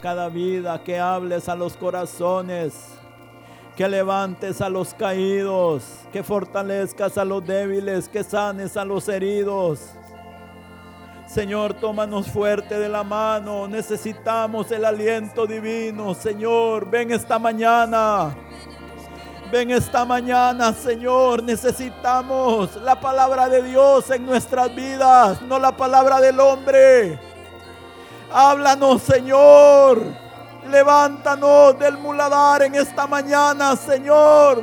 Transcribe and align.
cada 0.00 0.28
vida, 0.28 0.80
que 0.84 1.00
hables 1.00 1.48
a 1.48 1.56
los 1.56 1.76
corazones, 1.76 2.72
que 3.74 3.88
levantes 3.88 4.60
a 4.60 4.68
los 4.68 4.94
caídos, 4.94 5.82
que 6.12 6.22
fortalezcas 6.22 7.18
a 7.18 7.24
los 7.24 7.44
débiles, 7.44 8.08
que 8.08 8.22
sanes 8.22 8.76
a 8.76 8.84
los 8.84 9.08
heridos. 9.08 9.80
Señor, 11.26 11.74
tómanos 11.74 12.28
fuerte 12.28 12.78
de 12.78 12.88
la 12.88 13.02
mano. 13.02 13.66
Necesitamos 13.66 14.70
el 14.70 14.84
aliento 14.84 15.48
divino. 15.48 16.14
Señor, 16.14 16.88
ven 16.88 17.10
esta 17.10 17.40
mañana. 17.40 18.36
Ven 19.50 19.72
esta 19.72 20.04
mañana, 20.04 20.72
Señor. 20.74 21.42
Necesitamos 21.42 22.76
la 22.76 23.00
palabra 23.00 23.48
de 23.48 23.64
Dios 23.64 24.08
en 24.12 24.24
nuestras 24.24 24.72
vidas, 24.72 25.42
no 25.42 25.58
la 25.58 25.76
palabra 25.76 26.20
del 26.20 26.38
hombre. 26.38 27.27
Háblanos, 28.32 29.02
Señor. 29.02 30.02
Levántanos 30.68 31.78
del 31.78 31.96
muladar 31.96 32.62
en 32.62 32.74
esta 32.74 33.06
mañana, 33.06 33.74
Señor. 33.76 34.62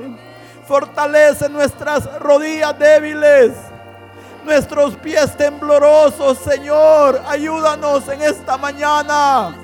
Fortalece 0.68 1.50
nuestras 1.50 2.20
rodillas 2.20 2.78
débiles, 2.78 3.54
nuestros 4.44 4.96
pies 4.98 5.36
temblorosos, 5.36 6.38
Señor. 6.40 7.22
Ayúdanos 7.28 8.08
en 8.10 8.22
esta 8.22 8.58
mañana. 8.58 9.56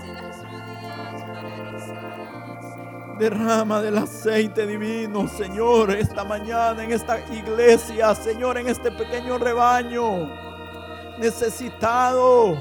Derrama 3.20 3.82
del 3.82 4.00
aceite 4.00 4.66
divino, 4.66 5.28
Señor, 5.28 5.92
esta 5.92 6.24
mañana 6.24 6.84
en 6.84 6.92
esta 6.92 7.20
iglesia, 7.32 8.16
Señor, 8.16 8.58
en 8.58 8.68
este 8.68 8.92
pequeño 8.92 9.38
rebaño 9.38 10.28
necesitado 11.20 12.58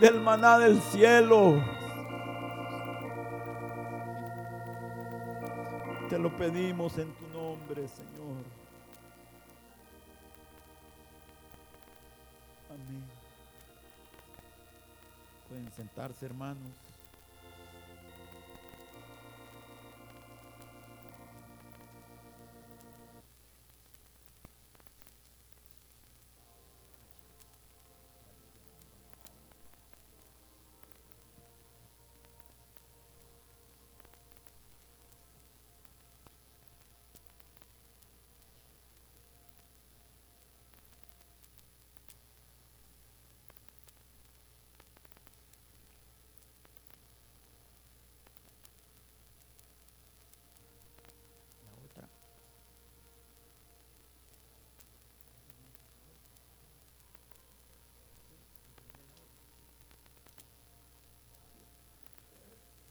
del 0.00 0.20
maná 0.20 0.58
del 0.58 0.80
cielo. 0.80 1.62
Te 6.08 6.18
lo 6.18 6.34
pedimos 6.36 6.96
en 6.98 7.12
tu 7.12 7.26
nombre, 7.28 7.86
Señor. 7.88 8.44
Amén. 12.70 13.04
Pueden 15.48 15.72
sentarse, 15.72 16.26
hermanos. 16.26 16.77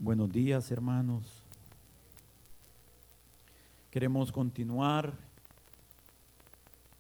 Buenos 0.07 0.31
días, 0.31 0.71
hermanos. 0.71 1.43
Queremos 3.91 4.31
continuar 4.31 5.13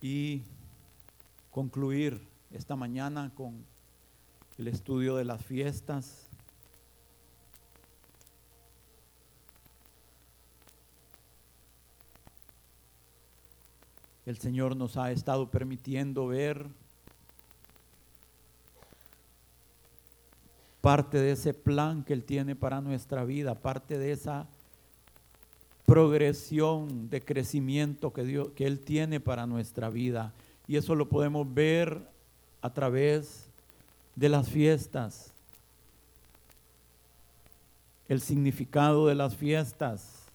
y 0.01 0.43
concluir 1.49 2.27
esta 2.51 2.75
mañana 2.75 3.31
con 3.33 3.63
el 4.57 4.67
estudio 4.67 5.15
de 5.15 5.23
las 5.23 5.41
fiestas. 5.41 6.27
El 14.25 14.37
Señor 14.37 14.75
nos 14.75 14.97
ha 14.97 15.13
estado 15.13 15.49
permitiendo 15.49 16.27
ver 16.27 16.67
parte 20.81 21.17
de 21.17 21.31
ese 21.31 21.53
plan 21.53 22.03
que 22.03 22.13
Él 22.13 22.23
tiene 22.23 22.55
para 22.55 22.81
nuestra 22.81 23.23
vida, 23.23 23.55
parte 23.55 23.97
de 23.97 24.11
esa 24.11 24.47
progresión 25.85 27.09
de 27.09 27.21
crecimiento 27.21 28.11
que, 28.11 28.23
Dios, 28.23 28.49
que 28.55 28.65
Él 28.65 28.79
tiene 28.81 29.19
para 29.19 29.47
nuestra 29.47 29.89
vida. 29.89 30.33
Y 30.67 30.75
eso 30.75 30.95
lo 30.95 31.07
podemos 31.07 31.51
ver 31.53 32.05
a 32.61 32.73
través 32.73 33.45
de 34.15 34.29
las 34.29 34.49
fiestas, 34.49 35.31
el 38.09 38.19
significado 38.19 39.07
de 39.07 39.15
las 39.15 39.35
fiestas, 39.35 40.25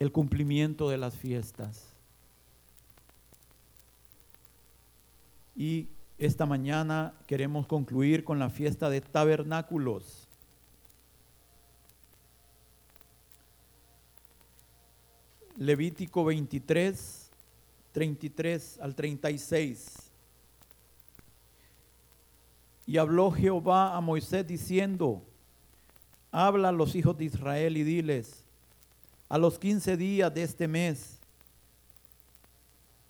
el 0.00 0.10
cumplimiento 0.10 0.88
de 0.88 0.98
las 0.98 1.14
fiestas. 1.14 1.84
Y 5.54 5.88
esta 6.20 6.44
mañana 6.44 7.14
queremos 7.26 7.66
concluir 7.66 8.24
con 8.24 8.38
la 8.38 8.50
fiesta 8.50 8.90
de 8.90 9.00
tabernáculos. 9.00 10.28
Levítico 15.56 16.22
23, 16.26 17.30
33 17.92 18.78
al 18.82 18.94
36. 18.94 20.10
Y 22.86 22.98
habló 22.98 23.30
Jehová 23.30 23.96
a 23.96 24.00
Moisés 24.02 24.46
diciendo, 24.46 25.22
habla 26.30 26.68
a 26.68 26.72
los 26.72 26.94
hijos 26.96 27.16
de 27.16 27.24
Israel 27.24 27.78
y 27.78 27.82
diles, 27.82 28.44
a 29.30 29.38
los 29.38 29.58
quince 29.58 29.96
días 29.96 30.34
de 30.34 30.42
este 30.42 30.68
mes, 30.68 31.19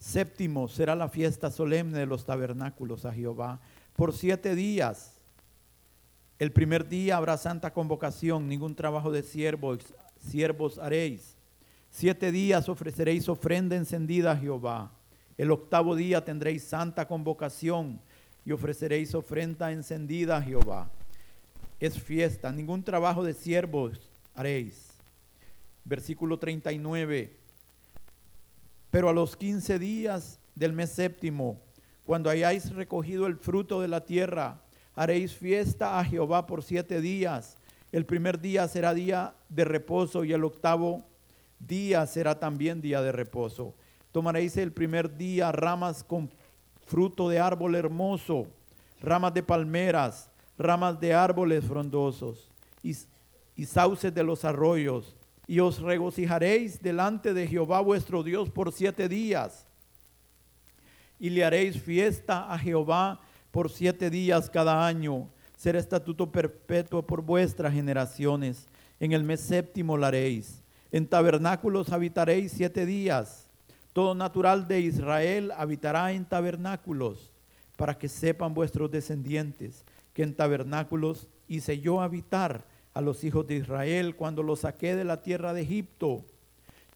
Séptimo 0.00 0.66
será 0.66 0.96
la 0.96 1.10
fiesta 1.10 1.50
solemne 1.50 1.98
de 1.98 2.06
los 2.06 2.24
tabernáculos 2.24 3.04
a 3.04 3.12
Jehová 3.12 3.60
por 3.94 4.14
siete 4.14 4.54
días. 4.54 5.12
El 6.38 6.52
primer 6.52 6.88
día 6.88 7.18
habrá 7.18 7.36
santa 7.36 7.74
convocación, 7.74 8.48
ningún 8.48 8.74
trabajo 8.74 9.12
de 9.12 9.22
siervos, 9.22 9.80
siervos 10.18 10.78
haréis. 10.78 11.36
Siete 11.90 12.32
días 12.32 12.70
ofreceréis 12.70 13.28
ofrenda 13.28 13.76
encendida 13.76 14.32
a 14.32 14.36
Jehová. 14.36 14.90
El 15.36 15.50
octavo 15.50 15.94
día 15.94 16.24
tendréis 16.24 16.64
santa 16.64 17.06
convocación 17.06 18.00
y 18.46 18.52
ofreceréis 18.52 19.14
ofrenda 19.14 19.70
encendida 19.70 20.38
a 20.38 20.42
Jehová. 20.42 20.90
Es 21.78 22.00
fiesta, 22.00 22.50
ningún 22.52 22.82
trabajo 22.82 23.22
de 23.22 23.34
siervos 23.34 24.00
haréis. 24.34 24.88
Versículo 25.84 26.38
39. 26.38 27.39
Pero 28.90 29.08
a 29.08 29.12
los 29.12 29.36
quince 29.36 29.78
días 29.78 30.40
del 30.54 30.72
mes 30.72 30.90
séptimo, 30.90 31.60
cuando 32.04 32.28
hayáis 32.28 32.74
recogido 32.74 33.26
el 33.26 33.36
fruto 33.36 33.80
de 33.80 33.88
la 33.88 34.04
tierra, 34.04 34.60
haréis 34.94 35.32
fiesta 35.32 35.98
a 35.98 36.04
Jehová 36.04 36.46
por 36.46 36.62
siete 36.62 37.00
días. 37.00 37.56
El 37.92 38.04
primer 38.04 38.40
día 38.40 38.66
será 38.68 38.92
día 38.94 39.34
de 39.48 39.64
reposo 39.64 40.24
y 40.24 40.32
el 40.32 40.44
octavo 40.44 41.04
día 41.60 42.06
será 42.06 42.38
también 42.38 42.80
día 42.80 43.00
de 43.00 43.12
reposo. 43.12 43.74
Tomaréis 44.12 44.56
el 44.56 44.72
primer 44.72 45.16
día 45.16 45.52
ramas 45.52 46.02
con 46.02 46.30
fruto 46.86 47.28
de 47.28 47.38
árbol 47.38 47.76
hermoso, 47.76 48.48
ramas 49.00 49.32
de 49.32 49.42
palmeras, 49.44 50.30
ramas 50.58 50.98
de 50.98 51.14
árboles 51.14 51.64
frondosos 51.64 52.50
y, 52.82 52.96
y 53.54 53.66
sauces 53.66 54.12
de 54.12 54.24
los 54.24 54.44
arroyos 54.44 55.14
y 55.50 55.58
os 55.58 55.80
regocijaréis 55.80 56.80
delante 56.80 57.34
de 57.34 57.44
Jehová 57.44 57.80
vuestro 57.80 58.22
Dios 58.22 58.48
por 58.50 58.70
siete 58.70 59.08
días. 59.08 59.66
Y 61.18 61.30
le 61.30 61.42
haréis 61.42 61.82
fiesta 61.82 62.52
a 62.52 62.56
Jehová 62.56 63.20
por 63.50 63.68
siete 63.68 64.10
días 64.10 64.48
cada 64.48 64.86
año. 64.86 65.28
Será 65.56 65.80
estatuto 65.80 66.30
perpetuo 66.30 67.04
por 67.04 67.22
vuestras 67.22 67.74
generaciones. 67.74 68.68
En 69.00 69.10
el 69.10 69.24
mes 69.24 69.40
séptimo 69.40 69.96
la 69.96 70.06
haréis. 70.06 70.62
En 70.92 71.08
tabernáculos 71.08 71.90
habitaréis 71.90 72.52
siete 72.52 72.86
días. 72.86 73.48
Todo 73.92 74.14
natural 74.14 74.68
de 74.68 74.78
Israel 74.78 75.50
habitará 75.56 76.12
en 76.12 76.26
tabernáculos, 76.26 77.32
para 77.76 77.98
que 77.98 78.08
sepan 78.08 78.54
vuestros 78.54 78.88
descendientes 78.88 79.84
que 80.14 80.22
en 80.22 80.32
tabernáculos 80.32 81.26
hice 81.48 81.80
yo 81.80 82.00
habitar 82.00 82.69
a 82.94 83.00
los 83.00 83.22
hijos 83.24 83.46
de 83.46 83.56
Israel 83.56 84.16
cuando 84.16 84.42
los 84.42 84.60
saqué 84.60 84.96
de 84.96 85.04
la 85.04 85.22
tierra 85.22 85.52
de 85.52 85.62
Egipto. 85.62 86.24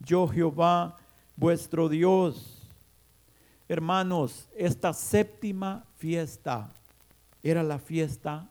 Yo 0.01 0.29
Jehová, 0.29 0.97
vuestro 1.37 1.89
Dios. 1.89 2.63
Hermanos, 3.69 4.49
esta 4.57 4.93
séptima 4.93 5.85
fiesta 5.97 6.71
era 7.43 7.63
la 7.63 7.79
fiesta 7.79 8.49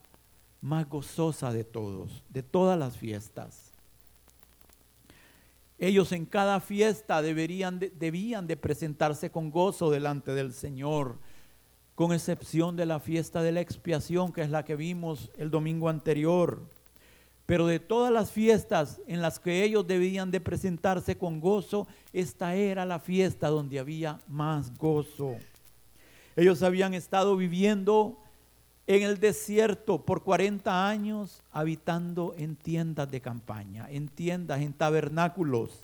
más 0.62 0.88
gozosa 0.88 1.52
de 1.52 1.64
todos, 1.64 2.24
de 2.30 2.42
todas 2.42 2.80
las 2.80 2.98
fiestas. 2.98 3.72
Ellos 5.78 6.14
en 6.14 6.26
cada 6.26 6.62
fiesta 6.62 7.22
deberían 7.22 7.80
debían 7.80 8.48
de 8.48 8.56
presentarse 8.56 9.30
con 9.30 9.52
gozo 9.52 9.92
delante 9.92 10.32
del 10.32 10.54
Señor, 10.54 11.18
con 11.96 12.14
excepción 12.14 12.76
de 12.76 12.86
la 12.86 13.00
fiesta 13.00 13.42
de 13.42 13.52
la 13.52 13.62
expiación, 13.62 14.32
que 14.32 14.42
es 14.42 14.50
la 14.50 14.64
que 14.64 14.76
vimos 14.76 15.30
el 15.38 15.52
domingo 15.52 15.90
anterior. 15.90 16.62
Pero 17.46 17.68
de 17.68 17.80
todas 17.80 18.12
las 18.12 18.32
fiestas 18.32 19.02
en 19.06 19.22
las 19.22 19.40
que 19.40 19.64
ellos 19.64 19.86
debían 19.86 20.32
de 20.32 20.40
presentarse 20.40 21.18
con 21.18 21.42
gozo, 21.42 21.88
esta 22.14 22.56
era 22.56 22.86
la 22.86 23.00
fiesta 23.00 23.50
donde 23.50 23.80
había 23.80 24.20
más 24.28 24.78
gozo. 24.78 25.36
Ellos 26.36 26.64
habían 26.64 26.94
estado 26.94 27.36
viviendo 27.36 28.18
en 28.88 29.04
el 29.04 29.20
desierto 29.20 30.06
por 30.06 30.24
40 30.24 30.88
años, 30.88 31.42
habitando 31.52 32.34
en 32.38 32.56
tiendas 32.56 33.10
de 33.10 33.22
campaña, 33.22 33.88
en 33.90 34.08
tiendas, 34.08 34.62
en 34.62 34.74
tabernáculos. 34.74 35.82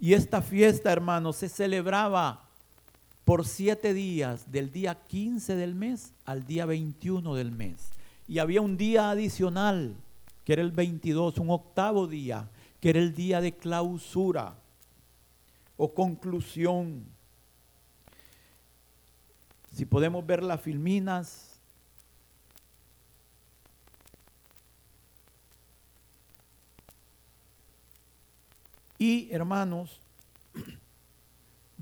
Y 0.00 0.14
esta 0.14 0.42
fiesta, 0.42 0.92
hermanos, 0.92 1.36
se 1.36 1.48
celebraba 1.48 2.48
por 3.24 3.46
siete 3.46 3.94
días, 3.94 4.50
del 4.50 4.72
día 4.72 4.96
15 4.96 5.54
del 5.54 5.74
mes 5.74 6.12
al 6.24 6.44
día 6.44 6.66
21 6.66 7.34
del 7.36 7.52
mes. 7.52 7.90
Y 8.32 8.38
había 8.38 8.62
un 8.62 8.78
día 8.78 9.10
adicional, 9.10 9.94
que 10.46 10.54
era 10.54 10.62
el 10.62 10.72
22, 10.72 11.36
un 11.36 11.50
octavo 11.50 12.06
día, 12.06 12.48
que 12.80 12.88
era 12.88 12.98
el 12.98 13.14
día 13.14 13.42
de 13.42 13.54
clausura 13.54 14.56
o 15.76 15.92
conclusión 15.92 17.04
si 19.70 19.84
podemos 19.84 20.24
ver 20.24 20.42
las 20.42 20.62
filminas. 20.62 21.60
Y 28.96 29.30
hermanos, 29.30 30.00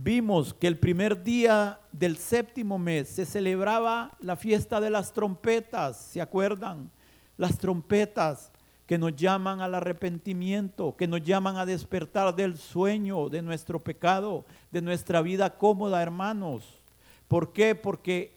vimos 0.03 0.55
que 0.55 0.67
el 0.67 0.79
primer 0.79 1.23
día 1.23 1.79
del 1.93 2.17
séptimo 2.17 2.79
mes 2.79 3.09
se 3.09 3.27
celebraba 3.27 4.17
la 4.21 4.37
fiesta 4.37 4.81
de 4.81 4.91
las 4.91 5.13
trompetas, 5.13 5.97
¿se 5.97 6.21
acuerdan? 6.21 6.91
Las 7.37 7.59
trompetas 7.59 8.51
que 8.87 8.99
nos 8.99 9.15
llaman 9.15 9.61
al 9.61 9.75
arrepentimiento, 9.75 10.97
que 10.97 11.07
nos 11.07 11.23
llaman 11.23 11.57
a 11.57 11.67
despertar 11.67 12.35
del 12.35 12.57
sueño 12.57 13.29
de 13.29 13.43
nuestro 13.43 13.79
pecado, 13.79 14.45
de 14.71 14.83
nuestra 14.83 15.23
vida 15.23 15.57
cómoda, 15.57 16.03
hermanos. 16.03 16.81
¿Por 17.29 17.53
qué? 17.53 17.75
Porque 17.75 18.37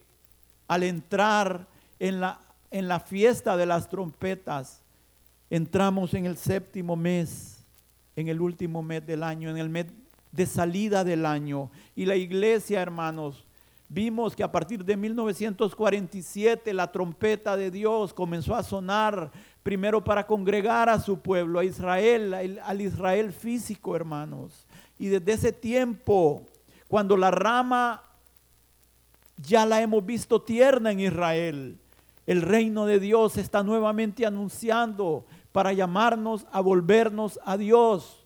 al 0.67 0.83
entrar 0.83 1.67
en 1.97 2.19
la, 2.19 2.41
en 2.71 2.87
la 2.87 2.99
fiesta 2.99 3.57
de 3.57 3.65
las 3.65 3.89
trompetas, 3.89 4.83
entramos 5.49 6.13
en 6.13 6.25
el 6.25 6.37
séptimo 6.37 6.95
mes, 6.95 7.65
en 8.15 8.27
el 8.27 8.41
último 8.41 8.83
mes 8.83 9.05
del 9.07 9.23
año, 9.23 9.49
en 9.49 9.57
el 9.57 9.69
mes 9.69 9.87
de 10.33 10.45
salida 10.45 11.05
del 11.05 11.25
año. 11.25 11.71
Y 11.95 12.05
la 12.05 12.17
iglesia, 12.17 12.81
hermanos, 12.81 13.45
vimos 13.87 14.35
que 14.35 14.43
a 14.43 14.51
partir 14.51 14.83
de 14.83 14.97
1947 14.97 16.73
la 16.73 16.91
trompeta 16.91 17.55
de 17.55 17.71
Dios 17.71 18.13
comenzó 18.13 18.55
a 18.55 18.63
sonar 18.63 19.31
primero 19.61 20.03
para 20.03 20.27
congregar 20.27 20.89
a 20.89 20.99
su 20.99 21.19
pueblo, 21.19 21.59
a 21.59 21.65
Israel, 21.65 22.59
al 22.61 22.81
Israel 22.81 23.31
físico, 23.31 23.95
hermanos. 23.95 24.65
Y 24.99 25.07
desde 25.07 25.33
ese 25.33 25.53
tiempo, 25.53 26.45
cuando 26.89 27.15
la 27.15 27.31
rama 27.31 28.03
ya 29.37 29.65
la 29.65 29.81
hemos 29.81 30.05
visto 30.05 30.41
tierna 30.41 30.91
en 30.91 30.99
Israel. 30.99 31.77
El 32.25 32.41
reino 32.41 32.85
de 32.85 32.99
Dios 32.99 33.37
está 33.37 33.63
nuevamente 33.63 34.25
anunciando 34.25 35.25
para 35.51 35.73
llamarnos 35.73 36.45
a 36.51 36.61
volvernos 36.61 37.39
a 37.45 37.57
Dios. 37.57 38.22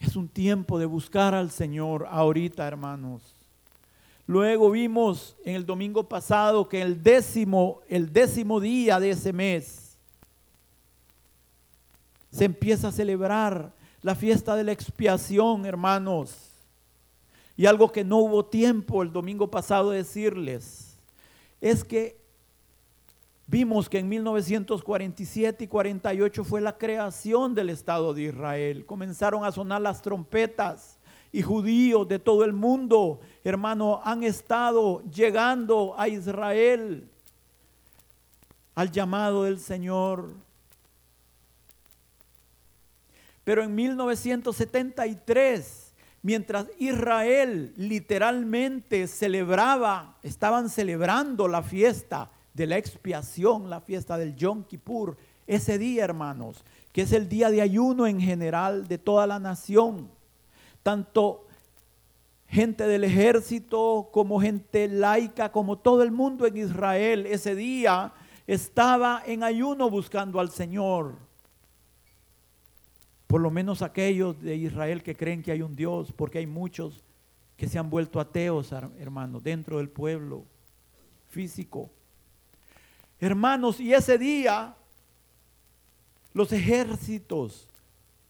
Es 0.00 0.16
un 0.16 0.28
tiempo 0.28 0.78
de 0.78 0.86
buscar 0.86 1.34
al 1.34 1.50
Señor 1.50 2.06
ahorita, 2.08 2.66
hermanos. 2.66 3.34
Luego 4.26 4.70
vimos 4.70 5.36
en 5.44 5.56
el 5.56 5.64
domingo 5.64 6.08
pasado 6.08 6.68
que 6.68 6.82
el 6.82 7.02
décimo, 7.02 7.80
el 7.88 8.12
décimo 8.12 8.60
día 8.60 9.00
de 9.00 9.10
ese 9.10 9.32
mes 9.32 9.96
se 12.30 12.44
empieza 12.44 12.88
a 12.88 12.92
celebrar 12.92 13.72
la 14.02 14.14
fiesta 14.14 14.54
de 14.54 14.64
la 14.64 14.72
expiación, 14.72 15.64
hermanos. 15.64 16.36
Y 17.56 17.66
algo 17.66 17.90
que 17.90 18.04
no 18.04 18.18
hubo 18.18 18.44
tiempo 18.44 19.02
el 19.02 19.12
domingo 19.12 19.50
pasado 19.50 19.90
de 19.90 19.98
decirles 19.98 20.96
es 21.60 21.82
que 21.82 22.16
vimos 23.48 23.88
que 23.88 23.98
en 23.98 24.08
1947 24.08 25.64
y 25.64 25.66
48 25.66 26.44
fue 26.44 26.60
la 26.60 26.76
creación 26.76 27.54
del 27.54 27.70
Estado 27.70 28.12
de 28.14 28.24
Israel. 28.24 28.84
Comenzaron 28.86 29.44
a 29.44 29.50
sonar 29.50 29.80
las 29.80 30.02
trompetas 30.02 30.98
y 31.32 31.42
judíos 31.42 32.06
de 32.06 32.18
todo 32.18 32.44
el 32.44 32.52
mundo, 32.52 33.20
hermano, 33.42 34.02
han 34.04 34.22
estado 34.22 35.02
llegando 35.10 35.94
a 35.98 36.08
Israel 36.08 37.08
al 38.74 38.92
llamado 38.92 39.44
del 39.44 39.58
Señor. 39.58 40.28
Pero 43.44 43.62
en 43.62 43.74
1973 43.74 45.88
mientras 46.22 46.66
Israel 46.78 47.72
literalmente 47.76 49.06
celebraba, 49.06 50.16
estaban 50.22 50.68
celebrando 50.68 51.48
la 51.48 51.62
fiesta 51.62 52.30
de 52.58 52.66
la 52.66 52.76
expiación, 52.76 53.70
la 53.70 53.80
fiesta 53.80 54.18
del 54.18 54.36
Yom 54.36 54.64
Kippur, 54.64 55.16
ese 55.46 55.78
día, 55.78 56.04
hermanos, 56.04 56.62
que 56.92 57.00
es 57.00 57.12
el 57.12 57.30
día 57.30 57.48
de 57.48 57.62
ayuno 57.62 58.06
en 58.06 58.20
general 58.20 58.86
de 58.86 58.98
toda 58.98 59.26
la 59.26 59.38
nación, 59.38 60.10
tanto 60.82 61.46
gente 62.46 62.86
del 62.86 63.04
ejército 63.04 64.10
como 64.12 64.40
gente 64.40 64.88
laica, 64.88 65.50
como 65.50 65.78
todo 65.78 66.02
el 66.02 66.10
mundo 66.10 66.46
en 66.46 66.58
Israel, 66.58 67.24
ese 67.24 67.54
día 67.54 68.12
estaba 68.46 69.22
en 69.24 69.42
ayuno 69.42 69.88
buscando 69.88 70.38
al 70.38 70.50
Señor 70.50 71.28
por 73.28 73.42
lo 73.42 73.50
menos 73.50 73.82
aquellos 73.82 74.40
de 74.40 74.56
Israel 74.56 75.02
que 75.02 75.14
creen 75.14 75.42
que 75.42 75.52
hay 75.52 75.60
un 75.60 75.76
Dios, 75.76 76.12
porque 76.12 76.38
hay 76.38 76.46
muchos 76.46 77.04
que 77.58 77.68
se 77.68 77.78
han 77.78 77.90
vuelto 77.90 78.20
ateos, 78.20 78.72
hermanos, 78.72 79.42
dentro 79.42 79.76
del 79.76 79.90
pueblo 79.90 80.46
físico. 81.28 81.90
Hermanos, 83.20 83.80
y 83.80 83.92
ese 83.92 84.18
día 84.18 84.74
los 86.32 86.52
ejércitos 86.52 87.66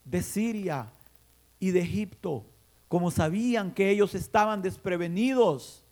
de 0.04 0.22
Siria 0.22 0.86
y 1.60 1.72
de 1.72 1.80
Egipto, 1.80 2.44
como 2.88 3.10
sabían 3.10 3.72
que 3.72 3.90
ellos 3.90 4.14
estaban 4.14 4.62
desprevenidos, 4.62 5.82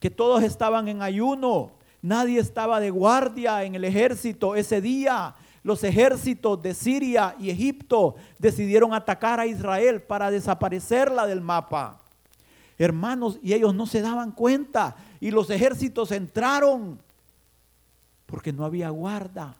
que 0.00 0.10
todos 0.10 0.42
estaban 0.42 0.88
en 0.88 1.02
ayuno, 1.02 1.72
nadie 2.00 2.40
estaba 2.40 2.80
de 2.80 2.90
guardia 2.90 3.64
en 3.64 3.74
el 3.74 3.84
ejército 3.84 4.56
ese 4.56 4.80
día, 4.80 5.34
los 5.62 5.82
ejércitos 5.82 6.62
de 6.62 6.74
Siria 6.74 7.34
y 7.38 7.50
Egipto 7.50 8.16
decidieron 8.38 8.92
atacar 8.92 9.40
a 9.40 9.46
Israel 9.46 10.02
para 10.02 10.30
desaparecerla 10.30 11.26
del 11.26 11.40
mapa. 11.40 12.00
Hermanos, 12.76 13.38
y 13.42 13.54
ellos 13.54 13.74
no 13.74 13.86
se 13.86 14.02
daban 14.02 14.32
cuenta. 14.32 14.96
Y 15.20 15.30
los 15.30 15.48
ejércitos 15.48 16.12
entraron 16.12 16.98
porque 18.26 18.52
no 18.52 18.64
había 18.64 18.90
guarda. 18.90 19.56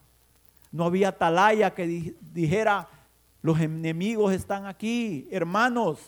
No 0.72 0.84
había 0.84 1.08
atalaya 1.08 1.74
que 1.74 2.14
dijera, 2.32 2.88
los 3.42 3.60
enemigos 3.60 4.32
están 4.32 4.66
aquí, 4.66 5.28
hermanos. 5.30 5.98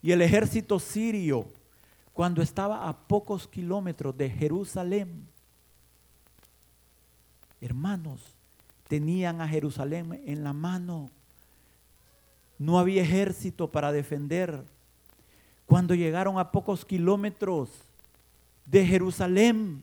Y 0.00 0.12
el 0.12 0.22
ejército 0.22 0.78
sirio, 0.78 1.46
cuando 2.12 2.40
estaba 2.40 2.88
a 2.88 2.96
pocos 2.96 3.46
kilómetros 3.48 4.16
de 4.16 4.30
Jerusalén, 4.30 5.26
hermanos, 7.60 8.20
tenían 8.86 9.40
a 9.40 9.48
Jerusalén 9.48 10.22
en 10.24 10.44
la 10.44 10.52
mano. 10.52 11.10
No 12.58 12.78
había 12.78 13.02
ejército 13.02 13.70
para 13.70 13.92
defender. 13.92 14.64
Cuando 15.66 15.94
llegaron 15.94 16.38
a 16.38 16.50
pocos 16.50 16.84
kilómetros 16.84 17.68
de 18.66 18.86
Jerusalén, 18.86 19.82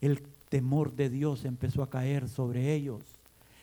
el 0.00 0.22
temor 0.50 0.92
de 0.92 1.08
Dios 1.08 1.46
empezó 1.46 1.82
a 1.82 1.88
caer 1.88 2.28
sobre 2.28 2.74
ellos. 2.74 3.02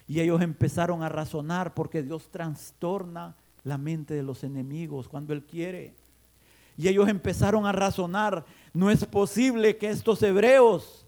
Y 0.08 0.22
ellos 0.22 0.41
empezaron 0.41 1.03
a 1.03 1.10
razonar 1.10 1.75
porque 1.75 2.01
Dios 2.01 2.29
trastorna 2.32 3.36
la 3.63 3.77
mente 3.77 4.15
de 4.15 4.24
los 4.24 4.44
enemigos 4.44 5.08
cuando 5.08 5.34
Él 5.34 5.44
quiere. 5.44 5.94
Y 6.77 6.88
ellos 6.88 7.10
empezaron 7.10 7.65
a 7.65 7.72
razonar, 7.72 8.46
no 8.74 8.89
es 8.89 9.06
posible 9.06 9.77
que 9.77 9.89
estos 9.89 10.24
hebreos 10.24 11.06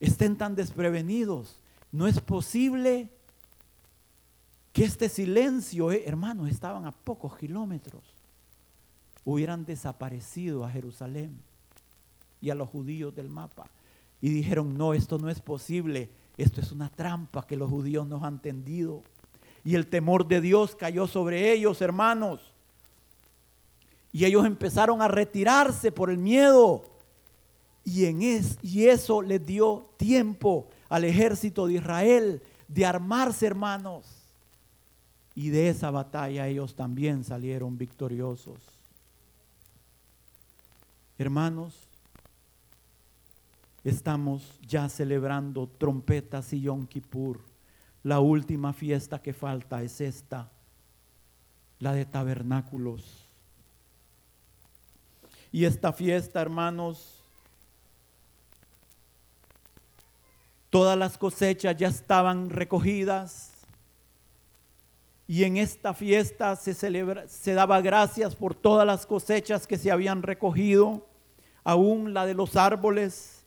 estén 0.00 0.36
tan 0.36 0.54
desprevenidos. 0.54 1.60
No 1.92 2.06
es 2.06 2.20
posible 2.20 3.10
que 4.72 4.84
este 4.84 5.08
silencio, 5.08 5.92
eh, 5.92 6.04
hermanos, 6.06 6.48
estaban 6.48 6.86
a 6.86 6.92
pocos 6.92 7.36
kilómetros. 7.36 8.02
hubieran 9.24 9.66
desaparecido 9.66 10.64
a 10.64 10.70
Jerusalén 10.70 11.38
y 12.40 12.50
a 12.50 12.54
los 12.54 12.68
judíos 12.68 13.14
del 13.14 13.28
mapa. 13.28 13.66
Y 14.20 14.30
dijeron, 14.30 14.76
no, 14.76 14.94
esto 14.94 15.18
no 15.18 15.28
es 15.28 15.40
posible, 15.40 16.10
esto 16.36 16.60
es 16.60 16.72
una 16.72 16.88
trampa 16.88 17.46
que 17.46 17.56
los 17.56 17.70
judíos 17.70 18.06
nos 18.06 18.22
han 18.22 18.40
tendido. 18.40 19.02
Y 19.64 19.74
el 19.74 19.86
temor 19.86 20.26
de 20.26 20.40
Dios 20.40 20.74
cayó 20.76 21.06
sobre 21.06 21.52
ellos, 21.52 21.80
hermanos. 21.82 22.40
Y 24.12 24.24
ellos 24.24 24.46
empezaron 24.46 25.02
a 25.02 25.08
retirarse 25.08 25.92
por 25.92 26.10
el 26.10 26.18
miedo. 26.18 26.84
Y, 27.84 28.06
en 28.06 28.22
es, 28.22 28.58
y 28.62 28.86
eso 28.86 29.22
les 29.22 29.44
dio 29.44 29.90
tiempo 29.96 30.68
al 30.88 31.04
ejército 31.04 31.66
de 31.66 31.74
Israel 31.74 32.42
de 32.68 32.86
armarse, 32.86 33.46
hermanos. 33.46 34.06
Y 35.34 35.50
de 35.50 35.68
esa 35.68 35.90
batalla 35.90 36.48
ellos 36.48 36.74
también 36.74 37.24
salieron 37.24 37.78
victoriosos. 37.78 38.58
Hermanos, 41.18 41.87
estamos 43.84 44.58
ya 44.66 44.88
celebrando 44.88 45.68
trompetas 45.68 46.52
y 46.52 46.62
Yom 46.62 46.86
Kippur. 46.86 47.40
La 48.02 48.20
última 48.20 48.72
fiesta 48.72 49.20
que 49.20 49.32
falta 49.32 49.82
es 49.82 50.00
esta, 50.00 50.50
la 51.78 51.92
de 51.92 52.04
tabernáculos. 52.04 53.28
Y 55.50 55.64
esta 55.64 55.92
fiesta, 55.92 56.40
hermanos, 56.40 57.18
todas 60.70 60.98
las 60.98 61.16
cosechas 61.16 61.76
ya 61.76 61.88
estaban 61.88 62.50
recogidas. 62.50 63.52
Y 65.26 65.44
en 65.44 65.56
esta 65.56 65.92
fiesta 65.94 66.56
se, 66.56 66.74
celebra, 66.74 67.28
se 67.28 67.52
daba 67.54 67.80
gracias 67.80 68.34
por 68.34 68.54
todas 68.54 68.86
las 68.86 69.06
cosechas 69.06 69.66
que 69.66 69.76
se 69.76 69.90
habían 69.90 70.22
recogido, 70.22 71.06
aún 71.64 72.14
la 72.14 72.24
de 72.24 72.34
los 72.34 72.56
árboles. 72.56 73.37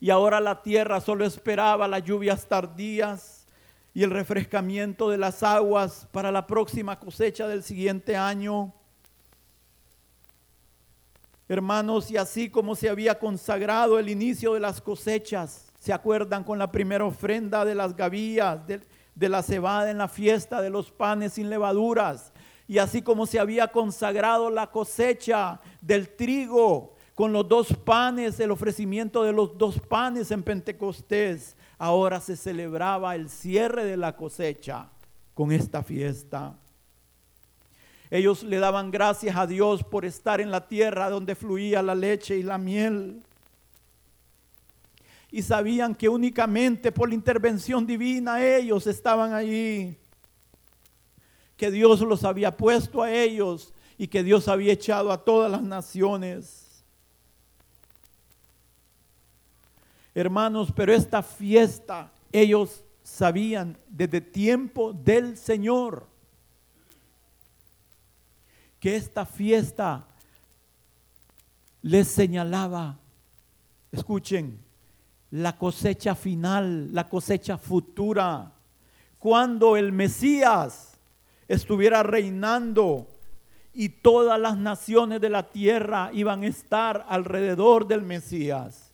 Y 0.00 0.10
ahora 0.10 0.40
la 0.40 0.62
tierra 0.62 1.00
solo 1.00 1.24
esperaba 1.24 1.88
las 1.88 2.04
lluvias 2.04 2.46
tardías 2.46 3.46
y 3.94 4.02
el 4.02 4.10
refrescamiento 4.10 5.08
de 5.08 5.16
las 5.16 5.42
aguas 5.42 6.06
para 6.12 6.30
la 6.30 6.46
próxima 6.46 6.98
cosecha 6.98 7.48
del 7.48 7.62
siguiente 7.62 8.14
año. 8.14 8.74
Hermanos, 11.48 12.10
y 12.10 12.16
así 12.16 12.50
como 12.50 12.74
se 12.74 12.90
había 12.90 13.18
consagrado 13.18 13.98
el 13.98 14.10
inicio 14.10 14.52
de 14.52 14.60
las 14.60 14.80
cosechas, 14.80 15.72
¿se 15.78 15.92
acuerdan 15.92 16.44
con 16.44 16.58
la 16.58 16.70
primera 16.70 17.04
ofrenda 17.04 17.64
de 17.64 17.74
las 17.74 17.96
gavillas, 17.96 18.66
de, 18.66 18.80
de 19.14 19.28
la 19.28 19.42
cebada 19.42 19.90
en 19.90 19.98
la 19.98 20.08
fiesta 20.08 20.60
de 20.60 20.70
los 20.70 20.90
panes 20.90 21.34
sin 21.34 21.48
levaduras? 21.48 22.32
Y 22.68 22.78
así 22.78 23.00
como 23.00 23.26
se 23.26 23.38
había 23.38 23.68
consagrado 23.68 24.50
la 24.50 24.66
cosecha 24.72 25.60
del 25.80 26.08
trigo 26.16 26.95
con 27.16 27.32
los 27.32 27.48
dos 27.48 27.68
panes, 27.72 28.38
el 28.40 28.50
ofrecimiento 28.50 29.24
de 29.24 29.32
los 29.32 29.56
dos 29.56 29.80
panes 29.80 30.30
en 30.30 30.42
Pentecostés, 30.42 31.56
ahora 31.78 32.20
se 32.20 32.36
celebraba 32.36 33.14
el 33.14 33.30
cierre 33.30 33.86
de 33.86 33.96
la 33.96 34.14
cosecha 34.14 34.90
con 35.32 35.50
esta 35.50 35.82
fiesta. 35.82 36.54
Ellos 38.10 38.42
le 38.42 38.58
daban 38.58 38.90
gracias 38.90 39.34
a 39.34 39.46
Dios 39.46 39.82
por 39.82 40.04
estar 40.04 40.42
en 40.42 40.50
la 40.50 40.68
tierra 40.68 41.08
donde 41.08 41.34
fluía 41.34 41.82
la 41.82 41.94
leche 41.94 42.36
y 42.36 42.42
la 42.42 42.58
miel. 42.58 43.22
Y 45.30 45.40
sabían 45.40 45.94
que 45.94 46.10
únicamente 46.10 46.92
por 46.92 47.08
la 47.08 47.14
intervención 47.14 47.86
divina 47.86 48.44
ellos 48.44 48.86
estaban 48.86 49.32
allí. 49.32 49.96
Que 51.56 51.70
Dios 51.70 52.02
los 52.02 52.24
había 52.24 52.54
puesto 52.54 53.02
a 53.02 53.10
ellos 53.10 53.72
y 53.96 54.06
que 54.06 54.22
Dios 54.22 54.48
había 54.48 54.74
echado 54.74 55.10
a 55.10 55.24
todas 55.24 55.50
las 55.50 55.62
naciones. 55.62 56.65
Hermanos, 60.16 60.72
pero 60.74 60.94
esta 60.94 61.22
fiesta 61.22 62.10
ellos 62.32 62.82
sabían 63.02 63.76
desde 63.86 64.22
tiempo 64.22 64.94
del 64.94 65.36
Señor 65.36 66.06
que 68.80 68.96
esta 68.96 69.26
fiesta 69.26 70.06
les 71.82 72.08
señalaba, 72.08 72.98
escuchen, 73.92 74.58
la 75.32 75.58
cosecha 75.58 76.14
final, 76.14 76.94
la 76.94 77.10
cosecha 77.10 77.58
futura, 77.58 78.54
cuando 79.18 79.76
el 79.76 79.92
Mesías 79.92 80.98
estuviera 81.46 82.02
reinando 82.02 83.06
y 83.74 83.90
todas 83.90 84.40
las 84.40 84.56
naciones 84.56 85.20
de 85.20 85.28
la 85.28 85.50
tierra 85.50 86.08
iban 86.14 86.42
a 86.42 86.46
estar 86.46 87.04
alrededor 87.06 87.86
del 87.86 88.00
Mesías. 88.00 88.85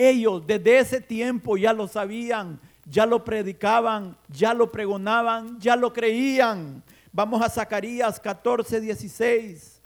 Ellos 0.00 0.46
desde 0.46 0.78
ese 0.78 1.00
tiempo 1.02 1.58
ya 1.58 1.74
lo 1.74 1.86
sabían, 1.86 2.58
ya 2.86 3.04
lo 3.04 3.22
predicaban, 3.22 4.16
ya 4.28 4.54
lo 4.54 4.72
pregonaban, 4.72 5.60
ya 5.60 5.76
lo 5.76 5.92
creían. 5.92 6.82
Vamos 7.12 7.42
a 7.42 7.50
Zacarías 7.50 8.18
14, 8.18 8.80
16. 8.80 9.82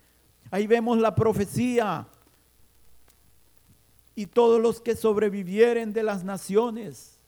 Ahí 0.53 0.69
vemos 0.69 0.99
la 0.99 1.17
profecía. 1.17 2.07
Y 4.15 4.27
todos 4.27 4.63
los 4.63 4.81
que 4.81 4.95
sobrevivieren 4.95 5.93
de 5.93 6.05
las 6.05 6.23
naciones 6.23 7.19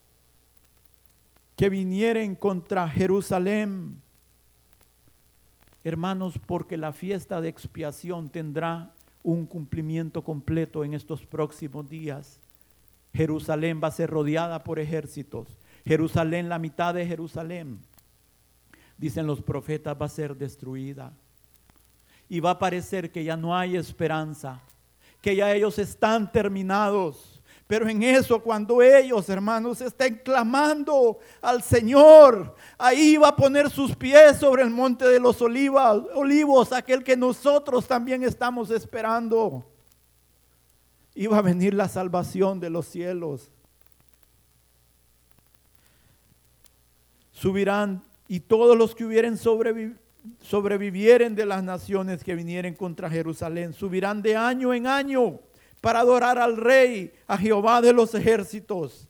que 1.57 1.69
vinieren 1.69 2.37
contra 2.37 2.88
Jerusalén. 2.88 4.00
Hermanos, 5.83 6.38
porque 6.47 6.76
la 6.76 6.93
fiesta 6.93 7.40
de 7.40 7.49
expiación 7.49 8.28
tendrá 8.28 8.93
un 9.25 9.45
cumplimiento 9.45 10.23
completo 10.23 10.85
en 10.85 10.95
estos 10.95 11.26
próximos 11.26 11.88
días. 11.88 12.38
Jerusalén 13.16 13.80
va 13.82 13.88
a 13.88 13.92
ser 13.92 14.11
rodeada 14.11 14.62
por 14.62 14.78
ejércitos. 14.78 15.58
Jerusalén, 15.87 16.49
la 16.49 16.58
mitad 16.58 16.94
de 16.94 17.06
Jerusalén 17.06 17.80
dicen 18.99 19.26
los 19.26 19.40
profetas, 19.40 19.96
va 20.00 20.06
a 20.06 20.11
ser 20.11 20.37
destruida. 20.37 21.12
Y 22.28 22.40
va 22.40 22.50
a 22.50 22.58
parecer 22.58 23.11
que 23.11 23.25
ya 23.25 23.37
no 23.37 23.56
hay 23.56 23.76
esperanza, 23.76 24.61
que 25.23 25.35
ya 25.35 25.54
ellos 25.54 25.78
están 25.78 26.30
terminados. 26.30 27.40
Pero 27.66 27.88
en 27.88 28.02
eso, 28.02 28.40
cuando 28.40 28.82
ellos, 28.82 29.28
hermanos, 29.28 29.80
estén 29.80 30.20
clamando 30.25 31.18
al 31.40 31.62
Señor, 31.62 32.54
ahí 32.78 33.16
va 33.16 33.28
a 33.28 33.37
poner 33.37 33.70
sus 33.70 33.96
pies 33.96 34.38
sobre 34.38 34.62
el 34.62 34.70
monte 34.70 35.08
de 35.08 35.18
los 35.18 35.40
olivos, 35.40 36.73
aquel 36.73 37.02
que 37.02 37.16
nosotros 37.16 37.87
también 37.87 38.23
estamos 38.23 38.70
esperando. 38.70 39.75
Iba 41.18 41.38
a 41.38 41.42
venir 41.42 41.73
la 41.73 41.88
salvación 41.88 42.61
de 42.61 42.68
los 42.68 42.87
cielos. 42.87 43.50
Subirán 47.32 48.02
y 48.28 48.40
todos 48.40 48.76
los 48.76 48.94
que 48.94 49.06
hubieren 49.06 49.38
sobrevivieren 49.38 51.35
de 51.35 51.46
las 51.46 51.64
naciones 51.64 52.23
que 52.23 52.35
vinieren 52.35 52.75
contra 52.75 53.08
Jerusalén, 53.08 53.73
subirán 53.73 54.20
de 54.20 54.37
año 54.37 54.75
en 54.75 54.87
año 54.87 55.40
para 55.80 56.00
adorar 56.00 56.38
al 56.38 56.58
rey, 56.58 57.14
a 57.26 57.38
Jehová 57.38 57.80
de 57.80 57.94
los 57.94 58.14
ejércitos, 58.14 59.08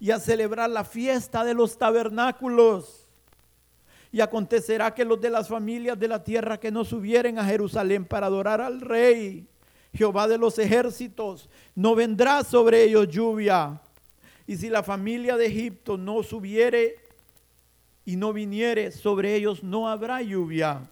y 0.00 0.10
a 0.10 0.18
celebrar 0.18 0.70
la 0.70 0.82
fiesta 0.82 1.44
de 1.44 1.54
los 1.54 1.78
tabernáculos. 1.78 3.06
Y 4.10 4.20
acontecerá 4.20 4.92
que 4.92 5.04
los 5.04 5.20
de 5.20 5.30
las 5.30 5.48
familias 5.48 5.98
de 6.00 6.08
la 6.08 6.24
tierra 6.24 6.58
que 6.58 6.72
no 6.72 6.84
subieren 6.84 7.38
a 7.38 7.44
Jerusalén 7.44 8.04
para 8.04 8.26
adorar 8.26 8.60
al 8.60 8.80
rey, 8.80 9.46
Jehová 9.94 10.26
de 10.26 10.38
los 10.38 10.58
ejércitos, 10.58 11.48
no 11.74 11.94
vendrá 11.94 12.44
sobre 12.44 12.84
ellos 12.84 13.08
lluvia. 13.08 13.80
Y 14.46 14.56
si 14.56 14.68
la 14.68 14.82
familia 14.82 15.36
de 15.36 15.46
Egipto 15.46 15.96
no 15.96 16.22
subiere 16.22 16.96
y 18.04 18.16
no 18.16 18.32
viniere 18.32 18.90
sobre 18.90 19.34
ellos, 19.34 19.62
no 19.62 19.88
habrá 19.88 20.22
lluvia. 20.22 20.88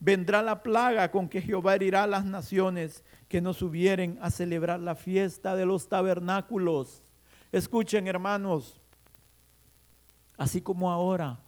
Vendrá 0.00 0.42
la 0.42 0.62
plaga 0.62 1.10
con 1.10 1.28
que 1.28 1.42
Jehová 1.42 1.74
herirá 1.74 2.04
a 2.04 2.08
las 2.08 2.24
naciones 2.24 3.04
que 3.28 3.40
no 3.40 3.54
subieren 3.54 4.18
a 4.20 4.30
celebrar 4.30 4.80
la 4.80 4.94
fiesta 4.94 5.54
de 5.54 5.66
los 5.66 5.88
tabernáculos. 5.88 7.02
Escuchen, 7.52 8.08
hermanos, 8.08 8.80
así 10.36 10.60
como 10.60 10.90
ahora, 10.90 11.38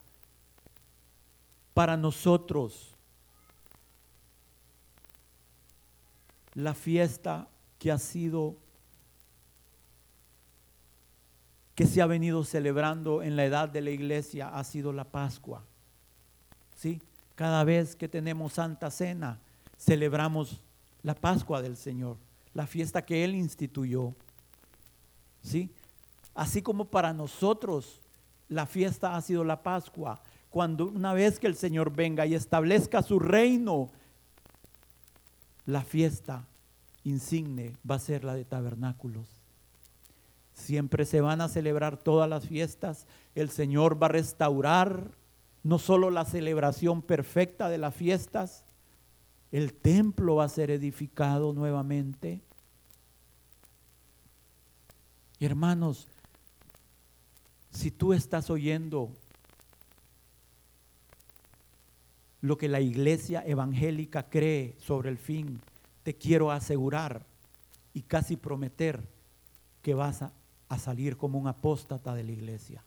para 1.75 1.97
nosotros, 1.97 2.92
la 6.55 6.75
fiesta 6.75 7.49
que 7.79 7.91
ha 7.91 7.99
sido 7.99 8.57
que 11.75 11.87
se 11.87 12.03
ha 12.03 12.07
venido 12.07 12.45
celebrando 12.45 13.23
en 13.23 13.35
la 13.35 13.45
edad 13.45 13.69
de 13.69 13.81
la 13.81 13.91
iglesia 13.91 14.49
ha 14.49 14.63
sido 14.63 14.93
la 14.93 15.05
Pascua. 15.05 15.65
¿Sí? 16.77 17.01
Cada 17.35 17.65
vez 17.65 17.97
que 17.97 18.09
tenemos 18.09 18.53
Santa 18.55 18.91
Cena, 18.91 19.41
celebramos 19.79 20.61
la 21.03 21.15
Pascua 21.15 21.63
del 21.63 21.77
Señor, 21.77 22.19
la 22.53 22.67
fiesta 22.67 23.05
que 23.05 23.25
Él 23.25 23.35
instituyó. 23.35 24.15
¿Sí? 25.43 25.71
Así 26.35 26.61
como 26.61 26.85
para 26.85 27.13
nosotros 27.13 28.01
la 28.49 28.67
fiesta 28.67 29.17
ha 29.17 29.23
sido 29.23 29.43
la 29.45 29.63
Pascua, 29.63 30.21
cuando 30.51 30.87
una 30.87 31.15
vez 31.15 31.39
que 31.39 31.47
el 31.47 31.57
Señor 31.57 31.91
venga 31.95 32.27
y 32.27 32.35
establezca 32.35 33.03
su 33.03 33.19
reino, 33.19 33.91
la 35.67 35.83
fiesta 35.83 36.47
insigne 37.05 37.75
va 37.89 37.97
a 37.97 38.01
ser 38.01 38.25
la 38.25 38.35
de 38.35 38.45
tabernáculos. 38.45 39.29
Siempre 40.55 41.05
se 41.05 41.21
van 41.21 41.41
a 41.41 41.49
celebrar 41.49 41.97
todas 41.97 42.29
las 42.29 42.47
fiestas. 42.47 43.07
El 43.35 43.51
Señor 43.51 44.01
va 44.03 44.07
a 44.07 44.11
restaurar 44.11 45.11
no 45.63 45.79
solo 45.79 46.11
la 46.11 46.25
celebración 46.25 47.03
perfecta 47.03 47.69
de 47.69 47.79
las 47.79 47.95
fiestas, 47.95 48.65
el 49.53 49.75
templo 49.75 50.37
va 50.37 50.45
a 50.45 50.49
ser 50.49 50.71
edificado 50.71 51.53
nuevamente. 51.53 52.41
Hermanos, 55.39 56.09
si 57.71 57.91
tú 57.91 58.13
estás 58.13 58.51
oyendo 58.51 59.11
lo 62.43 62.59
que 62.59 62.69
la 62.69 62.81
iglesia 62.81 63.43
evangélica 63.47 64.29
cree 64.29 64.75
sobre 64.79 65.09
el 65.09 65.17
fin, 65.17 65.61
te 66.03 66.15
quiero 66.15 66.51
asegurar 66.51 67.25
y 67.95 68.03
casi 68.03 68.37
prometer 68.37 69.01
que 69.81 69.95
vas 69.95 70.23
a, 70.23 70.33
salir 70.79 71.19
como 71.19 71.39
un 71.39 71.47
apóstata 71.49 72.15
de 72.15 72.25
la 72.25 72.33
iglesia. 72.33 72.83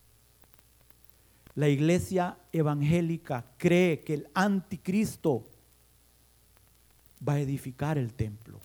La 1.53 1.69
iglesia 1.69 2.35
evangélica 2.51 3.45
cree 3.57 4.03
que 4.03 4.15
el 4.15 4.27
anticristo 4.33 5.45
va 7.27 7.33
a 7.33 7.39
edificar 7.39 7.99
el 7.99 8.11
templo. 8.13 8.59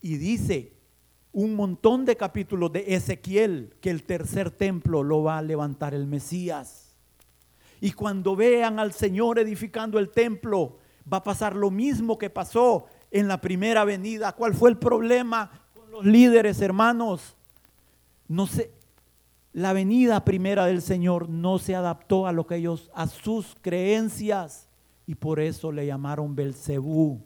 Y 0.00 0.16
dice 0.16 0.72
un 1.32 1.56
montón 1.56 2.04
de 2.04 2.16
capítulos 2.16 2.72
de 2.72 2.94
Ezequiel 2.94 3.74
que 3.80 3.90
el 3.90 4.04
tercer 4.04 4.50
templo 4.52 5.02
lo 5.02 5.24
va 5.24 5.38
a 5.38 5.42
levantar 5.42 5.92
el 5.92 6.06
Mesías. 6.06 6.81
Y 7.82 7.90
cuando 7.90 8.36
vean 8.36 8.78
al 8.78 8.92
Señor 8.92 9.40
edificando 9.40 9.98
el 9.98 10.10
templo, 10.10 10.78
va 11.12 11.16
a 11.16 11.24
pasar 11.24 11.56
lo 11.56 11.68
mismo 11.68 12.16
que 12.16 12.30
pasó 12.30 12.86
en 13.10 13.26
la 13.26 13.40
primera 13.40 13.84
venida. 13.84 14.30
¿Cuál 14.30 14.54
fue 14.54 14.70
el 14.70 14.78
problema 14.78 15.50
con 15.74 15.90
los 15.90 16.06
líderes, 16.06 16.60
hermanos? 16.60 17.36
No 18.28 18.46
sé, 18.46 18.70
la 19.52 19.72
venida 19.72 20.24
primera 20.24 20.64
del 20.66 20.80
Señor 20.80 21.28
no 21.28 21.58
se 21.58 21.74
adaptó 21.74 22.28
a 22.28 22.32
lo 22.32 22.46
que 22.46 22.54
ellos, 22.54 22.88
a 22.94 23.08
sus 23.08 23.56
creencias, 23.60 24.68
y 25.04 25.16
por 25.16 25.40
eso 25.40 25.72
le 25.72 25.84
llamaron 25.84 26.36
Belcebú. 26.36 27.20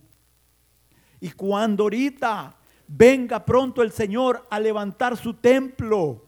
Y 1.21 1.33
cuando 1.33 1.83
ahorita 1.83 2.57
venga 2.89 3.45
pronto 3.45 3.83
el 3.83 3.93
Señor 3.93 4.47
a 4.49 4.59
levantar 4.59 5.19
su 5.19 5.35
templo, 5.35 6.25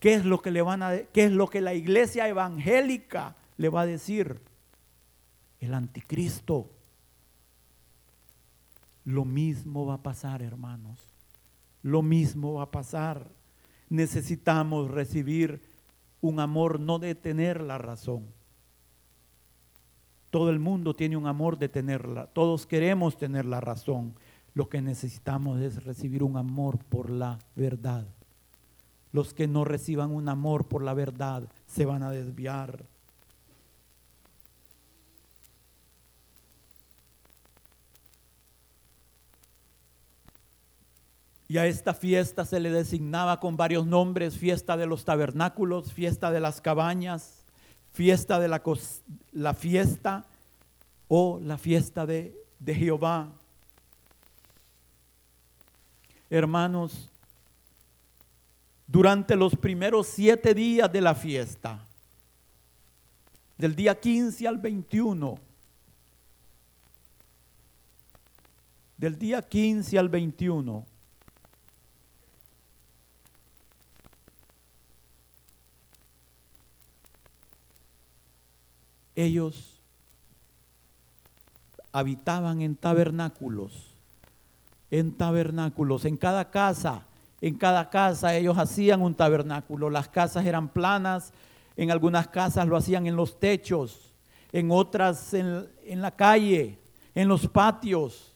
¿qué 0.00 0.14
es 0.14 0.24
lo 0.24 0.42
que 0.42 0.50
le 0.50 0.62
van 0.62 0.82
a 0.82 0.96
qué 1.12 1.26
es 1.26 1.30
lo 1.30 1.46
que 1.46 1.60
la 1.60 1.74
iglesia 1.74 2.26
evangélica 2.26 3.36
le 3.58 3.68
va 3.68 3.82
a 3.82 3.86
decir? 3.86 4.40
El 5.60 5.74
anticristo. 5.74 6.70
Lo 9.04 9.24
mismo 9.24 9.84
va 9.84 9.94
a 9.94 10.02
pasar, 10.02 10.42
hermanos. 10.42 10.98
Lo 11.82 12.02
mismo 12.02 12.54
va 12.54 12.64
a 12.64 12.70
pasar. 12.70 13.30
Necesitamos 13.90 14.90
recibir 14.90 15.60
un 16.20 16.40
amor 16.40 16.80
no 16.80 16.98
de 16.98 17.14
tener 17.14 17.60
la 17.60 17.78
razón. 17.78 18.26
Todo 20.30 20.50
el 20.50 20.58
mundo 20.58 20.94
tiene 20.94 21.16
un 21.16 21.26
amor 21.26 21.58
de 21.58 21.68
tenerla. 21.68 22.26
Todos 22.26 22.66
queremos 22.66 23.16
tener 23.16 23.44
la 23.44 23.60
razón. 23.60 24.14
Lo 24.54 24.68
que 24.68 24.82
necesitamos 24.82 25.60
es 25.60 25.84
recibir 25.84 26.22
un 26.22 26.36
amor 26.36 26.78
por 26.84 27.10
la 27.10 27.38
verdad. 27.56 28.06
Los 29.10 29.32
que 29.32 29.48
no 29.48 29.64
reciban 29.64 30.10
un 30.10 30.28
amor 30.28 30.68
por 30.68 30.84
la 30.84 30.94
verdad 30.94 31.48
se 31.66 31.86
van 31.86 32.02
a 32.02 32.10
desviar. 32.10 32.84
Y 41.48 41.56
a 41.56 41.66
esta 41.66 41.94
fiesta 41.94 42.44
se 42.44 42.60
le 42.60 42.70
designaba 42.70 43.40
con 43.40 43.56
varios 43.56 43.86
nombres, 43.86 44.36
fiesta 44.36 44.76
de 44.76 44.86
los 44.86 45.06
tabernáculos, 45.06 45.94
fiesta 45.94 46.30
de 46.30 46.40
las 46.40 46.60
cabañas, 46.60 47.42
fiesta 47.94 48.38
de 48.38 48.48
la, 48.48 48.62
la 49.32 49.54
fiesta 49.54 50.26
o 51.08 51.40
la 51.42 51.56
fiesta 51.56 52.04
de, 52.04 52.36
de 52.58 52.74
Jehová. 52.74 53.32
Hermanos, 56.28 57.10
durante 58.86 59.34
los 59.34 59.56
primeros 59.56 60.06
siete 60.06 60.52
días 60.52 60.92
de 60.92 61.00
la 61.00 61.14
fiesta, 61.14 61.82
del 63.56 63.74
día 63.74 63.98
15 63.98 64.46
al 64.46 64.58
21, 64.58 65.38
del 68.98 69.18
día 69.18 69.40
15 69.40 69.98
al 69.98 70.10
21, 70.10 70.86
ellos 79.18 79.80
habitaban 81.92 82.62
en 82.62 82.76
tabernáculos, 82.76 83.72
en 84.90 85.12
tabernáculos, 85.12 86.04
en 86.04 86.16
cada 86.16 86.50
casa, 86.50 87.02
en 87.40 87.56
cada 87.56 87.90
casa 87.90 88.36
ellos 88.36 88.56
hacían 88.58 89.02
un 89.02 89.14
tabernáculo. 89.14 89.90
Las 89.90 90.08
casas 90.08 90.46
eran 90.46 90.68
planas, 90.68 91.32
en 91.76 91.90
algunas 91.90 92.28
casas 92.28 92.68
lo 92.68 92.76
hacían 92.76 93.06
en 93.06 93.16
los 93.16 93.40
techos, 93.40 94.12
en 94.52 94.70
otras 94.70 95.34
en, 95.34 95.68
en 95.84 96.00
la 96.00 96.12
calle, 96.12 96.78
en 97.14 97.26
los 97.26 97.48
patios. 97.48 98.27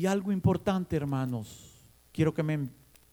Y 0.00 0.06
algo 0.06 0.32
importante, 0.32 0.96
hermanos, 0.96 1.74
quiero 2.10 2.32
que 2.32 2.42
me 2.42 2.70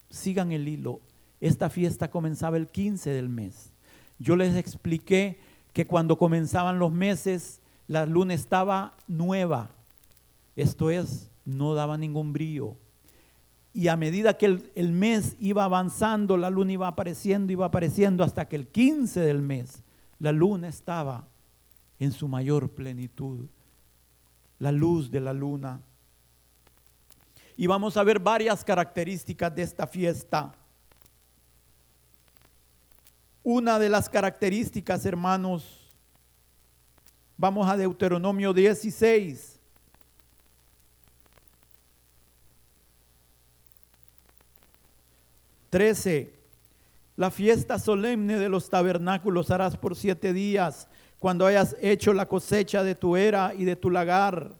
sigan 0.10 0.54
el 0.54 0.70
hilo. 0.70 1.02
Esta 1.42 1.70
fiesta 1.70 2.10
comenzaba 2.10 2.56
el 2.56 2.70
15 2.70 3.10
del 3.10 3.28
mes. 3.28 3.74
Yo 4.20 4.38
les 4.38 4.56
expliqué 4.56 5.38
que 5.74 5.86
cuando 5.86 6.18
comenzaban 6.18 6.80
los 6.80 6.94
meses, 6.94 7.60
la 7.88 8.06
luna 8.06 8.36
estaba 8.36 8.96
nueva. 9.06 9.70
Esto 10.56 10.90
es, 10.90 11.30
no 11.44 11.74
daba 11.74 11.98
ningún 11.98 12.32
brillo. 12.32 12.78
Y 13.74 13.90
a 13.90 13.98
medida 13.98 14.38
que 14.38 14.46
el, 14.46 14.72
el, 14.74 14.94
mes 14.94 15.36
iba 15.42 15.66
avanzando, 15.66 16.38
la 16.38 16.50
luna 16.50 16.72
iba 16.72 16.88
apareciendo, 16.88 17.52
iba 17.52 17.66
apareciendo, 17.66 18.24
hasta 18.24 18.48
que 18.48 18.56
el 18.56 18.66
15 18.66 19.20
del 19.20 19.42
mes, 19.42 19.84
la 20.20 20.32
luna 20.32 20.70
estaba 20.70 21.28
en 22.00 22.14
su 22.14 22.30
mayor 22.30 22.70
plenitud. 22.70 23.50
La 24.58 24.72
luz 24.72 25.12
de 25.12 25.20
la 25.20 25.34
luna 25.34 25.82
y 27.58 27.66
vamos 27.66 27.98
a 27.98 28.04
ver 28.04 28.20
varias 28.20 28.64
características 28.64 29.54
de 29.54 29.64
esta 29.64 29.88
fiesta. 29.88 30.54
Una 33.44 33.80
de 33.80 33.90
las 33.90 34.08
características, 34.08 35.06
hermanos, 35.08 35.90
vamos 37.36 37.68
a 37.68 37.76
Deuteronomio 37.76 38.54
16. 38.54 39.60
Trece. 45.72 46.34
La 47.16 47.32
fiesta 47.32 47.80
solemne 47.80 48.38
de 48.38 48.50
los 48.50 48.70
tabernáculos 48.70 49.50
harás 49.50 49.76
por 49.76 49.96
siete 49.96 50.32
días, 50.32 50.88
cuando 51.18 51.48
hayas 51.48 51.76
hecho 51.82 52.14
la 52.14 52.28
cosecha 52.28 52.84
de 52.84 52.94
tu 52.94 53.16
era 53.16 53.56
y 53.56 53.66
de 53.66 53.76
tu 53.76 53.90
lagar 53.90 54.56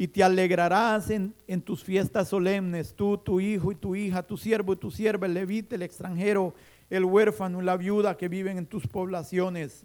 y 0.00 0.06
te 0.06 0.22
alegrarás 0.22 1.10
en, 1.10 1.34
tus 1.64 1.82
fiestas 1.82 2.28
solemnes, 2.28 2.94
tú, 2.94 3.18
tu 3.18 3.40
hijo 3.40 3.72
y 3.72 3.74
tu 3.74 3.96
hija, 3.96 4.22
tu 4.22 4.36
siervo 4.36 4.74
y 4.74 4.76
tu 4.76 4.92
sierva, 4.92 5.26
el 5.26 5.34
levita, 5.34 5.74
el 5.74 5.82
extranjero, 5.82 6.54
el 6.88 7.04
huérfano 7.04 7.60
y 7.60 7.64
la 7.64 7.76
viuda 7.76 8.16
que 8.16 8.28
viven 8.28 8.58
en 8.58 8.66
tus 8.66 8.86
poblaciones. 8.86 9.84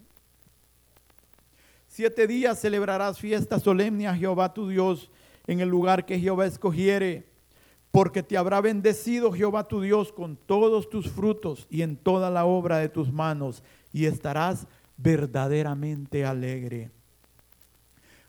Siete 1.88 2.28
días 2.28 2.62
celebrarás 2.62 3.18
fiesta 3.18 3.60
solemne 3.60 4.08
a 4.08 4.16
Jehová 4.16 4.54
tu 4.54 4.70
Dios 4.70 5.10
en 5.48 5.62
el 5.62 5.70
lugar 5.70 6.06
que 6.06 6.20
Jehová 6.20 6.46
escogiere, 6.46 7.26
porque 7.90 8.22
te 8.22 8.38
habrá 8.38 8.62
bendecido 8.62 9.32
Jehová 9.32 9.68
tu 9.68 9.82
Dios 9.82 10.14
con 10.14 10.36
todos 10.38 10.92
tus 10.92 11.10
frutos 11.10 11.66
y 11.72 11.82
en 11.82 11.98
toda 11.98 12.30
la 12.30 12.46
obra 12.46 12.78
de 12.78 12.88
tus 12.88 13.12
manos, 13.12 13.64
y 13.92 14.06
estarás 14.06 14.68
verdaderamente 14.96 16.24
alegre. 16.24 16.92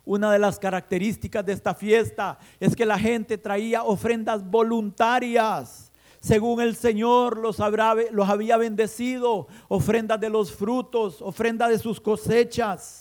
Una 0.06 0.30
de 0.30 0.38
las 0.38 0.58
características 0.58 1.46
de 1.46 1.54
esta 1.54 1.74
fiesta 1.74 2.38
es 2.60 2.76
que 2.76 2.84
la 2.84 2.98
gente 2.98 3.38
traía 3.38 3.84
ofrendas 3.84 4.44
voluntarias. 4.44 5.90
Según 6.20 6.60
el 6.60 6.76
Señor 6.76 7.38
los, 7.38 7.60
había 7.60 8.56
bendecido, 8.56 9.46
ofrendas 9.68 10.20
de 10.20 10.28
los 10.28 10.52
frutos, 10.52 11.22
ofrenda 11.22 11.68
de 11.68 11.78
sus 11.78 12.00
cosechas. 12.00 13.00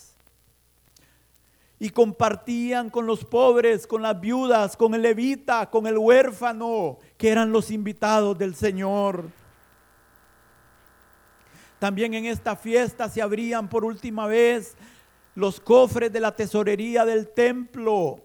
y 1.76 1.90
compartían 1.90 2.88
con 2.88 3.04
los 3.04 3.24
pobres, 3.24 3.86
con 3.86 4.00
las 4.00 4.18
viudas, 4.18 4.74
con 4.74 4.94
el 4.94 5.02
levita, 5.02 5.68
con 5.68 5.86
el 5.86 5.98
huérfano, 5.98 6.98
que 7.18 7.28
eran 7.28 7.52
los 7.52 7.70
invitados 7.70 8.38
del 8.38 8.54
Señor. 8.54 9.28
También 11.78 12.14
en 12.14 12.24
esta 12.24 12.56
fiesta 12.56 13.10
se 13.10 13.20
abrían 13.20 13.68
por 13.68 13.84
última 13.84 14.26
vez 14.26 14.76
los 15.34 15.60
cofres 15.60 16.12
de 16.12 16.20
la 16.20 16.34
tesorería 16.34 17.04
del 17.04 17.28
templo, 17.28 18.20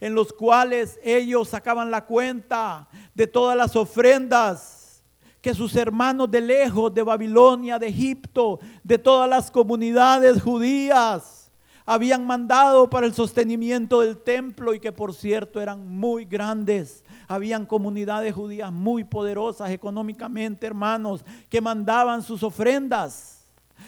en 0.00 0.14
los 0.14 0.32
cuales 0.32 0.98
ellos 1.02 1.48
sacaban 1.48 1.90
la 1.90 2.04
cuenta 2.04 2.88
de 3.14 3.26
todas 3.26 3.56
las 3.56 3.76
ofrendas 3.76 5.02
que 5.40 5.54
sus 5.54 5.76
hermanos 5.76 6.30
de 6.30 6.40
lejos, 6.40 6.92
de 6.92 7.02
Babilonia, 7.02 7.78
de 7.78 7.88
Egipto, 7.88 8.58
de 8.82 8.98
todas 8.98 9.30
las 9.30 9.50
comunidades 9.50 10.42
judías, 10.42 11.50
habían 11.86 12.26
mandado 12.26 12.90
para 12.90 13.06
el 13.06 13.14
sostenimiento 13.14 14.02
del 14.02 14.18
templo 14.18 14.74
y 14.74 14.80
que 14.80 14.92
por 14.92 15.14
cierto 15.14 15.58
eran 15.58 15.88
muy 15.88 16.26
grandes. 16.26 17.02
Habían 17.26 17.64
comunidades 17.64 18.34
judías 18.34 18.70
muy 18.70 19.04
poderosas 19.04 19.70
económicamente, 19.70 20.66
hermanos, 20.66 21.24
que 21.48 21.62
mandaban 21.62 22.22
sus 22.22 22.42
ofrendas. 22.42 23.46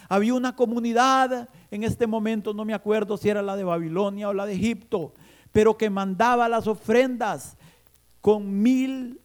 Había 0.09 0.33
una 0.33 0.57
comunidad, 0.57 1.49
en 1.71 1.85
este 1.85 2.07
momento 2.07 2.53
no 2.53 2.65
me 2.65 2.75
acuerdo 2.75 3.17
si 3.17 3.29
era 3.29 3.43
la 3.43 3.57
de 3.57 3.65
Babilonia 3.65 4.29
o 4.29 4.33
la 4.33 4.47
de 4.47 4.55
Egipto, 4.55 5.13
pero 5.53 5.77
que 5.77 5.91
mandaba 5.91 6.49
las 6.49 6.67
ofrendas 6.67 7.57
con 8.21 8.63
mil 8.63 9.21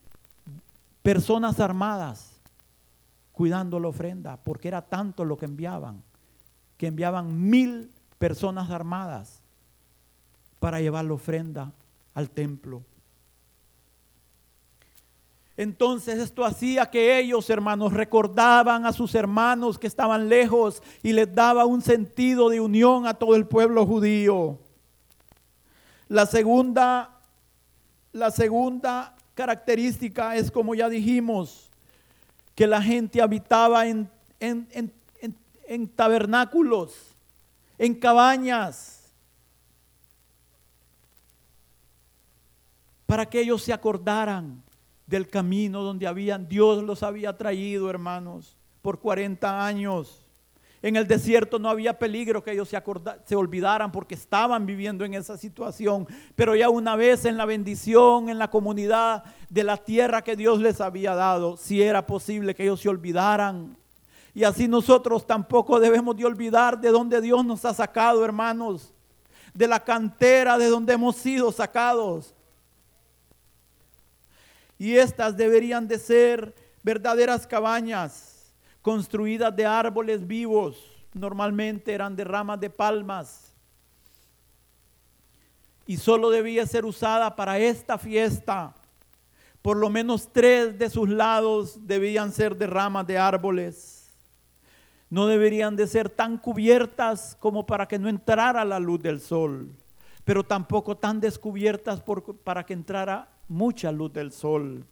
personas 1.01 1.59
armadas 1.59 2.39
cuidando 3.31 3.79
la 3.79 3.89
ofrenda, 3.89 4.37
porque 4.37 4.69
era 4.69 4.81
tanto 4.81 5.25
lo 5.25 5.37
que 5.37 5.45
enviaban, 5.45 6.01
que 6.77 6.87
enviaban 6.87 7.49
mil 7.49 7.91
personas 8.17 8.69
armadas 8.69 9.41
para 10.59 10.79
llevar 10.79 11.05
la 11.05 11.13
ofrenda 11.13 11.73
al 12.13 12.29
templo. 12.29 12.81
Entonces 15.57 16.19
esto 16.19 16.43
hacía 16.43 16.89
que 16.89 17.17
ellos, 17.17 17.49
hermanos, 17.49 17.93
recordaban 17.93 18.85
a 18.85 18.91
sus 18.91 19.15
hermanos 19.15 19.79
que 19.79 19.87
estaban 19.87 20.27
lejos 20.27 20.83
y 21.01 21.13
les 21.13 21.33
daba 21.33 21.65
un 21.65 21.81
sentido 21.81 22.49
de 22.49 22.59
unión 22.59 23.07
a 23.07 23.13
todo 23.13 23.35
el 23.35 23.47
pueblo 23.47 23.85
judío. 23.85 24.59
La 26.09 26.25
segunda, 26.25 27.21
la 28.11 28.31
segunda 28.31 29.15
característica 29.33 30.35
es, 30.35 30.51
como 30.51 30.75
ya 30.75 30.89
dijimos, 30.89 31.69
que 32.53 32.67
la 32.67 32.81
gente 32.81 33.21
habitaba 33.21 33.87
en, 33.87 34.09
en, 34.39 34.67
en 35.67 35.87
tabernáculos, 35.87 37.15
en 37.77 37.95
cabañas, 37.95 39.13
para 43.05 43.25
que 43.25 43.39
ellos 43.39 43.63
se 43.63 43.71
acordaran 43.71 44.64
del 45.07 45.27
camino 45.27 45.83
donde 45.83 46.07
habían, 46.07 46.47
Dios 46.47 46.83
los 46.83 47.03
había 47.03 47.37
traído, 47.37 47.89
hermanos, 47.89 48.57
por 48.81 48.99
40 48.99 49.65
años. 49.65 50.25
En 50.85 50.95
el 50.95 51.07
desierto 51.07 51.57
no 51.57 51.67
había 51.67 51.97
peligro 51.97 52.43
que 52.43 52.51
ellos 52.51 52.69
se, 52.69 52.79
se 53.25 53.35
olvidaran 53.35 53.91
porque 53.91 54.13
estaban 54.13 54.67
viviendo 54.67 55.03
en 55.03 55.15
esa 55.15 55.35
situación. 55.35 56.07
Pero 56.35 56.55
ya 56.55 56.69
una 56.69 56.95
vez 56.95 57.25
en 57.25 57.37
la 57.37 57.45
bendición, 57.45 58.29
en 58.29 58.37
la 58.37 58.51
comunidad 58.51 59.23
de 59.49 59.63
la 59.63 59.77
tierra 59.77 60.23
que 60.23 60.35
Dios 60.35 60.59
les 60.59 60.81
había 60.81 61.15
dado, 61.15 61.57
si 61.57 61.81
era 61.81 62.05
posible 62.05 62.53
que 62.53 62.61
ellos 62.61 62.81
se 62.81 62.89
olvidaran. 62.89 63.75
Y 64.35 64.43
así 64.43 64.67
nosotros 64.67 65.25
tampoco 65.25 65.79
debemos 65.79 66.15
de 66.17 66.25
olvidar 66.25 66.79
de 66.79 66.89
dónde 66.89 67.19
Dios 67.19 67.43
nos 67.43 67.65
ha 67.65 67.73
sacado, 67.73 68.23
hermanos. 68.23 68.93
De 69.55 69.65
la 69.65 69.79
cantera 69.79 70.55
de 70.59 70.67
donde 70.67 70.93
hemos 70.93 71.15
sido 71.15 71.51
sacados. 71.51 72.34
Y 74.77 74.95
estas 74.95 75.37
deberían 75.37 75.87
de 75.87 75.97
ser 75.97 76.53
verdaderas 76.83 77.47
cabañas 77.47 78.53
construidas 78.81 79.55
de 79.55 79.65
árboles 79.65 80.25
vivos. 80.25 80.77
Normalmente 81.13 81.93
eran 81.93 82.15
de 82.15 82.23
ramas 82.23 82.59
de 82.59 82.69
palmas. 82.69 83.53
Y 85.87 85.97
solo 85.97 86.29
debía 86.29 86.65
ser 86.65 86.85
usada 86.85 87.35
para 87.35 87.57
esta 87.57 87.97
fiesta. 87.97 88.75
Por 89.61 89.77
lo 89.77 89.89
menos 89.89 90.29
tres 90.31 90.77
de 90.77 90.89
sus 90.89 91.09
lados 91.09 91.87
debían 91.87 92.31
ser 92.31 92.55
de 92.55 92.67
ramas 92.67 93.07
de 93.07 93.17
árboles. 93.17 93.95
No 95.09 95.27
deberían 95.27 95.75
de 95.75 95.87
ser 95.87 96.09
tan 96.09 96.37
cubiertas 96.37 97.37
como 97.39 97.65
para 97.65 97.87
que 97.87 97.97
no 97.97 98.09
entrara 98.09 98.65
la 98.65 98.79
luz 98.79 99.01
del 99.01 99.21
sol, 99.21 99.71
pero 100.23 100.43
tampoco 100.43 100.97
tan 100.97 101.19
descubiertas 101.19 102.03
para 102.43 102.65
que 102.65 102.73
entrara 102.73 103.29
mucha 103.47 103.91
luz 103.91 104.11
del 104.13 104.31
sol. 104.31 104.85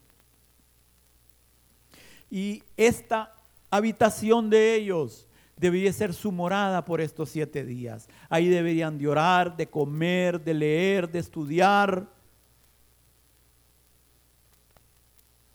Y 2.30 2.64
esta 2.78 3.32
habitación 3.70 4.50
de 4.50 4.76
ellos 4.76 5.28
debía 5.56 5.94
ser 5.94 6.14
su 6.14 6.32
morada 6.32 6.84
por 6.84 7.00
estos 7.00 7.30
siete 7.30 7.64
días. 7.64 8.08
Ahí 8.30 8.50
deberían 8.50 8.98
de 8.98 9.08
orar, 9.08 9.56
de 9.56 9.68
comer, 9.68 10.44
de 10.44 10.54
leer, 10.54 11.10
de 11.10 11.20
estudiar. 11.20 12.08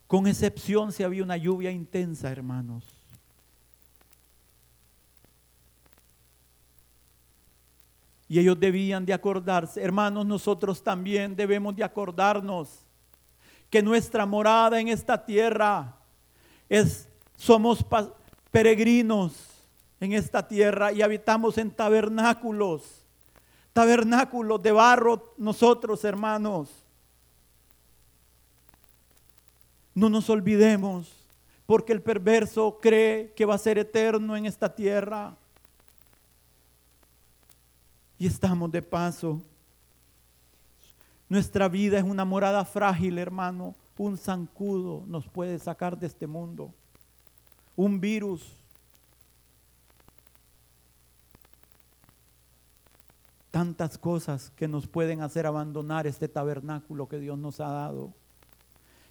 Con 0.06 0.26
excepción 0.26 0.92
si 0.92 1.02
había 1.02 1.22
una 1.22 1.36
lluvia 1.36 1.70
intensa, 1.70 2.30
hermanos. 2.30 2.84
Y 8.28 8.38
ellos 8.38 8.58
debían 8.60 9.04
de 9.06 9.14
acordarse. 9.14 9.82
Hermanos, 9.82 10.26
nosotros 10.26 10.82
también 10.82 11.34
debemos 11.34 11.74
de 11.74 11.82
acordarnos 11.82 12.87
que 13.70 13.82
nuestra 13.82 14.26
morada 14.26 14.80
en 14.80 14.88
esta 14.88 15.24
tierra 15.24 15.96
es, 16.68 17.08
somos 17.36 17.84
peregrinos 18.50 19.34
en 20.00 20.12
esta 20.12 20.46
tierra 20.46 20.92
y 20.92 21.02
habitamos 21.02 21.58
en 21.58 21.70
tabernáculos, 21.70 23.04
tabernáculos 23.72 24.62
de 24.62 24.72
barro 24.72 25.34
nosotros 25.36 26.04
hermanos. 26.04 26.70
No 29.94 30.08
nos 30.08 30.30
olvidemos, 30.30 31.12
porque 31.66 31.92
el 31.92 32.00
perverso 32.00 32.78
cree 32.80 33.32
que 33.34 33.44
va 33.44 33.56
a 33.56 33.58
ser 33.58 33.78
eterno 33.78 34.36
en 34.36 34.46
esta 34.46 34.72
tierra. 34.74 35.36
Y 38.16 38.26
estamos 38.26 38.70
de 38.70 38.80
paso. 38.80 39.42
Nuestra 41.28 41.68
vida 41.68 41.98
es 41.98 42.04
una 42.04 42.24
morada 42.24 42.64
frágil, 42.64 43.18
hermano. 43.18 43.74
Un 43.98 44.16
zancudo 44.16 45.04
nos 45.06 45.28
puede 45.28 45.58
sacar 45.58 45.98
de 45.98 46.06
este 46.06 46.26
mundo. 46.26 46.72
Un 47.76 48.00
virus. 48.00 48.56
Tantas 53.50 53.98
cosas 53.98 54.50
que 54.56 54.68
nos 54.68 54.86
pueden 54.86 55.20
hacer 55.20 55.46
abandonar 55.46 56.06
este 56.06 56.28
tabernáculo 56.28 57.08
que 57.08 57.18
Dios 57.18 57.38
nos 57.38 57.60
ha 57.60 57.68
dado. 57.68 58.14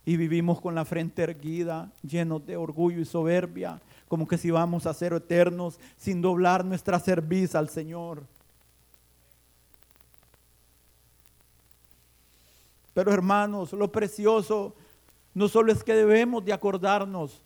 Y 0.05 0.15
vivimos 0.15 0.61
con 0.61 0.73
la 0.73 0.85
frente 0.85 1.21
erguida, 1.21 1.91
llenos 2.01 2.45
de 2.45 2.55
orgullo 2.55 3.01
y 3.01 3.05
soberbia, 3.05 3.81
como 4.07 4.25
que 4.27 4.37
si 4.37 4.49
vamos 4.49 4.85
a 4.85 4.93
ser 4.93 5.11
eternos 5.13 5.79
sin 5.97 6.21
doblar 6.21 6.63
nuestra 6.63 6.97
cerviz 6.99 7.55
al 7.55 7.69
Señor. 7.69 8.23
Pero 12.97 13.13
hermanos, 13.13 13.73
lo 13.73 13.91
precioso 13.91 14.73
no 15.35 15.47
solo 15.47 15.71
es 15.71 15.83
que 15.83 15.93
debemos 15.93 16.43
de 16.43 16.51
acordarnos 16.51 17.43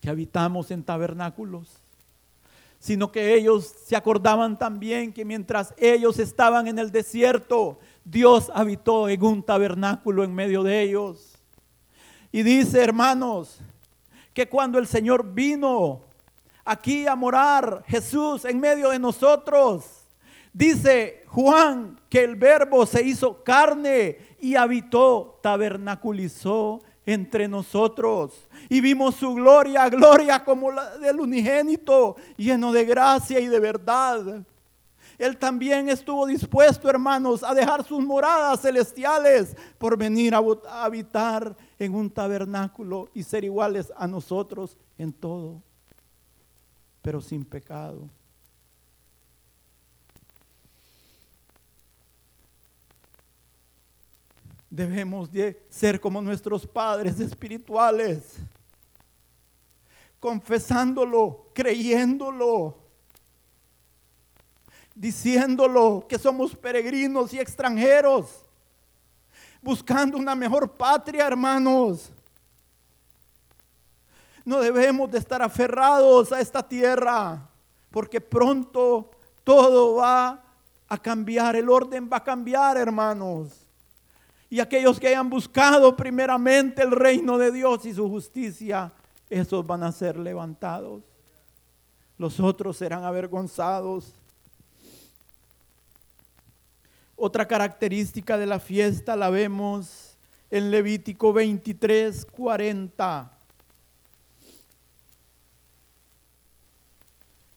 que 0.00 0.10
habitamos 0.10 0.72
en 0.72 0.82
tabernáculos, 0.82 1.68
sino 2.80 3.12
que 3.12 3.36
ellos 3.36 3.72
se 3.84 3.94
acordaban 3.94 4.58
también 4.58 5.12
que 5.12 5.24
mientras 5.24 5.72
ellos 5.76 6.18
estaban 6.18 6.66
en 6.66 6.80
el 6.80 6.90
desierto, 6.90 7.78
Dios 8.04 8.50
habitó 8.52 9.08
en 9.08 9.22
un 9.22 9.40
tabernáculo 9.44 10.24
en 10.24 10.34
medio 10.34 10.64
de 10.64 10.82
ellos. 10.82 11.38
Y 12.32 12.42
dice, 12.42 12.82
hermanos, 12.82 13.60
que 14.34 14.48
cuando 14.48 14.80
el 14.80 14.88
Señor 14.88 15.32
vino 15.32 16.00
aquí 16.64 17.06
a 17.06 17.14
morar, 17.14 17.84
Jesús 17.86 18.44
en 18.44 18.58
medio 18.58 18.90
de 18.90 18.98
nosotros, 18.98 19.95
Dice 20.56 21.22
Juan 21.26 22.00
que 22.08 22.24
el 22.24 22.34
verbo 22.34 22.86
se 22.86 23.02
hizo 23.02 23.44
carne 23.44 24.16
y 24.40 24.54
habitó, 24.54 25.38
tabernaculizó 25.42 26.80
entre 27.04 27.46
nosotros. 27.46 28.32
Y 28.70 28.80
vimos 28.80 29.16
su 29.16 29.34
gloria, 29.34 29.86
gloria 29.90 30.42
como 30.42 30.72
la 30.72 30.96
del 30.96 31.20
unigénito, 31.20 32.16
lleno 32.38 32.72
de 32.72 32.86
gracia 32.86 33.38
y 33.38 33.48
de 33.48 33.60
verdad. 33.60 34.46
Él 35.18 35.36
también 35.36 35.90
estuvo 35.90 36.24
dispuesto, 36.24 36.88
hermanos, 36.88 37.42
a 37.42 37.52
dejar 37.52 37.84
sus 37.84 38.02
moradas 38.02 38.62
celestiales 38.62 39.54
por 39.76 39.98
venir 39.98 40.34
a 40.34 40.40
habitar 40.82 41.54
en 41.78 41.94
un 41.94 42.08
tabernáculo 42.08 43.10
y 43.12 43.22
ser 43.24 43.44
iguales 43.44 43.92
a 43.94 44.06
nosotros 44.06 44.74
en 44.96 45.12
todo, 45.12 45.62
pero 47.02 47.20
sin 47.20 47.44
pecado. 47.44 48.08
Debemos 54.76 55.32
de 55.32 55.58
ser 55.70 55.98
como 55.98 56.20
nuestros 56.20 56.66
padres 56.66 57.18
espirituales, 57.18 58.34
confesándolo, 60.20 61.46
creyéndolo, 61.54 62.76
diciéndolo 64.94 66.04
que 66.06 66.18
somos 66.18 66.54
peregrinos 66.54 67.32
y 67.32 67.40
extranjeros, 67.40 68.44
buscando 69.62 70.18
una 70.18 70.34
mejor 70.34 70.70
patria, 70.74 71.26
hermanos. 71.26 72.12
No 74.44 74.60
debemos 74.60 75.10
de 75.10 75.16
estar 75.16 75.40
aferrados 75.40 76.32
a 76.32 76.40
esta 76.42 76.62
tierra, 76.62 77.48
porque 77.90 78.20
pronto 78.20 79.10
todo 79.42 79.94
va 79.94 80.44
a 80.86 80.98
cambiar, 80.98 81.56
el 81.56 81.70
orden 81.70 82.10
va 82.12 82.18
a 82.18 82.24
cambiar, 82.24 82.76
hermanos. 82.76 83.65
Y 84.48 84.60
aquellos 84.60 85.00
que 85.00 85.08
hayan 85.08 85.28
buscado 85.28 85.96
primeramente 85.96 86.82
el 86.82 86.92
reino 86.92 87.36
de 87.36 87.50
Dios 87.50 87.84
y 87.84 87.94
su 87.94 88.08
justicia, 88.08 88.92
esos 89.28 89.66
van 89.66 89.82
a 89.82 89.92
ser 89.92 90.16
levantados. 90.16 91.02
Los 92.16 92.38
otros 92.40 92.76
serán 92.76 93.04
avergonzados. 93.04 94.14
Otra 97.16 97.48
característica 97.48 98.38
de 98.38 98.46
la 98.46 98.60
fiesta 98.60 99.16
la 99.16 99.30
vemos 99.30 100.16
en 100.50 100.70
Levítico 100.70 101.32
23, 101.32 102.24
40. 102.26 103.32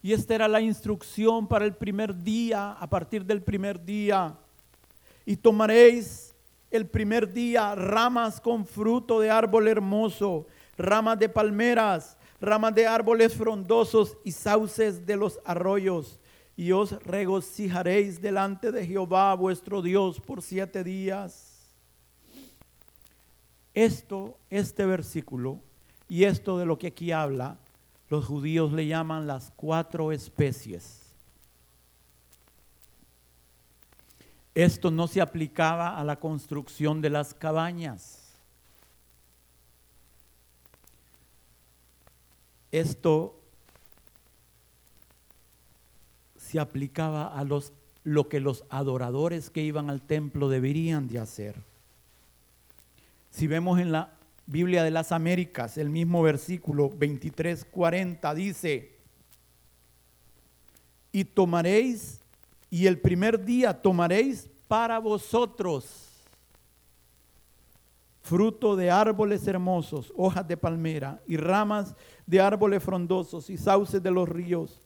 Y 0.01 0.13
esta 0.13 0.33
era 0.33 0.47
la 0.47 0.61
instrucción 0.61 1.47
para 1.47 1.65
el 1.65 1.75
primer 1.75 2.15
día, 2.15 2.71
a 2.71 2.87
partir 2.87 3.25
del 3.25 3.41
primer 3.41 3.83
día. 3.83 4.33
Y 5.25 5.35
tomaréis 5.35 6.28
el 6.71 6.87
primer 6.87 7.31
día 7.33 7.75
ramas 7.75 8.39
con 8.39 8.65
fruto 8.65 9.19
de 9.19 9.29
árbol 9.29 9.67
hermoso, 9.67 10.47
ramas 10.77 11.17
de 11.19 11.29
palmeras, 11.29 12.17
ramas 12.39 12.75
de 12.75 12.87
árboles 12.87 13.33
frondosos 13.33 14.17
y 14.23 14.31
sauces 14.31 15.05
de 15.05 15.17
los 15.17 15.39
arroyos. 15.45 16.19
Y 16.55 16.71
os 16.71 16.91
regocijaréis 17.03 18.21
delante 18.21 18.71
de 18.71 18.85
Jehová 18.85 19.33
vuestro 19.33 19.81
Dios 19.81 20.19
por 20.19 20.41
siete 20.41 20.83
días. 20.83 21.73
Esto, 23.73 24.37
este 24.49 24.85
versículo 24.85 25.59
y 26.09 26.25
esto 26.25 26.57
de 26.57 26.65
lo 26.65 26.77
que 26.77 26.87
aquí 26.87 27.11
habla, 27.11 27.57
los 28.09 28.25
judíos 28.25 28.73
le 28.73 28.87
llaman 28.87 29.27
las 29.27 29.51
cuatro 29.55 30.11
especies. 30.11 30.98
Esto 34.59 34.91
no 34.91 35.07
se 35.07 35.21
aplicaba 35.21 35.97
a 35.97 36.03
la 36.03 36.19
construcción 36.19 37.01
de 37.01 37.09
las 37.09 37.33
cabañas. 37.33 38.35
Esto 42.69 43.39
se 46.35 46.59
aplicaba 46.59 47.27
a 47.27 47.45
los, 47.45 47.71
lo 48.03 48.27
que 48.27 48.41
los 48.41 48.65
adoradores 48.69 49.49
que 49.49 49.63
iban 49.63 49.89
al 49.89 50.01
templo 50.01 50.49
deberían 50.49 51.07
de 51.07 51.19
hacer. 51.19 51.55
Si 53.29 53.47
vemos 53.47 53.79
en 53.79 53.93
la 53.93 54.13
Biblia 54.45 54.83
de 54.83 54.91
las 54.91 55.13
Américas, 55.13 55.77
el 55.77 55.89
mismo 55.89 56.21
versículo 56.21 56.89
23:40 56.89 58.33
dice, 58.33 58.97
y 61.13 61.23
tomaréis 61.23 62.19
y 62.69 62.85
el 62.85 62.99
primer 62.99 63.43
día 63.43 63.81
tomaréis 63.81 64.48
para 64.69 64.99
vosotros 64.99 66.05
fruto 68.21 68.75
de 68.75 68.91
árboles 68.91 69.47
hermosos, 69.47 70.13
hojas 70.15 70.47
de 70.47 70.55
palmera 70.55 71.19
y 71.25 71.37
ramas 71.37 71.95
de 72.27 72.39
árboles 72.39 72.83
frondosos 72.83 73.49
y 73.49 73.57
sauces 73.57 74.03
de 74.03 74.11
los 74.11 74.29
ríos, 74.29 74.79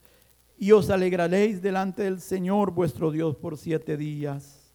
y 0.57 0.71
os 0.71 0.89
alegraréis 0.89 1.61
delante 1.61 2.03
del 2.03 2.21
Señor 2.21 2.71
vuestro 2.71 3.11
Dios 3.11 3.35
por 3.35 3.57
siete 3.57 3.97
días. 3.97 4.73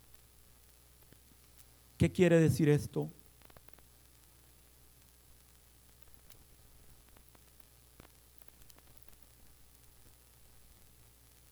¿Qué 1.96 2.12
quiere 2.12 2.38
decir 2.38 2.68
esto? 2.68 3.08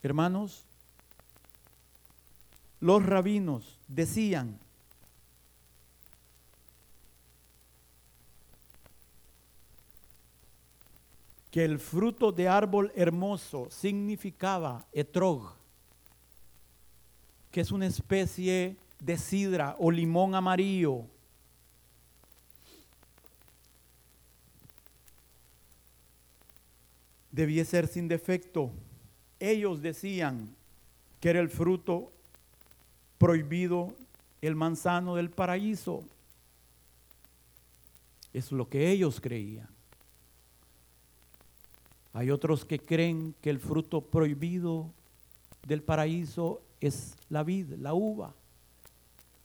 Hermanos, 0.02 0.66
los 2.80 3.04
rabinos 3.04 3.78
decían 3.88 4.58
que 11.50 11.64
el 11.64 11.78
fruto 11.78 12.32
de 12.32 12.48
árbol 12.48 12.92
hermoso 12.94 13.68
significaba 13.70 14.86
etrog, 14.92 15.54
que 17.50 17.62
es 17.62 17.70
una 17.70 17.86
especie 17.86 18.76
de 19.00 19.16
sidra 19.16 19.74
o 19.78 19.90
limón 19.90 20.34
amarillo. 20.34 21.06
Debía 27.30 27.64
ser 27.64 27.86
sin 27.86 28.06
defecto. 28.06 28.70
Ellos 29.40 29.80
decían 29.80 30.54
que 31.20 31.30
era 31.30 31.40
el 31.40 31.48
fruto 31.48 32.12
prohibido 33.18 33.94
el 34.40 34.54
manzano 34.54 35.14
del 35.14 35.30
paraíso. 35.30 36.04
Es 38.32 38.52
lo 38.52 38.68
que 38.68 38.90
ellos 38.90 39.20
creían. 39.20 39.68
Hay 42.12 42.30
otros 42.30 42.64
que 42.64 42.78
creen 42.78 43.34
que 43.40 43.50
el 43.50 43.58
fruto 43.58 44.00
prohibido 44.00 44.90
del 45.66 45.82
paraíso 45.82 46.62
es 46.80 47.14
la 47.28 47.42
vid, 47.42 47.72
la 47.74 47.92
uva. 47.94 48.34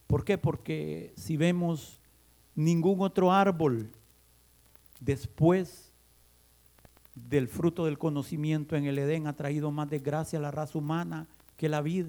¿Por 0.07 0.23
qué? 0.23 0.37
Porque 0.37 1.13
si 1.15 1.37
vemos 1.37 1.99
ningún 2.55 3.01
otro 3.01 3.31
árbol 3.31 3.89
después 4.99 5.91
del 7.15 7.47
fruto 7.47 7.85
del 7.85 7.97
conocimiento 7.97 8.75
en 8.75 8.85
el 8.85 8.99
Edén 8.99 9.27
ha 9.27 9.35
traído 9.35 9.71
más 9.71 9.89
desgracia 9.89 10.39
a 10.39 10.41
la 10.41 10.51
raza 10.51 10.77
humana 10.77 11.27
que 11.57 11.69
la 11.69 11.81
vid 11.81 12.07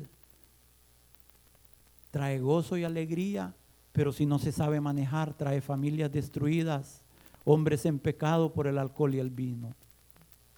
trae 2.12 2.38
gozo 2.38 2.76
y 2.76 2.84
alegría, 2.84 3.54
pero 3.92 4.12
si 4.12 4.26
no 4.26 4.38
se 4.38 4.52
sabe 4.52 4.80
manejar, 4.80 5.34
trae 5.34 5.60
familias 5.60 6.12
destruidas, 6.12 7.02
hombres 7.44 7.84
en 7.86 7.98
pecado 7.98 8.52
por 8.52 8.66
el 8.66 8.78
alcohol 8.78 9.14
y 9.14 9.18
el 9.18 9.30
vino, 9.30 9.74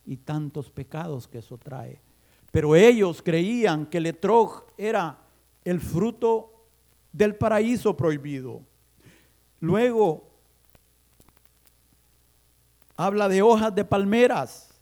y 0.05 0.17
tantos 0.17 0.69
pecados 0.69 1.27
que 1.27 1.39
eso 1.39 1.57
trae. 1.57 2.01
Pero 2.51 2.77
ellos 2.77 3.23
creían 3.23 3.87
que 3.87 3.99
el 3.99 4.07
etrog 4.07 4.65
era 4.77 5.17
el 5.65 5.81
fruto 5.81 6.67
del 7.13 7.37
paraíso 7.37 7.97
prohibido. 7.97 8.61
Luego 9.61 10.29
habla 12.97 13.29
de 13.29 13.43
hojas 13.43 13.73
de 13.75 13.85
palmeras, 13.85 14.75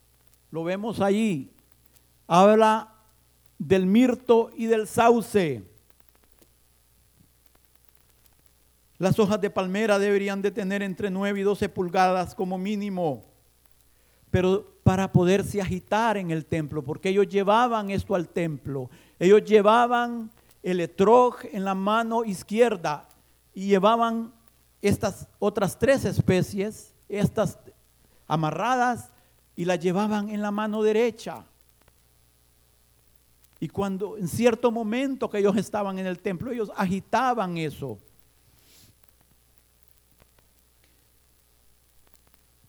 lo 0.50 0.64
vemos 0.64 1.00
ahí. 1.00 1.50
Habla 2.26 2.94
del 3.58 3.86
mirto 3.86 4.50
y 4.56 4.66
del 4.66 4.86
sauce. 4.86 5.71
Las 9.02 9.18
hojas 9.18 9.40
de 9.40 9.50
palmera 9.50 9.98
deberían 9.98 10.42
de 10.42 10.52
tener 10.52 10.80
entre 10.80 11.10
9 11.10 11.40
y 11.40 11.42
12 11.42 11.68
pulgadas 11.70 12.36
como 12.36 12.56
mínimo, 12.56 13.24
pero 14.30 14.76
para 14.84 15.10
poderse 15.10 15.60
agitar 15.60 16.16
en 16.16 16.30
el 16.30 16.46
templo, 16.46 16.84
porque 16.84 17.08
ellos 17.08 17.26
llevaban 17.26 17.90
esto 17.90 18.14
al 18.14 18.28
templo. 18.28 18.90
Ellos 19.18 19.42
llevaban 19.42 20.30
el 20.62 20.78
etrog 20.78 21.34
en 21.50 21.64
la 21.64 21.74
mano 21.74 22.24
izquierda 22.24 23.08
y 23.52 23.66
llevaban 23.66 24.32
estas 24.80 25.26
otras 25.40 25.76
tres 25.76 26.04
especies, 26.04 26.94
estas 27.08 27.58
amarradas, 28.28 29.10
y 29.56 29.64
las 29.64 29.80
llevaban 29.80 30.28
en 30.28 30.40
la 30.40 30.52
mano 30.52 30.80
derecha. 30.80 31.44
Y 33.58 33.66
cuando 33.66 34.16
en 34.16 34.28
cierto 34.28 34.70
momento 34.70 35.28
que 35.28 35.38
ellos 35.38 35.56
estaban 35.56 35.98
en 35.98 36.06
el 36.06 36.20
templo, 36.20 36.52
ellos 36.52 36.70
agitaban 36.76 37.58
eso. 37.58 37.98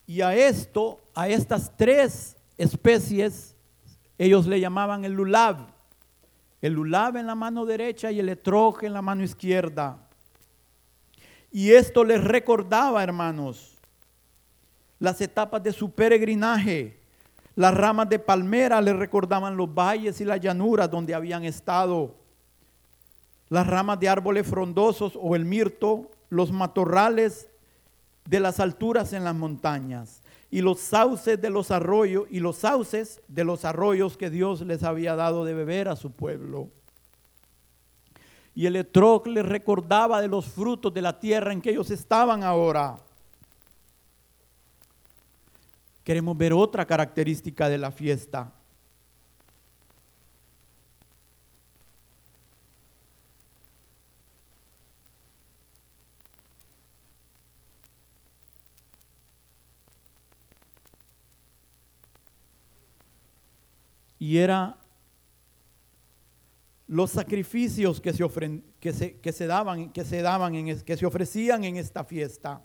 Y 0.05 0.21
a 0.21 0.35
esto, 0.35 0.99
a 1.13 1.27
estas 1.27 1.71
tres 1.77 2.35
especies, 2.57 3.55
ellos 4.17 4.45
le 4.45 4.59
llamaban 4.59 5.05
el 5.05 5.13
lulav. 5.13 5.67
El 6.61 6.73
lulav 6.73 7.17
en 7.17 7.27
la 7.27 7.35
mano 7.35 7.65
derecha 7.65 8.11
y 8.11 8.19
el 8.19 8.29
etrog 8.29 8.83
en 8.83 8.93
la 8.93 9.01
mano 9.01 9.23
izquierda. 9.23 9.97
Y 11.51 11.71
esto 11.71 12.03
les 12.03 12.23
recordaba, 12.23 13.03
hermanos, 13.03 13.77
las 14.99 15.19
etapas 15.21 15.61
de 15.61 15.73
su 15.73 15.91
peregrinaje. 15.91 16.99
Las 17.55 17.75
ramas 17.75 18.09
de 18.09 18.17
palmera 18.17 18.81
les 18.81 18.95
recordaban 18.95 19.55
los 19.55 19.71
valles 19.71 20.19
y 20.21 20.25
las 20.25 20.39
llanuras 20.39 20.89
donde 20.89 21.13
habían 21.13 21.43
estado. 21.43 22.15
Las 23.49 23.67
ramas 23.67 23.99
de 23.99 24.09
árboles 24.09 24.47
frondosos 24.47 25.13
o 25.21 25.35
el 25.35 25.45
mirto 25.45 26.09
los 26.29 26.51
matorrales 26.51 27.47
de 28.25 28.39
las 28.39 28.59
alturas 28.59 29.13
en 29.13 29.23
las 29.23 29.35
montañas 29.35 30.21
y 30.49 30.61
los 30.61 30.79
sauces 30.79 31.41
de 31.41 31.49
los 31.49 31.71
arroyos 31.71 32.25
y 32.29 32.39
los 32.39 32.57
sauces 32.57 33.21
de 33.27 33.43
los 33.43 33.65
arroyos 33.65 34.17
que 34.17 34.29
Dios 34.29 34.61
les 34.61 34.83
había 34.83 35.15
dado 35.15 35.45
de 35.45 35.53
beber 35.53 35.89
a 35.89 35.95
su 35.95 36.11
pueblo. 36.11 36.69
Y 38.55 38.67
el 38.67 38.75
Etroc 38.75 39.25
les 39.27 39.45
recordaba 39.45 40.21
de 40.21 40.27
los 40.27 40.45
frutos 40.45 40.93
de 40.93 41.01
la 41.01 41.19
tierra 41.19 41.51
en 41.51 41.61
que 41.61 41.71
ellos 41.71 41.89
estaban 41.89 42.43
ahora. 42.43 42.97
Queremos 46.03 46.37
ver 46.37 46.53
otra 46.53 46.85
característica 46.85 47.67
de 47.67 47.77
la 47.77 47.91
fiesta. 47.91 48.51
Y 64.23 64.37
era 64.37 64.77
los 66.87 67.11
sacrificios 67.11 67.99
que 67.99 68.13
se, 68.13 68.63
que 68.79 68.93
se, 68.93 69.19
que 69.19 69.33
se 69.33 69.47
daban, 69.47 69.91
que 69.91 70.05
se 70.05 70.21
daban 70.21 70.55
en, 70.55 70.79
que 70.79 70.95
se 70.95 71.05
ofrecían 71.05 71.65
en 71.65 71.75
esta 71.75 72.05
fiesta. 72.05 72.63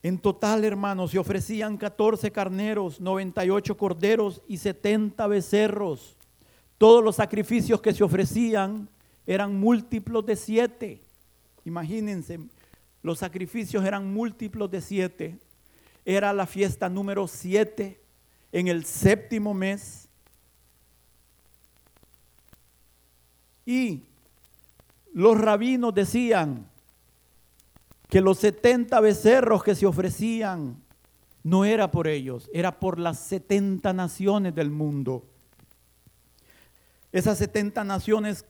En 0.00 0.18
total, 0.18 0.64
hermanos, 0.64 1.10
se 1.10 1.18
ofrecían 1.18 1.76
14 1.76 2.30
carneros, 2.30 3.00
98 3.00 3.76
corderos 3.76 4.42
y 4.46 4.58
70 4.58 5.26
becerros. 5.26 6.16
Todos 6.78 7.02
los 7.02 7.16
sacrificios 7.16 7.80
que 7.80 7.92
se 7.92 8.04
ofrecían 8.04 8.88
eran 9.26 9.58
múltiplos 9.58 10.24
de 10.24 10.36
siete. 10.36 11.03
Imagínense, 11.64 12.40
los 13.02 13.18
sacrificios 13.18 13.84
eran 13.84 14.12
múltiplos 14.12 14.70
de 14.70 14.80
siete. 14.80 15.38
Era 16.04 16.32
la 16.32 16.46
fiesta 16.46 16.88
número 16.88 17.26
siete 17.26 18.00
en 18.52 18.68
el 18.68 18.84
séptimo 18.84 19.54
mes. 19.54 20.08
Y 23.66 24.02
los 25.12 25.38
rabinos 25.38 25.94
decían 25.94 26.68
que 28.08 28.20
los 28.20 28.38
70 28.38 29.00
becerros 29.00 29.64
que 29.64 29.74
se 29.74 29.86
ofrecían 29.86 30.76
no 31.42 31.64
era 31.64 31.90
por 31.90 32.08
ellos, 32.08 32.48
era 32.52 32.78
por 32.78 32.98
las 32.98 33.18
70 33.20 33.92
naciones 33.92 34.54
del 34.54 34.70
mundo. 34.70 35.24
Esas 37.12 37.38
70 37.38 37.84
naciones 37.84 38.44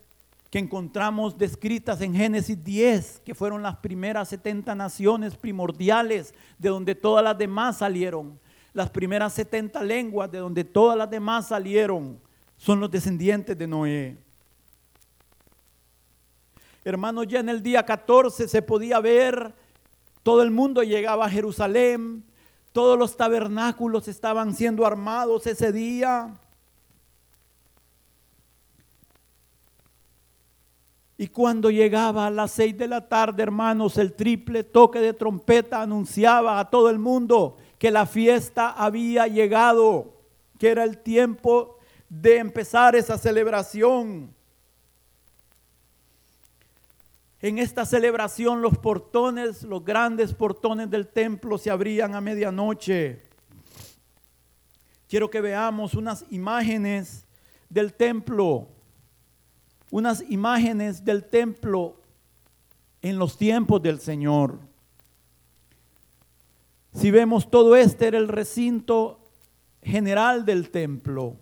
que 0.54 0.60
encontramos 0.60 1.36
descritas 1.36 2.00
en 2.00 2.14
Génesis 2.14 2.62
10, 2.62 3.22
que 3.24 3.34
fueron 3.34 3.60
las 3.60 3.78
primeras 3.78 4.28
70 4.28 4.72
naciones 4.76 5.36
primordiales 5.36 6.32
de 6.60 6.68
donde 6.68 6.94
todas 6.94 7.24
las 7.24 7.36
demás 7.36 7.78
salieron. 7.78 8.38
Las 8.72 8.88
primeras 8.88 9.32
70 9.32 9.82
lenguas 9.82 10.30
de 10.30 10.38
donde 10.38 10.62
todas 10.62 10.96
las 10.96 11.10
demás 11.10 11.48
salieron 11.48 12.20
son 12.56 12.78
los 12.78 12.88
descendientes 12.88 13.58
de 13.58 13.66
Noé. 13.66 14.16
Hermanos, 16.84 17.26
ya 17.26 17.40
en 17.40 17.48
el 17.48 17.60
día 17.60 17.84
14 17.84 18.46
se 18.46 18.62
podía 18.62 19.00
ver, 19.00 19.52
todo 20.22 20.40
el 20.40 20.52
mundo 20.52 20.84
llegaba 20.84 21.26
a 21.26 21.30
Jerusalén, 21.30 22.22
todos 22.70 22.96
los 22.96 23.16
tabernáculos 23.16 24.06
estaban 24.06 24.54
siendo 24.54 24.86
armados 24.86 25.48
ese 25.48 25.72
día. 25.72 26.32
Y 31.16 31.28
cuando 31.28 31.70
llegaba 31.70 32.26
a 32.26 32.30
las 32.30 32.50
seis 32.50 32.76
de 32.76 32.88
la 32.88 33.08
tarde, 33.08 33.42
hermanos, 33.42 33.98
el 33.98 34.14
triple 34.14 34.64
toque 34.64 34.98
de 34.98 35.12
trompeta 35.12 35.80
anunciaba 35.80 36.58
a 36.58 36.68
todo 36.70 36.90
el 36.90 36.98
mundo 36.98 37.56
que 37.78 37.90
la 37.90 38.04
fiesta 38.04 38.70
había 38.70 39.28
llegado, 39.28 40.12
que 40.58 40.70
era 40.70 40.82
el 40.82 40.98
tiempo 40.98 41.78
de 42.08 42.38
empezar 42.38 42.96
esa 42.96 43.16
celebración. 43.16 44.34
En 47.40 47.58
esta 47.58 47.84
celebración 47.84 48.60
los 48.60 48.76
portones, 48.78 49.62
los 49.62 49.84
grandes 49.84 50.34
portones 50.34 50.90
del 50.90 51.06
templo 51.06 51.58
se 51.58 51.70
abrían 51.70 52.14
a 52.14 52.20
medianoche. 52.20 53.22
Quiero 55.08 55.30
que 55.30 55.40
veamos 55.40 55.94
unas 55.94 56.24
imágenes 56.30 57.24
del 57.68 57.92
templo 57.94 58.73
unas 59.94 60.24
imágenes 60.28 61.04
del 61.04 61.22
templo 61.22 61.94
en 63.00 63.16
los 63.16 63.38
tiempos 63.38 63.80
del 63.80 64.00
Señor. 64.00 64.58
Si 66.92 67.12
vemos 67.12 67.48
todo 67.48 67.76
este 67.76 68.08
era 68.08 68.18
el 68.18 68.26
recinto 68.26 69.20
general 69.84 70.44
del 70.44 70.70
templo. 70.70 71.36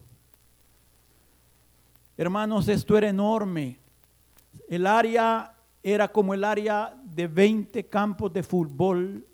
Hermanos, 2.19 2.69
esto 2.69 2.99
era 2.99 3.09
enorme. 3.09 3.79
El 4.69 4.87
área 4.87 5.55
era 5.83 6.09
como 6.09 6.35
el 6.35 6.45
área 6.45 6.95
de 7.05 7.29
20 7.29 7.87
campos 7.87 8.35
de 8.35 8.43
fútbol, 8.43 9.27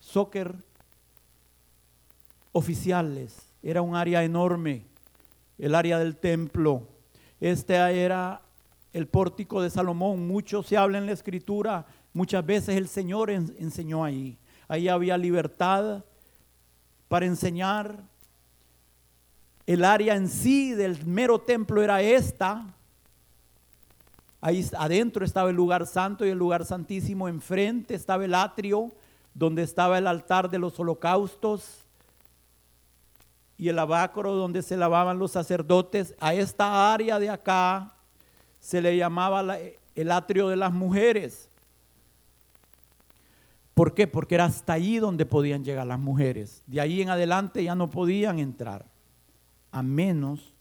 soccer 0.00 0.54
oficiales. 2.52 3.38
Era 3.62 3.80
un 3.80 3.96
área 3.96 4.22
enorme, 4.22 4.84
el 5.56 5.74
área 5.74 5.98
del 5.98 6.18
templo. 6.18 6.86
Esta 7.40 7.90
era 7.90 8.42
el 8.96 9.06
pórtico 9.06 9.60
de 9.60 9.68
Salomón. 9.68 10.26
Mucho 10.26 10.62
se 10.62 10.74
habla 10.74 10.96
en 10.96 11.04
la 11.04 11.12
escritura, 11.12 11.84
muchas 12.14 12.44
veces 12.46 12.76
el 12.76 12.88
Señor 12.88 13.28
enseñó 13.30 14.02
ahí. 14.02 14.38
Ahí 14.68 14.88
había 14.88 15.18
libertad 15.18 16.02
para 17.06 17.26
enseñar. 17.26 18.02
El 19.66 19.84
área 19.84 20.14
en 20.14 20.28
sí 20.28 20.72
del 20.72 21.04
mero 21.04 21.38
templo 21.38 21.82
era 21.82 22.00
esta. 22.00 22.66
Ahí 24.40 24.66
adentro 24.78 25.26
estaba 25.26 25.50
el 25.50 25.56
lugar 25.56 25.86
santo 25.86 26.24
y 26.24 26.30
el 26.30 26.38
lugar 26.38 26.64
santísimo. 26.64 27.28
Enfrente 27.28 27.94
estaba 27.94 28.24
el 28.24 28.34
atrio 28.34 28.92
donde 29.34 29.62
estaba 29.62 29.98
el 29.98 30.06
altar 30.06 30.48
de 30.48 30.58
los 30.58 30.80
holocaustos 30.80 31.84
y 33.58 33.68
el 33.68 33.78
abácoro 33.78 34.32
donde 34.32 34.62
se 34.62 34.78
lavaban 34.78 35.18
los 35.18 35.32
sacerdotes. 35.32 36.14
A 36.18 36.32
esta 36.32 36.94
área 36.94 37.18
de 37.18 37.28
acá 37.28 37.92
se 38.66 38.82
le 38.82 38.96
llamaba 38.96 39.58
el 39.94 40.10
atrio 40.10 40.48
de 40.48 40.56
las 40.56 40.72
mujeres. 40.72 41.48
¿Por 43.74 43.94
qué? 43.94 44.08
Porque 44.08 44.34
era 44.34 44.46
hasta 44.46 44.72
allí 44.72 44.98
donde 44.98 45.24
podían 45.24 45.62
llegar 45.62 45.86
las 45.86 46.00
mujeres. 46.00 46.64
De 46.66 46.80
ahí 46.80 47.00
en 47.00 47.10
adelante 47.10 47.62
ya 47.62 47.76
no 47.76 47.88
podían 47.88 48.40
entrar, 48.40 48.84
a 49.70 49.84
menos 49.84 50.52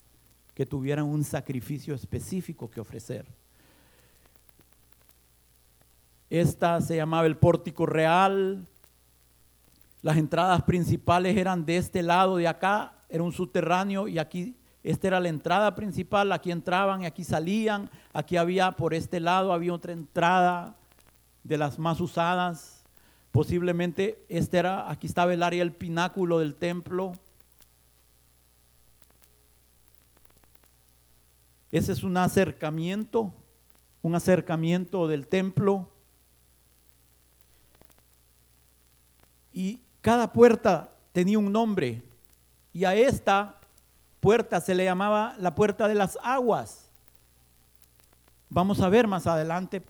que 0.53 0.67
tuvieran 0.67 1.05
un 1.05 1.23
sacrificio 1.23 1.95
específico 1.95 2.69
que 2.69 2.79
ofrecer. 2.79 3.25
Esta 6.29 6.81
se 6.81 6.97
llamaba 6.97 7.25
el 7.25 7.37
pórtico 7.37 7.87
real. 7.87 8.67
Las 10.03 10.17
entradas 10.17 10.61
principales 10.61 11.35
eran 11.35 11.65
de 11.65 11.77
este 11.77 12.03
lado 12.03 12.37
de 12.37 12.47
acá, 12.47 12.99
era 13.09 13.23
un 13.23 13.31
subterráneo 13.31 14.07
y 14.07 14.19
aquí 14.19 14.55
esta 14.85 15.07
era 15.07 15.19
la 15.19 15.29
entrada 15.29 15.73
principal, 15.73 16.31
aquí 16.31 16.51
entraban 16.51 17.01
y 17.01 17.05
aquí 17.07 17.23
salían. 17.23 17.89
Aquí 18.13 18.37
había, 18.37 18.73
por 18.73 18.93
este 18.93 19.19
lado, 19.19 19.51
había 19.51 19.73
otra 19.73 19.93
entrada 19.93 20.75
de 21.43 21.57
las 21.57 21.79
más 21.79 21.99
usadas. 21.99 22.83
Posiblemente 23.31 24.23
este 24.29 24.59
era, 24.59 24.91
aquí 24.91 25.07
estaba 25.07 25.33
el 25.33 25.41
área 25.41 25.63
del 25.63 25.73
pináculo 25.73 26.37
del 26.37 26.53
templo. 26.53 27.13
Ese 31.71 31.91
es 31.91 32.03
un 32.03 32.15
acercamiento, 32.17 33.33
un 34.03 34.13
acercamiento 34.13 35.07
del 35.07 35.25
templo. 35.25 35.89
Y 39.51 39.81
cada 40.01 40.31
puerta 40.31 40.91
tenía 41.11 41.39
un 41.39 41.51
nombre. 41.51 42.03
Y 42.71 42.85
a 42.85 42.93
esta 42.93 43.59
puerta 44.25 44.59
se 44.59 44.73
le 44.73 44.85
llamaba 44.85 45.35
la 45.37 45.53
puerta 45.53 45.87
de 45.87 45.93
las 45.93 46.17
aguas. 46.23 46.89
Vamos 48.49 48.81
a 48.81 48.89
ver 48.89 49.05
más 49.05 49.27
adelante 49.27 49.83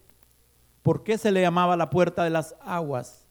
por 0.83 1.05
qué 1.05 1.17
se 1.17 1.31
le 1.31 1.39
llamaba 1.39 1.77
la 1.77 1.89
puerta 1.89 2.25
de 2.25 2.31
las 2.31 2.53
aguas. 2.59 3.25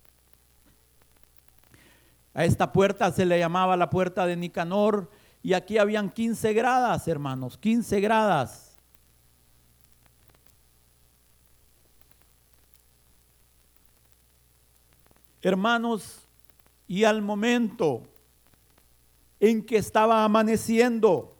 A 2.32 2.46
esta 2.46 2.72
puerta 2.72 3.12
se 3.12 3.26
le 3.26 3.38
llamaba 3.38 3.76
la 3.76 3.90
puerta 3.90 4.24
de 4.24 4.34
Nicanor 4.34 5.10
y 5.42 5.52
aquí 5.52 5.76
habían 5.76 6.08
15 6.08 6.54
gradas, 6.54 7.06
hermanos, 7.06 7.58
15 7.58 8.00
gradas. 8.00 8.74
Hermanos, 15.42 16.22
y 16.88 17.04
al 17.04 17.20
momento 17.20 18.04
en 19.50 19.62
que 19.62 19.76
estaba 19.76 20.24
amaneciendo. 20.24 21.34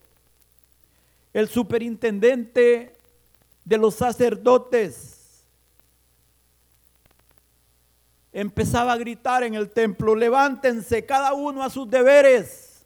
El 1.33 1.49
superintendente 1.49 2.95
de 3.65 3.79
los 3.79 3.95
sacerdotes 3.95 5.45
empezaba 8.33 8.93
a 8.93 8.99
gritar 8.99 9.43
en 9.43 9.55
el 9.55 9.71
templo, 9.71 10.15
levántense 10.15 11.07
cada 11.07 11.33
uno 11.33 11.63
a 11.63 11.71
sus 11.71 11.89
deberes. 11.89 12.85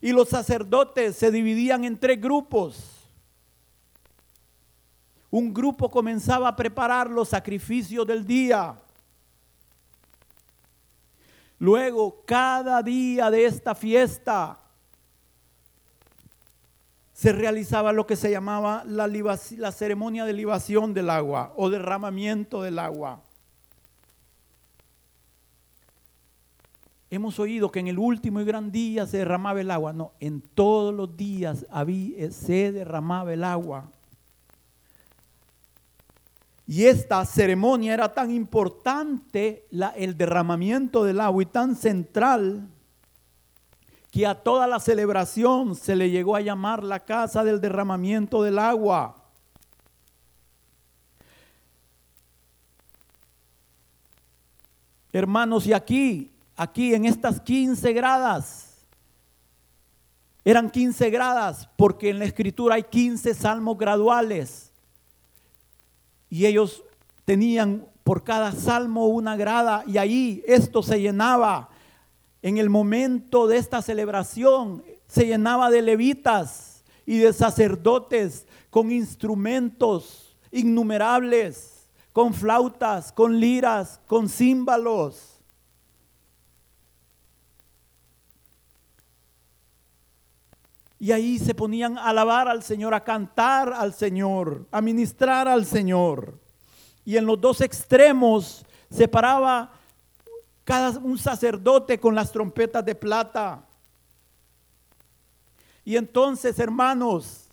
Y 0.00 0.10
los 0.10 0.28
sacerdotes 0.28 1.14
se 1.14 1.30
dividían 1.30 1.84
en 1.84 1.96
tres 1.96 2.20
grupos. 2.20 3.08
Un 5.30 5.54
grupo 5.54 5.88
comenzaba 5.88 6.48
a 6.48 6.56
preparar 6.56 7.08
los 7.08 7.28
sacrificios 7.28 8.04
del 8.04 8.26
día. 8.26 8.74
Luego, 11.62 12.24
cada 12.26 12.82
día 12.82 13.30
de 13.30 13.44
esta 13.44 13.76
fiesta 13.76 14.58
se 17.12 17.30
realizaba 17.30 17.92
lo 17.92 18.04
que 18.04 18.16
se 18.16 18.32
llamaba 18.32 18.82
la, 18.84 19.06
ceremonia 19.70 20.24
de 20.24 20.32
libación 20.32 20.92
del 20.92 21.08
agua 21.08 21.52
o 21.56 21.70
derramamiento 21.70 22.62
del 22.62 22.80
agua. 22.80 23.22
Hemos 27.08 27.38
oído 27.38 27.70
que 27.70 27.78
en 27.78 27.86
el 27.86 27.98
último 28.00 28.40
y 28.40 28.44
gran 28.44 28.72
día 28.72 29.06
se 29.06 29.18
derramaba 29.18 29.60
el 29.60 29.70
agua. 29.70 29.92
No, 29.92 30.14
en 30.18 30.40
todos 30.40 30.92
los 30.92 31.16
días 31.16 31.64
había, 31.70 32.32
se 32.32 32.72
derramaba 32.72 33.32
el 33.32 33.44
agua. 33.44 33.88
Y 36.66 36.86
esta 36.86 37.24
ceremonia 37.24 37.92
era 37.92 38.12
tan 38.12 38.30
importante, 38.30 39.66
el 39.96 40.16
derramamiento 40.16 41.04
del 41.04 41.20
agua, 41.20 41.42
y 41.42 41.46
tan 41.46 41.74
central, 41.74 42.68
que 44.10 44.26
a 44.26 44.34
toda 44.34 44.66
la 44.66 44.78
celebración 44.78 45.74
se 45.74 45.96
le 45.96 46.10
llegó 46.10 46.36
a 46.36 46.40
llamar 46.40 46.84
la 46.84 47.00
casa 47.00 47.42
del 47.42 47.60
derramamiento 47.60 48.42
del 48.42 48.58
agua. 48.58 49.16
Hermanos, 55.12 55.66
y 55.66 55.72
aquí, 55.72 56.30
aquí 56.56 56.94
en 56.94 57.06
estas 57.06 57.40
15 57.40 57.92
gradas, 57.92 58.86
eran 60.44 60.70
15 60.70 61.10
gradas 61.10 61.68
porque 61.76 62.10
en 62.10 62.18
la 62.18 62.24
escritura 62.24 62.76
hay 62.76 62.84
15 62.84 63.34
salmos 63.34 63.78
graduales 63.78 64.71
y 66.32 66.46
ellos 66.46 66.82
tenían 67.26 67.86
por 68.04 68.24
cada 68.24 68.52
salmo 68.52 69.06
una 69.08 69.36
grada 69.36 69.84
y 69.86 69.98
ahí 69.98 70.42
esto 70.46 70.82
se 70.82 70.98
llenaba. 70.98 71.68
En 72.40 72.56
el 72.56 72.70
momento 72.70 73.46
de 73.46 73.58
esta 73.58 73.82
celebración 73.82 74.82
se 75.06 75.26
llenaba 75.26 75.68
de 75.68 75.82
levitas 75.82 76.84
y 77.04 77.18
de 77.18 77.34
sacerdotes 77.34 78.46
con 78.70 78.90
instrumentos 78.90 80.34
innumerables, 80.50 81.86
con 82.14 82.32
flautas, 82.32 83.12
con 83.12 83.38
liras, 83.38 84.00
con 84.06 84.30
címbalos. 84.30 85.31
Y 91.02 91.10
ahí 91.10 91.36
se 91.40 91.52
ponían 91.52 91.98
a 91.98 92.10
alabar 92.10 92.46
al 92.46 92.62
Señor, 92.62 92.94
a 92.94 93.02
cantar 93.02 93.72
al 93.72 93.92
Señor, 93.92 94.68
a 94.70 94.80
ministrar 94.80 95.48
al 95.48 95.66
Señor. 95.66 96.38
Y 97.04 97.16
en 97.16 97.26
los 97.26 97.40
dos 97.40 97.60
extremos 97.60 98.64
se 98.88 99.08
paraba 99.08 99.72
cada 100.62 100.96
un 101.00 101.18
sacerdote 101.18 101.98
con 101.98 102.14
las 102.14 102.30
trompetas 102.30 102.84
de 102.84 102.94
plata. 102.94 103.64
Y 105.84 105.96
entonces, 105.96 106.56
hermanos, 106.60 107.48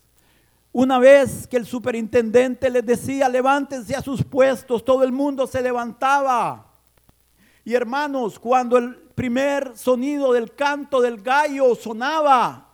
una 0.71 0.99
vez 0.99 1.47
que 1.47 1.57
el 1.57 1.65
superintendente 1.65 2.69
les 2.69 2.85
decía, 2.85 3.27
levántense 3.27 3.95
a 3.95 4.03
sus 4.03 4.23
puestos, 4.23 4.85
todo 4.85 5.03
el 5.03 5.11
mundo 5.11 5.47
se 5.47 5.63
levantaba. 5.63 6.67
Y 7.65 7.73
hermanos, 7.73 8.37
cuando 8.37 8.77
el 8.77 8.95
primer 8.95 9.75
sonido 9.75 10.33
del 10.33 10.53
canto 10.53 11.01
del 11.01 11.19
gallo 11.19 11.73
sonaba, 11.73 12.68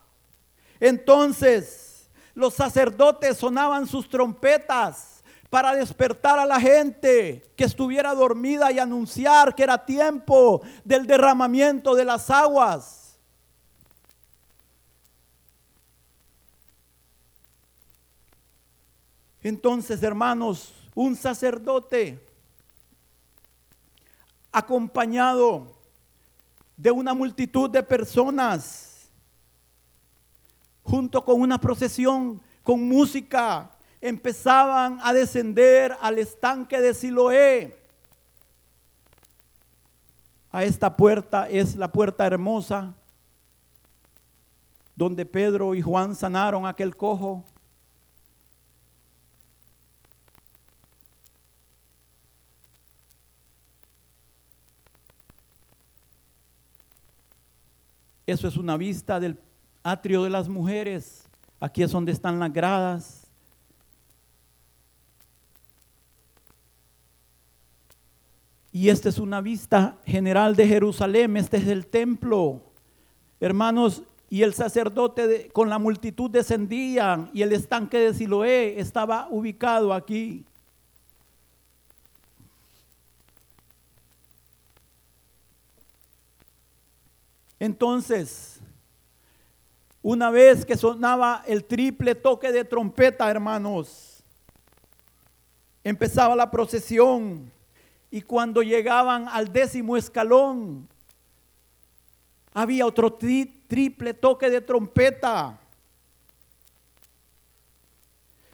entonces 0.80 2.10
los 2.34 2.54
sacerdotes 2.54 3.38
sonaban 3.38 3.88
sus 3.88 4.10
trompetas 4.10 5.24
para 5.50 5.74
despertar 5.74 6.38
a 6.38 6.46
la 6.46 6.60
gente 6.60 7.42
que 7.56 7.64
estuviera 7.64 8.14
dormida 8.14 8.72
y 8.72 8.80
anunciar 8.80 9.56
que 9.56 9.64
era 9.64 9.86
tiempo 9.86 10.62
del 10.84 11.08
derramamiento 11.08 11.96
de 11.96 12.04
las 12.04 12.30
aguas. 12.30 13.18
Entonces, 19.42 20.02
hermanos, 20.02 20.74
un 20.96 21.16
sacerdote 21.16 22.20
acompañado 24.52 25.72
de 26.76 26.90
una 26.90 27.14
multitud 27.14 27.70
de 27.70 27.84
personas 27.84 28.95
junto 30.86 31.26
con 31.26 31.42
una 31.42 31.60
procesión 31.60 32.42
con 32.64 32.88
música, 32.88 33.72
empezaban 34.00 35.00
a 35.02 35.12
descender 35.14 35.98
al 36.00 36.20
estanque 36.20 36.80
de 36.80 36.94
Siloé. 36.94 37.78
A 40.52 40.64
esta 40.64 40.96
puerta 40.96 41.50
es 41.50 41.76
la 41.76 41.92
puerta 41.92 42.26
hermosa 42.26 42.94
donde 44.96 45.26
Pedro 45.26 45.76
y 45.76 45.82
Juan 45.82 46.16
sanaron 46.16 46.66
aquel 46.66 46.96
cojo. 46.96 47.44
Eso 58.26 58.48
es 58.48 58.58
una 58.58 58.78
vista 58.78 59.20
del 59.20 59.38
atrio 59.86 60.24
de 60.24 60.32
las 60.32 60.50
mujeres. 60.50 61.30
Aquí 61.60 61.84
es 61.84 61.92
donde 61.92 62.12
están 62.12 62.40
las 62.40 62.52
gradas. 62.52 63.28
Y 68.72 68.90
esta 68.90 69.10
es 69.10 69.20
una 69.20 69.42
vista 69.42 69.96
general 70.06 70.56
de 70.56 70.68
Jerusalén. 70.68 71.38
Este 71.38 71.58
es 71.58 71.68
el 71.68 71.86
templo. 71.86 72.64
Hermanos, 73.40 74.02
y 74.28 74.42
el 74.42 74.56
sacerdote 74.56 75.50
con 75.54 75.70
la 75.70 75.78
multitud 75.78 76.32
descendían 76.32 77.30
y 77.32 77.44
el 77.44 77.54
estanque 77.54 78.00
de 78.00 78.14
Siloé 78.16 78.80
estaba 78.80 79.28
ubicado 79.30 79.94
aquí. 79.94 80.44
Entonces, 87.60 88.55
una 90.08 90.30
vez 90.30 90.68
que 90.68 90.78
sonaba 90.78 91.44
el 91.48 91.66
triple 91.66 92.14
toque 92.14 92.52
de 92.52 92.64
trompeta, 92.64 93.28
hermanos, 93.28 94.24
empezaba 95.84 96.36
la 96.36 96.52
procesión 96.52 97.52
y 98.12 98.22
cuando 98.22 98.62
llegaban 98.62 99.28
al 99.28 99.52
décimo 99.52 99.98
escalón, 99.98 100.88
había 102.54 102.86
otro 102.86 103.14
triple 103.14 104.14
toque 104.14 104.52
de 104.52 104.62
trompeta. 104.62 105.60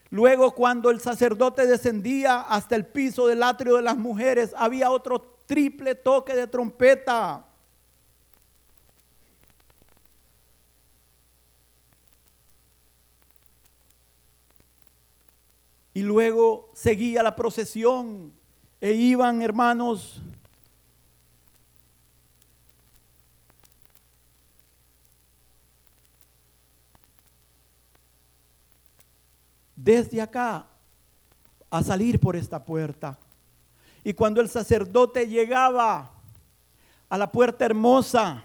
Luego 0.09 0.55
cuando 0.55 0.89
el 0.89 1.01
sacerdote 1.01 1.67
descendía 1.67 2.39
hasta 2.39 2.77
el 2.77 2.85
piso 2.85 3.27
del 3.27 3.43
atrio 3.43 3.75
de 3.75 3.81
las 3.81 3.97
mujeres, 3.97 4.53
había 4.55 4.89
otro 4.89 5.19
triple 5.45 5.95
toque 5.95 6.33
de 6.33 6.47
trompeta. 6.47 7.45
Y 15.93 16.01
luego 16.01 16.69
seguía 16.73 17.21
la 17.21 17.35
procesión 17.35 18.31
e 18.79 18.93
iban 18.93 19.41
hermanos 19.41 20.21
desde 29.75 30.21
acá 30.21 30.65
a 31.69 31.83
salir 31.83 32.19
por 32.19 32.35
esta 32.35 32.63
puerta. 32.63 33.17
Y 34.03 34.13
cuando 34.13 34.41
el 34.41 34.49
sacerdote 34.49 35.27
llegaba 35.27 36.11
a 37.09 37.17
la 37.17 37.31
puerta 37.31 37.65
hermosa, 37.65 38.43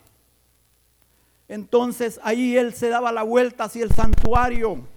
entonces 1.49 2.19
ahí 2.23 2.57
él 2.57 2.75
se 2.75 2.89
daba 2.89 3.13
la 3.13 3.23
vuelta 3.23 3.65
hacia 3.65 3.85
el 3.85 3.93
santuario 3.93 4.96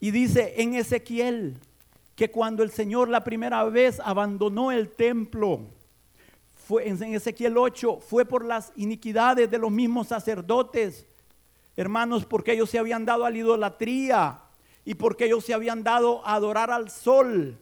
Y 0.00 0.10
dice 0.10 0.54
en 0.58 0.74
Ezequiel 0.74 1.56
que 2.14 2.30
cuando 2.30 2.62
el 2.62 2.70
Señor 2.70 3.08
la 3.08 3.24
primera 3.24 3.64
vez 3.64 4.00
abandonó 4.00 4.72
el 4.72 4.90
templo, 4.90 5.60
fue 6.54 6.88
en 6.88 7.14
Ezequiel 7.14 7.56
8, 7.56 8.00
fue 8.00 8.24
por 8.24 8.44
las 8.44 8.72
iniquidades 8.76 9.50
de 9.50 9.58
los 9.58 9.70
mismos 9.70 10.08
sacerdotes, 10.08 11.06
hermanos, 11.76 12.24
porque 12.24 12.52
ellos 12.52 12.70
se 12.70 12.78
habían 12.78 13.04
dado 13.04 13.24
a 13.24 13.30
la 13.30 13.38
idolatría 13.38 14.40
y 14.84 14.94
porque 14.94 15.26
ellos 15.26 15.44
se 15.44 15.54
habían 15.54 15.84
dado 15.84 16.26
a 16.26 16.34
adorar 16.34 16.70
al 16.70 16.90
sol. 16.90 17.58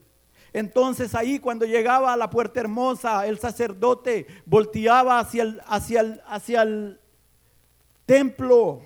Entonces 0.54 1.14
ahí 1.14 1.38
cuando 1.38 1.66
llegaba 1.66 2.12
a 2.12 2.16
la 2.16 2.30
puerta 2.30 2.60
hermosa, 2.60 3.26
el 3.26 3.38
sacerdote 3.38 4.26
volteaba 4.46 5.18
hacia 5.18 5.42
el, 5.42 5.60
hacia 5.66 6.00
el, 6.00 6.22
hacia 6.26 6.62
el 6.62 7.00
templo 8.06 8.80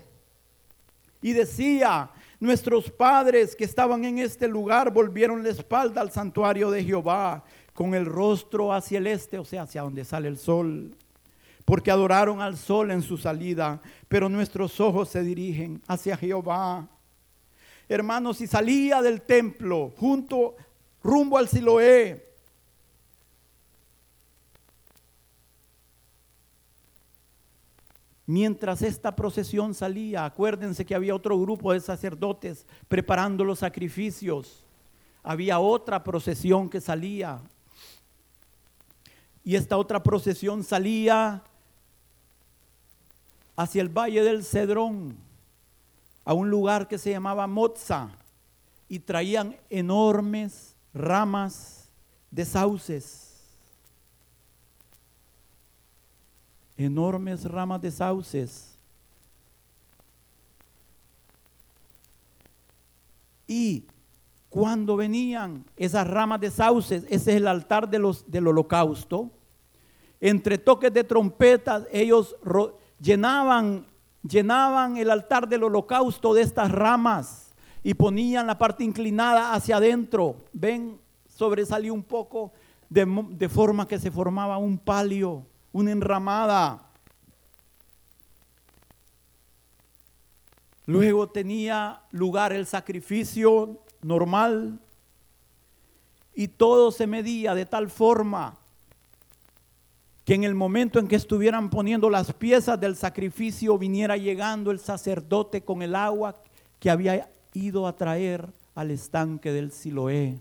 y 1.20 1.32
decía, 1.32 2.10
nuestros 2.40 2.90
padres 2.90 3.56
que 3.56 3.64
estaban 3.64 4.04
en 4.04 4.18
este 4.18 4.46
lugar 4.46 4.92
volvieron 4.92 5.42
la 5.42 5.50
espalda 5.50 6.00
al 6.00 6.12
santuario 6.12 6.70
de 6.70 6.84
Jehová 6.84 7.44
con 7.74 7.94
el 7.94 8.06
rostro 8.06 8.72
hacia 8.72 8.98
el 8.98 9.06
este, 9.06 9.38
o 9.38 9.44
sea, 9.44 9.62
hacia 9.62 9.82
donde 9.82 10.04
sale 10.04 10.28
el 10.28 10.38
sol, 10.38 10.94
porque 11.64 11.90
adoraron 11.90 12.40
al 12.40 12.56
sol 12.56 12.90
en 12.90 13.02
su 13.02 13.16
salida, 13.16 13.80
pero 14.08 14.28
nuestros 14.28 14.80
ojos 14.80 15.08
se 15.08 15.22
dirigen 15.22 15.80
hacia 15.86 16.16
Jehová. 16.16 16.88
Hermanos, 17.88 18.38
si 18.38 18.46
salía 18.46 19.00
del 19.02 19.22
templo 19.22 19.92
junto 19.96 20.56
rumbo 21.02 21.38
al 21.38 21.48
Siloé, 21.48 22.27
Mientras 28.28 28.82
esta 28.82 29.16
procesión 29.16 29.72
salía, 29.72 30.26
acuérdense 30.26 30.84
que 30.84 30.94
había 30.94 31.14
otro 31.14 31.40
grupo 31.40 31.72
de 31.72 31.80
sacerdotes 31.80 32.66
preparando 32.86 33.42
los 33.42 33.60
sacrificios. 33.60 34.66
Había 35.22 35.58
otra 35.58 36.04
procesión 36.04 36.68
que 36.68 36.78
salía 36.78 37.40
y 39.48 39.56
esta 39.56 39.78
otra 39.78 40.02
procesión 40.02 40.62
salía 40.62 41.42
hacia 43.56 43.80
el 43.80 43.88
valle 43.88 44.22
del 44.22 44.44
Cedrón, 44.44 45.16
a 46.26 46.34
un 46.34 46.50
lugar 46.50 46.86
que 46.86 46.98
se 46.98 47.12
llamaba 47.12 47.46
Moza, 47.46 48.10
y 48.90 48.98
traían 48.98 49.56
enormes 49.70 50.76
ramas 50.92 51.88
de 52.30 52.44
sauces. 52.44 53.27
Enormes 56.78 57.44
ramas 57.44 57.82
de 57.82 57.90
sauces. 57.90 58.78
Y 63.48 63.84
cuando 64.48 64.96
venían 64.96 65.64
esas 65.76 66.06
ramas 66.06 66.40
de 66.40 66.50
sauces, 66.50 67.02
ese 67.04 67.32
es 67.32 67.36
el 67.36 67.48
altar 67.48 67.90
de 67.90 67.98
los, 67.98 68.30
del 68.30 68.46
holocausto, 68.46 69.30
entre 70.20 70.56
toques 70.56 70.92
de 70.92 71.04
trompetas, 71.04 71.86
ellos 71.92 72.36
llenaban, 73.00 73.86
llenaban 74.22 74.96
el 74.96 75.10
altar 75.10 75.48
del 75.48 75.64
holocausto 75.64 76.32
de 76.32 76.42
estas 76.42 76.70
ramas 76.70 77.54
y 77.82 77.94
ponían 77.94 78.46
la 78.46 78.58
parte 78.58 78.84
inclinada 78.84 79.52
hacia 79.52 79.76
adentro. 79.76 80.36
Ven, 80.52 80.98
sobresalió 81.28 81.92
un 81.92 82.02
poco 82.02 82.52
de, 82.88 83.06
de 83.30 83.48
forma 83.48 83.86
que 83.86 83.98
se 83.98 84.10
formaba 84.10 84.58
un 84.58 84.78
palio, 84.78 85.44
una 85.72 85.92
enramada. 85.92 86.82
Luego 90.86 91.28
tenía 91.28 92.00
lugar 92.10 92.52
el 92.52 92.66
sacrificio 92.66 93.82
normal 94.02 94.80
y 96.34 96.48
todo 96.48 96.90
se 96.90 97.06
medía 97.06 97.54
de 97.54 97.66
tal 97.66 97.90
forma 97.90 98.56
que 100.24 100.34
en 100.34 100.44
el 100.44 100.54
momento 100.54 100.98
en 100.98 101.08
que 101.08 101.16
estuvieran 101.16 101.70
poniendo 101.70 102.10
las 102.10 102.32
piezas 102.32 102.78
del 102.78 102.96
sacrificio 102.96 103.78
viniera 103.78 104.16
llegando 104.16 104.70
el 104.70 104.78
sacerdote 104.78 105.62
con 105.62 105.82
el 105.82 105.94
agua 105.94 106.36
que 106.78 106.90
había 106.90 107.30
ido 107.54 107.86
a 107.86 107.96
traer 107.96 108.46
al 108.74 108.90
estanque 108.90 109.52
del 109.52 109.72
Siloé. 109.72 110.38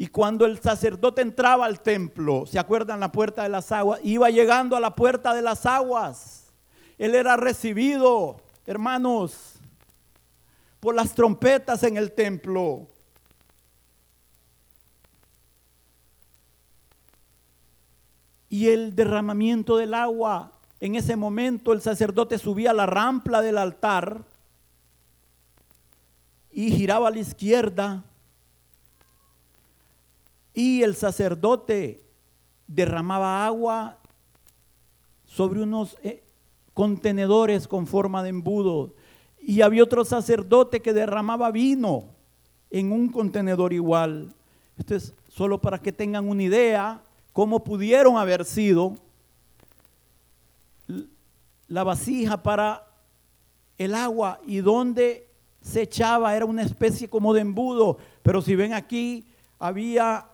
Y 0.00 0.06
cuando 0.06 0.46
el 0.46 0.58
sacerdote 0.58 1.20
entraba 1.20 1.66
al 1.66 1.82
templo, 1.82 2.46
¿se 2.46 2.58
acuerdan 2.58 3.00
la 3.00 3.12
puerta 3.12 3.42
de 3.42 3.50
las 3.50 3.70
aguas? 3.70 4.00
Iba 4.02 4.30
llegando 4.30 4.74
a 4.74 4.80
la 4.80 4.96
puerta 4.96 5.34
de 5.34 5.42
las 5.42 5.66
aguas. 5.66 6.54
Él 6.96 7.14
era 7.14 7.36
recibido, 7.36 8.40
hermanos, 8.64 9.56
por 10.80 10.94
las 10.94 11.14
trompetas 11.14 11.82
en 11.82 11.98
el 11.98 12.12
templo. 12.12 12.86
y 18.48 18.68
el 18.70 18.96
derramamiento 18.96 19.76
del 19.76 19.92
agua. 19.92 20.50
En 20.80 20.94
ese 20.94 21.14
momento 21.14 21.74
el 21.74 21.82
sacerdote 21.82 22.38
subía 22.38 22.72
la 22.72 22.86
rampla 22.86 23.42
del 23.42 23.58
altar 23.58 24.24
y 26.50 26.72
giraba 26.72 27.08
a 27.08 27.10
la 27.10 27.18
izquierda 27.18 28.02
y 30.60 30.82
el 30.82 30.94
sacerdote 30.94 32.02
derramaba 32.66 33.46
agua 33.46 33.96
sobre 35.24 35.62
unos 35.62 35.96
eh, 36.02 36.22
contenedores 36.74 37.66
con 37.66 37.86
forma 37.86 38.22
de 38.22 38.28
embudo. 38.28 38.92
Y 39.40 39.62
había 39.62 39.82
otro 39.82 40.04
sacerdote 40.04 40.82
que 40.82 40.92
derramaba 40.92 41.50
vino 41.50 42.10
en 42.70 42.92
un 42.92 43.08
contenedor 43.08 43.72
igual. 43.72 44.34
Esto 44.76 44.96
es 44.96 45.14
solo 45.30 45.58
para 45.62 45.78
que 45.78 45.92
tengan 45.92 46.28
una 46.28 46.42
idea 46.42 47.02
cómo 47.32 47.64
pudieron 47.64 48.18
haber 48.18 48.44
sido 48.44 48.96
la 51.68 51.84
vasija 51.84 52.42
para 52.42 52.86
el 53.78 53.94
agua 53.94 54.40
y 54.46 54.58
donde 54.58 55.26
se 55.62 55.82
echaba. 55.82 56.36
Era 56.36 56.44
una 56.44 56.64
especie 56.64 57.08
como 57.08 57.32
de 57.32 57.40
embudo, 57.40 57.96
pero 58.22 58.42
si 58.42 58.54
ven 58.54 58.74
aquí, 58.74 59.24
había, 59.58 60.29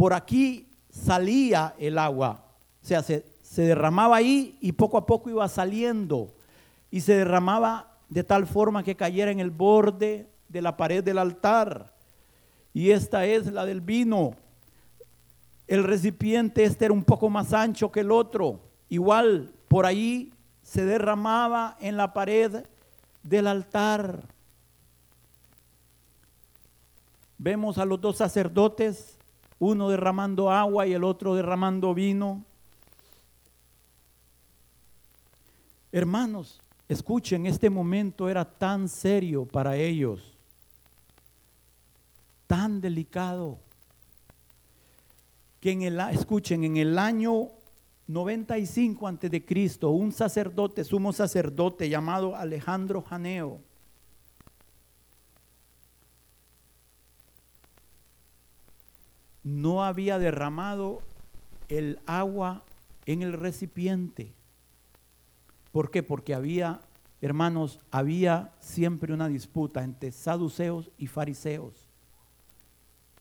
por 0.00 0.14
aquí 0.14 0.66
salía 0.88 1.74
el 1.78 1.98
agua, 1.98 2.42
o 2.82 2.86
sea, 2.86 3.02
se, 3.02 3.22
derramaba 3.54 4.16
ahí 4.16 4.56
y 4.62 4.72
poco 4.72 4.96
a 4.96 5.04
poco 5.04 5.28
iba 5.28 5.46
saliendo 5.46 6.32
y 6.90 7.02
se 7.02 7.16
derramaba 7.16 7.98
de 8.08 8.24
tal 8.24 8.46
forma 8.46 8.82
que 8.82 8.96
cayera 8.96 9.30
en 9.30 9.40
el 9.40 9.50
borde 9.50 10.26
de 10.48 10.62
la 10.62 10.78
pared 10.78 11.04
del 11.04 11.18
altar. 11.18 11.94
Y 12.72 12.92
esta 12.92 13.26
es 13.26 13.52
la 13.52 13.66
del 13.66 13.82
vino. 13.82 14.36
El 15.66 15.84
recipiente 15.84 16.64
este 16.64 16.86
era 16.86 16.94
un 16.94 17.04
poco 17.04 17.28
más 17.28 17.52
ancho 17.52 17.92
que 17.92 18.00
el 18.00 18.10
otro. 18.10 18.58
Igual, 18.88 19.52
por 19.68 19.84
ahí 19.84 20.32
se 20.62 20.86
derramaba 20.86 21.76
en 21.78 21.98
la 21.98 22.14
pared 22.14 22.64
del 23.22 23.46
altar. 23.46 24.22
Vemos 27.36 27.76
a 27.76 27.84
los 27.84 28.00
dos 28.00 28.16
sacerdotes, 28.16 29.19
uno 29.60 29.90
derramando 29.90 30.50
agua 30.50 30.86
y 30.86 30.94
el 30.94 31.04
otro 31.04 31.34
derramando 31.34 31.94
vino. 31.94 32.44
Hermanos, 35.92 36.60
escuchen, 36.88 37.46
este 37.46 37.70
momento 37.70 38.28
era 38.28 38.44
tan 38.44 38.88
serio 38.88 39.44
para 39.44 39.76
ellos, 39.76 40.34
tan 42.46 42.80
delicado 42.80 43.58
que 45.60 45.72
en 45.72 45.82
el, 45.82 46.00
escuchen, 46.10 46.64
en 46.64 46.78
el 46.78 46.98
año 46.98 47.48
95 48.06 49.06
antes 49.06 49.30
de 49.30 49.44
Cristo, 49.44 49.90
un 49.90 50.10
sacerdote, 50.10 50.84
sumo 50.84 51.12
sacerdote 51.12 51.90
llamado 51.90 52.34
Alejandro 52.34 53.02
Janeo, 53.02 53.60
no 59.42 59.84
había 59.84 60.18
derramado 60.18 61.00
el 61.68 61.98
agua 62.06 62.62
en 63.06 63.22
el 63.22 63.32
recipiente. 63.32 64.32
¿Por 65.72 65.90
qué? 65.90 66.02
Porque 66.02 66.34
había, 66.34 66.80
hermanos, 67.20 67.78
había 67.90 68.52
siempre 68.60 69.12
una 69.12 69.28
disputa 69.28 69.82
entre 69.82 70.12
saduceos 70.12 70.90
y 70.98 71.06
fariseos. 71.06 71.72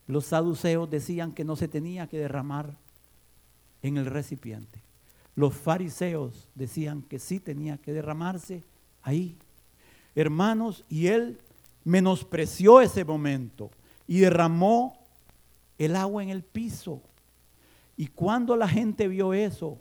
Los 0.07 0.25
saduceos 0.25 0.89
decían 0.89 1.31
que 1.31 1.45
no 1.45 1.55
se 1.55 1.67
tenía 1.67 2.07
que 2.07 2.17
derramar 2.17 2.75
en 3.81 3.97
el 3.97 4.07
recipiente. 4.07 4.81
Los 5.35 5.53
fariseos 5.53 6.47
decían 6.55 7.03
que 7.03 7.19
sí 7.19 7.39
tenía 7.39 7.77
que 7.77 7.93
derramarse 7.93 8.63
ahí. 9.03 9.37
Hermanos, 10.15 10.83
y 10.89 11.07
él 11.07 11.39
menospreció 11.85 12.81
ese 12.81 13.05
momento 13.05 13.69
y 14.07 14.19
derramó 14.19 14.98
el 15.79 15.95
agua 15.95 16.21
en 16.21 16.29
el 16.29 16.43
piso. 16.43 17.01
Y 17.97 18.07
cuando 18.07 18.55
la 18.55 18.67
gente 18.67 19.07
vio 19.07 19.33
eso, 19.33 19.79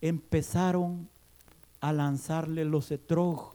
empezaron 0.00 1.08
a 1.80 1.92
lanzarle 1.92 2.64
los 2.64 2.90
etrog, 2.90 3.54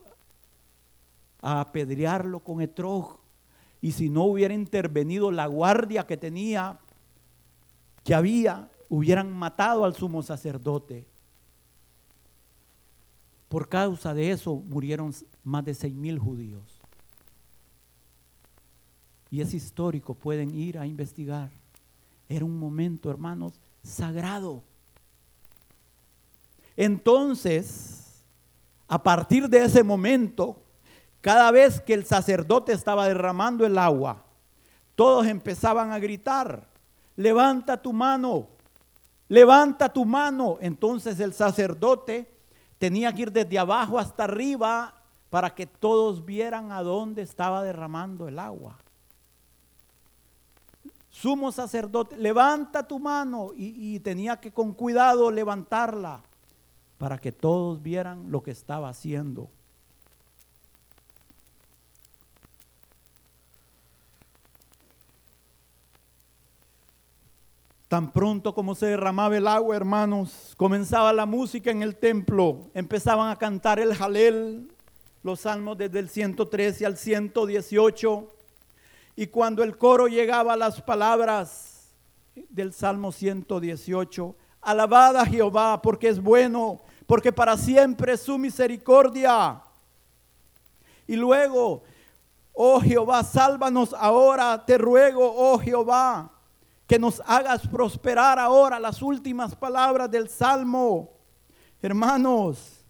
a 1.40 1.60
apedrearlo 1.60 2.40
con 2.40 2.60
etrog 2.60 3.18
y 3.80 3.92
si 3.92 4.10
no 4.10 4.24
hubiera 4.24 4.52
intervenido 4.52 5.30
la 5.30 5.46
guardia 5.46 6.06
que 6.06 6.16
tenía, 6.16 6.78
que 8.04 8.14
había, 8.14 8.68
hubieran 8.88 9.32
matado 9.32 9.84
al 9.84 9.94
sumo 9.94 10.22
sacerdote. 10.22 11.06
Por 13.48 13.68
causa 13.68 14.12
de 14.12 14.30
eso 14.30 14.56
murieron 14.56 15.14
más 15.42 15.64
de 15.64 15.74
seis 15.74 15.94
mil 15.94 16.18
judíos. 16.18 16.79
Y 19.30 19.40
es 19.40 19.54
histórico, 19.54 20.14
pueden 20.14 20.54
ir 20.54 20.78
a 20.78 20.86
investigar. 20.86 21.50
Era 22.28 22.44
un 22.44 22.58
momento, 22.58 23.10
hermanos, 23.10 23.52
sagrado. 23.82 24.62
Entonces, 26.76 28.24
a 28.88 29.02
partir 29.02 29.48
de 29.48 29.64
ese 29.64 29.82
momento, 29.82 30.56
cada 31.20 31.50
vez 31.50 31.80
que 31.80 31.94
el 31.94 32.04
sacerdote 32.04 32.72
estaba 32.72 33.06
derramando 33.06 33.66
el 33.66 33.78
agua, 33.78 34.24
todos 34.94 35.26
empezaban 35.26 35.92
a 35.92 35.98
gritar, 35.98 36.66
levanta 37.16 37.80
tu 37.80 37.92
mano, 37.92 38.48
levanta 39.28 39.88
tu 39.92 40.04
mano. 40.04 40.58
Entonces 40.60 41.20
el 41.20 41.32
sacerdote 41.32 42.30
tenía 42.78 43.12
que 43.12 43.22
ir 43.22 43.32
desde 43.32 43.58
abajo 43.58 43.98
hasta 43.98 44.24
arriba 44.24 44.94
para 45.28 45.54
que 45.54 45.66
todos 45.66 46.24
vieran 46.24 46.72
a 46.72 46.82
dónde 46.82 47.22
estaba 47.22 47.62
derramando 47.62 48.26
el 48.26 48.38
agua. 48.38 48.78
Sumo 51.20 51.52
sacerdote, 51.52 52.16
levanta 52.16 52.88
tu 52.88 52.98
mano. 52.98 53.50
Y, 53.54 54.00
tenía 54.00 54.40
que 54.40 54.52
con 54.52 54.72
cuidado 54.72 55.30
levantarla 55.30 56.22
para 56.96 57.18
que 57.18 57.30
todos 57.30 57.82
vieran 57.82 58.30
lo 58.30 58.42
que 58.42 58.52
estaba 58.52 58.88
haciendo. 58.88 59.50
Tan 67.88 68.12
pronto 68.12 68.54
como 68.54 68.74
se 68.74 68.86
derramaba 68.86 69.36
el 69.36 69.46
agua, 69.46 69.76
hermanos, 69.76 70.54
comenzaba 70.56 71.12
la 71.12 71.26
música 71.26 71.70
en 71.70 71.82
el 71.82 71.96
templo, 71.96 72.70
empezaban 72.72 73.30
a 73.30 73.36
cantar 73.36 73.78
el 73.78 73.94
jalel, 73.94 74.72
los 75.22 75.40
salmos 75.40 75.76
desde 75.76 75.98
el 75.98 76.08
113 76.08 76.86
al 76.86 76.96
118, 76.96 78.39
y 79.20 79.26
cuando 79.26 79.62
el 79.62 79.76
coro 79.76 80.08
llegaba 80.08 80.54
a 80.54 80.56
las 80.56 80.80
palabras 80.80 81.94
del 82.48 82.72
Salmo 82.72 83.12
118, 83.12 84.34
alabada 84.62 85.20
a 85.20 85.26
Jehová 85.26 85.82
porque 85.82 86.08
es 86.08 86.18
bueno, 86.18 86.80
porque 87.06 87.30
para 87.30 87.58
siempre 87.58 88.14
es 88.14 88.22
su 88.22 88.38
misericordia. 88.38 89.60
Y 91.06 91.16
luego, 91.16 91.82
oh 92.54 92.80
Jehová, 92.80 93.22
sálvanos 93.22 93.92
ahora, 93.92 94.64
te 94.64 94.78
ruego, 94.78 95.30
oh 95.36 95.58
Jehová 95.58 96.32
que 96.86 96.98
nos 96.98 97.22
hagas 97.26 97.68
prosperar 97.68 98.38
ahora 98.38 98.80
las 98.80 99.02
últimas 99.02 99.54
palabras 99.54 100.10
del 100.10 100.30
Salmo. 100.30 101.10
Hermanos, 101.82 102.86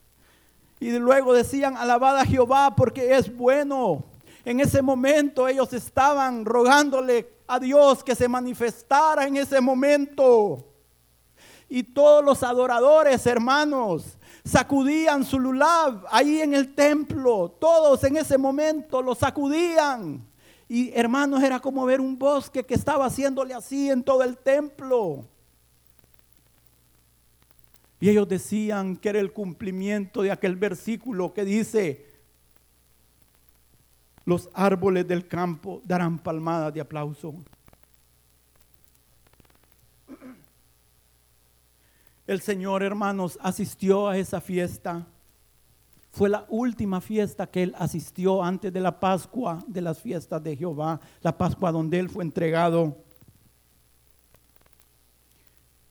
y 0.79 0.93
luego 0.93 1.35
decían, 1.35 1.77
alabada 1.77 2.21
a 2.21 2.25
Jehová 2.25 2.77
porque 2.77 3.17
es 3.17 3.37
bueno. 3.37 4.10
En 4.45 4.61
ese 4.61 4.83
momento 4.83 5.47
ellos 5.47 5.73
estaban 5.73 6.45
rogándole 6.45 7.29
a 7.47 7.59
Dios 7.59 8.03
que 8.03 8.15
se 8.15 8.29
manifestara 8.29 9.27
en 9.27 9.37
ese 9.37 9.61
momento. 9.61 10.67
Y 11.69 11.83
todos 11.83 12.25
los 12.25 12.43
adoradores, 12.43 13.27
hermanos, 13.27 14.19
sacudían 14.45 15.25
su 15.25 15.39
lulab 15.39 16.05
ahí 16.11 16.41
en 16.41 16.55
el 16.55 16.75
templo. 16.75 17.57
Todos 17.61 18.03
en 18.05 18.17
ese 18.17 18.39
momento 18.39 19.03
lo 19.03 19.15
sacudían. 19.15 20.27
Y 20.69 20.93
hermanos, 20.95 21.43
era 21.43 21.61
como 21.61 21.85
ver 21.85 22.01
un 22.01 22.19
bosque 22.19 22.65
que 22.65 22.75
estaba 22.75 23.07
haciéndole 23.07 23.55
así 23.55 23.91
en 23.91 24.03
todo 24.03 24.23
el 24.23 24.39
templo. 24.39 25.25
Y 28.01 28.09
ellos 28.09 28.29
decían 28.29 28.97
que 28.97 29.11
era 29.11 29.21
el 29.21 29.33
cumplimiento 29.33 30.23
de 30.23 30.33
aquel 30.33 30.57
versículo 30.57 31.35
que 31.35 31.45
dice, 31.45 32.10
los 34.25 34.49
árboles 34.55 35.07
del 35.07 35.27
campo 35.27 35.81
darán 35.85 36.19
palmadas 36.19 36.73
de 36.75 36.81
aplauso. 36.81 37.35
El 42.27 42.41
Señor, 42.41 42.83
hermanos, 42.83 43.39
asistió 43.43 44.09
a 44.09 44.17
esa 44.17 44.41
fiesta. 44.41 45.05
Fue 46.13 46.29
la 46.29 46.47
última 46.49 47.01
fiesta 47.01 47.49
que 47.49 47.65
él 47.65 47.75
asistió 47.77 48.43
antes 48.43 48.73
de 48.73 48.81
la 48.81 49.01
Pascua, 49.01 49.65
de 49.67 49.81
las 49.81 50.01
fiestas 50.01 50.43
de 50.43 50.57
Jehová, 50.57 51.01
la 51.23 51.37
Pascua 51.37 51.73
donde 51.73 51.99
él 51.99 52.09
fue 52.09 52.23
entregado. 52.23 52.97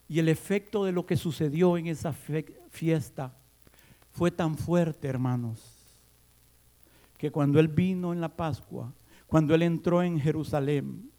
Y 0.07 0.19
el 0.19 0.29
efecto 0.29 0.85
de 0.85 0.91
lo 0.91 1.05
que 1.05 1.17
sucedió 1.17 1.77
en 1.77 1.87
esa 1.87 2.13
fiesta 2.13 3.33
fue 4.11 4.31
tan 4.31 4.57
fuerte, 4.57 5.07
hermanos, 5.07 5.78
que 7.19 7.31
cuando 7.31 7.59
él 7.59 7.67
vino 7.67 8.13
en 8.13 8.21
la 8.21 8.29
Pascua, 8.29 8.91
cuando 9.27 9.53
él 9.53 9.61
entró 9.61 10.01
en 10.01 10.19
Jerusalén, 10.19 11.11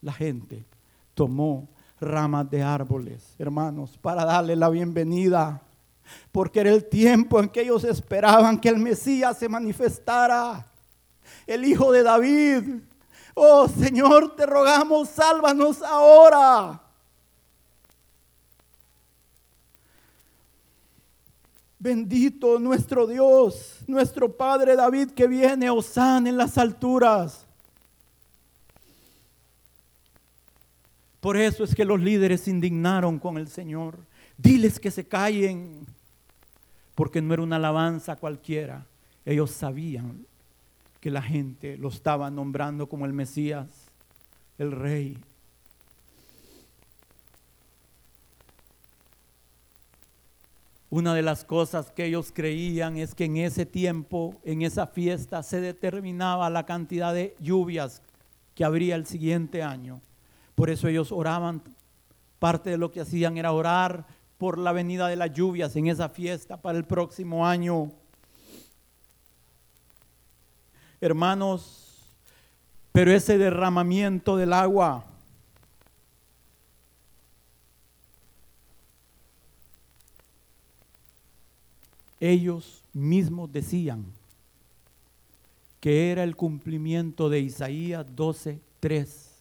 la 0.00 0.12
gente 0.12 0.66
tomó 1.14 1.68
ramas 2.00 2.50
de 2.50 2.62
árboles, 2.62 3.36
hermanos, 3.38 3.96
para 3.98 4.24
darle 4.24 4.56
la 4.56 4.68
bienvenida 4.68 5.62
porque 6.30 6.60
era 6.60 6.70
el 6.70 6.88
tiempo 6.88 7.38
en 7.38 7.48
que 7.48 7.60
ellos 7.60 7.84
esperaban 7.84 8.58
que 8.58 8.68
el 8.68 8.78
Mesías 8.78 9.38
se 9.38 9.48
manifestara, 9.48 10.66
el 11.46 11.64
Hijo 11.64 11.92
de 11.92 12.02
David. 12.02 12.80
Oh 13.34 13.68
Señor, 13.68 14.34
te 14.36 14.46
rogamos, 14.46 15.08
sálvanos 15.10 15.82
ahora. 15.82 16.81
Bendito 21.82 22.60
nuestro 22.60 23.08
Dios, 23.08 23.80
nuestro 23.88 24.36
Padre 24.36 24.76
David 24.76 25.10
que 25.10 25.26
viene, 25.26 25.68
Osán 25.68 26.28
en 26.28 26.36
las 26.36 26.56
alturas. 26.56 27.44
Por 31.18 31.36
eso 31.36 31.64
es 31.64 31.74
que 31.74 31.84
los 31.84 31.98
líderes 32.00 32.42
se 32.42 32.52
indignaron 32.52 33.18
con 33.18 33.36
el 33.36 33.48
Señor. 33.48 33.98
Diles 34.38 34.78
que 34.78 34.92
se 34.92 35.08
callen 35.08 35.84
porque 36.94 37.20
no 37.20 37.34
era 37.34 37.42
una 37.42 37.56
alabanza 37.56 38.14
cualquiera. 38.14 38.86
Ellos 39.24 39.50
sabían 39.50 40.24
que 41.00 41.10
la 41.10 41.20
gente 41.20 41.76
lo 41.78 41.88
estaba 41.88 42.30
nombrando 42.30 42.88
como 42.88 43.06
el 43.06 43.12
Mesías, 43.12 43.66
el 44.56 44.70
Rey. 44.70 45.18
Una 50.92 51.14
de 51.14 51.22
las 51.22 51.46
cosas 51.46 51.90
que 51.90 52.04
ellos 52.04 52.32
creían 52.34 52.98
es 52.98 53.14
que 53.14 53.24
en 53.24 53.38
ese 53.38 53.64
tiempo, 53.64 54.38
en 54.44 54.60
esa 54.60 54.86
fiesta, 54.86 55.42
se 55.42 55.58
determinaba 55.58 56.50
la 56.50 56.66
cantidad 56.66 57.14
de 57.14 57.34
lluvias 57.40 58.02
que 58.54 58.62
habría 58.62 58.94
el 58.96 59.06
siguiente 59.06 59.62
año. 59.62 60.02
Por 60.54 60.68
eso 60.68 60.88
ellos 60.88 61.10
oraban, 61.10 61.62
parte 62.38 62.68
de 62.68 62.76
lo 62.76 62.92
que 62.92 63.00
hacían 63.00 63.38
era 63.38 63.52
orar 63.52 64.04
por 64.36 64.58
la 64.58 64.72
venida 64.72 65.08
de 65.08 65.16
las 65.16 65.32
lluvias 65.32 65.74
en 65.76 65.86
esa 65.86 66.10
fiesta 66.10 66.58
para 66.58 66.76
el 66.76 66.84
próximo 66.84 67.46
año. 67.46 67.90
Hermanos, 71.00 72.02
pero 72.92 73.12
ese 73.12 73.38
derramamiento 73.38 74.36
del 74.36 74.52
agua 74.52 75.06
ellos 82.22 82.84
mismos 82.92 83.50
decían 83.50 84.04
que 85.80 86.12
era 86.12 86.22
el 86.22 86.36
cumplimiento 86.36 87.28
de 87.28 87.40
Isaías 87.40 88.06
12:3 88.14 89.32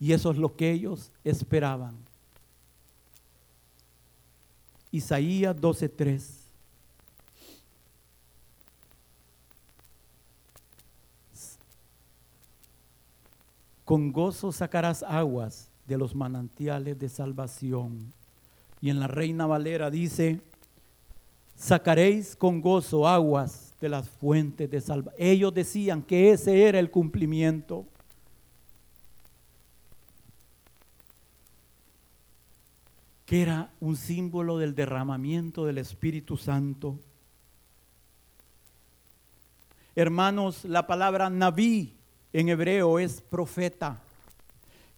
y 0.00 0.12
eso 0.12 0.32
es 0.32 0.36
lo 0.36 0.56
que 0.56 0.72
ellos 0.72 1.12
esperaban. 1.22 1.94
Isaías 4.90 5.54
12:3. 5.56 6.40
Con 13.84 14.10
gozo 14.10 14.50
sacarás 14.50 15.04
aguas 15.04 15.68
de 15.86 15.98
los 15.98 16.16
manantiales 16.16 16.98
de 16.98 17.08
salvación. 17.08 18.12
Y 18.80 18.90
en 18.90 18.98
la 18.98 19.06
Reina 19.06 19.46
Valera 19.46 19.88
dice, 19.88 20.40
sacaréis 21.56 22.36
con 22.36 22.60
gozo 22.60 23.06
aguas 23.06 23.74
de 23.80 23.88
las 23.88 24.08
fuentes 24.08 24.70
de 24.70 24.80
salvación. 24.80 25.14
Ellos 25.18 25.54
decían 25.54 26.02
que 26.02 26.30
ese 26.30 26.62
era 26.66 26.78
el 26.78 26.90
cumplimiento. 26.90 27.86
que 33.26 33.40
era 33.40 33.70
un 33.80 33.96
símbolo 33.96 34.58
del 34.58 34.74
derramamiento 34.74 35.64
del 35.64 35.78
Espíritu 35.78 36.36
Santo. 36.36 37.00
Hermanos, 39.96 40.66
la 40.66 40.86
palabra 40.86 41.30
Naví 41.30 41.96
en 42.34 42.50
hebreo 42.50 42.98
es 42.98 43.22
profeta, 43.22 44.02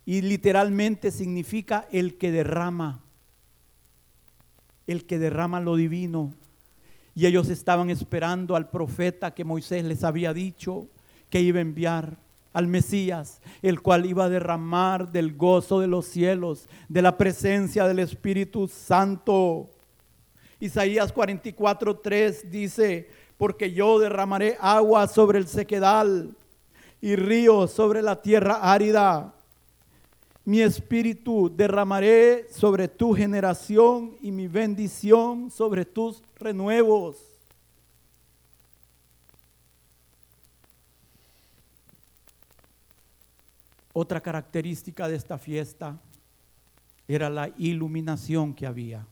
y 0.06 0.22
literalmente 0.22 1.10
significa 1.10 1.86
el 1.90 2.16
que 2.16 2.30
derrama, 2.30 3.00
el 4.86 5.04
que 5.04 5.18
derrama 5.18 5.60
lo 5.60 5.74
divino. 5.74 6.32
Y 7.16 7.24
ellos 7.24 7.48
estaban 7.48 7.88
esperando 7.88 8.54
al 8.54 8.68
profeta 8.68 9.32
que 9.32 9.42
Moisés 9.42 9.82
les 9.84 10.04
había 10.04 10.34
dicho 10.34 10.86
que 11.30 11.40
iba 11.40 11.58
a 11.58 11.62
enviar 11.62 12.18
al 12.52 12.68
Mesías, 12.68 13.40
el 13.62 13.80
cual 13.80 14.04
iba 14.04 14.26
a 14.26 14.28
derramar 14.28 15.10
del 15.10 15.34
gozo 15.34 15.80
de 15.80 15.86
los 15.86 16.04
cielos, 16.04 16.68
de 16.90 17.00
la 17.00 17.16
presencia 17.16 17.88
del 17.88 18.00
Espíritu 18.00 18.68
Santo. 18.68 19.70
Isaías 20.60 21.14
44:3 21.14 22.50
dice, 22.50 23.08
porque 23.38 23.72
yo 23.72 23.98
derramaré 23.98 24.58
agua 24.60 25.06
sobre 25.08 25.38
el 25.38 25.48
sequedal 25.48 26.36
y 27.00 27.16
ríos 27.16 27.70
sobre 27.70 28.02
la 28.02 28.20
tierra 28.20 28.60
árida 28.60 29.35
mi 30.46 30.60
espíritu 30.60 31.52
derramaré 31.52 32.46
sobre 32.52 32.86
tu 32.86 33.12
generación 33.12 34.16
y 34.22 34.30
mi 34.30 34.46
bendición 34.46 35.50
sobre 35.50 35.84
tus 35.84 36.22
renuevos. 36.36 37.16
Otra 43.92 44.20
característica 44.20 45.08
de 45.08 45.16
esta 45.16 45.36
fiesta 45.36 45.98
era 47.08 47.28
la 47.28 47.48
iluminación 47.58 48.54
que 48.54 48.66
había. 48.66 49.04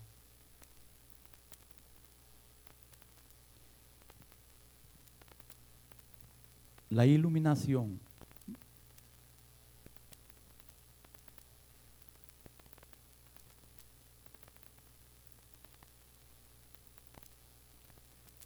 La 6.90 7.06
iluminación 7.06 8.03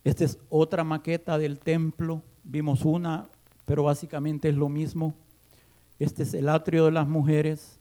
Esta 0.08 0.24
es 0.24 0.38
otra 0.48 0.84
maqueta 0.84 1.36
del 1.36 1.58
templo. 1.58 2.22
Vimos 2.42 2.86
una, 2.86 3.28
pero 3.66 3.82
básicamente 3.82 4.48
es 4.48 4.54
lo 4.54 4.70
mismo. 4.70 5.14
Este 5.98 6.22
es 6.22 6.32
el 6.32 6.48
atrio 6.48 6.86
de 6.86 6.92
las 6.92 7.06
mujeres, 7.06 7.78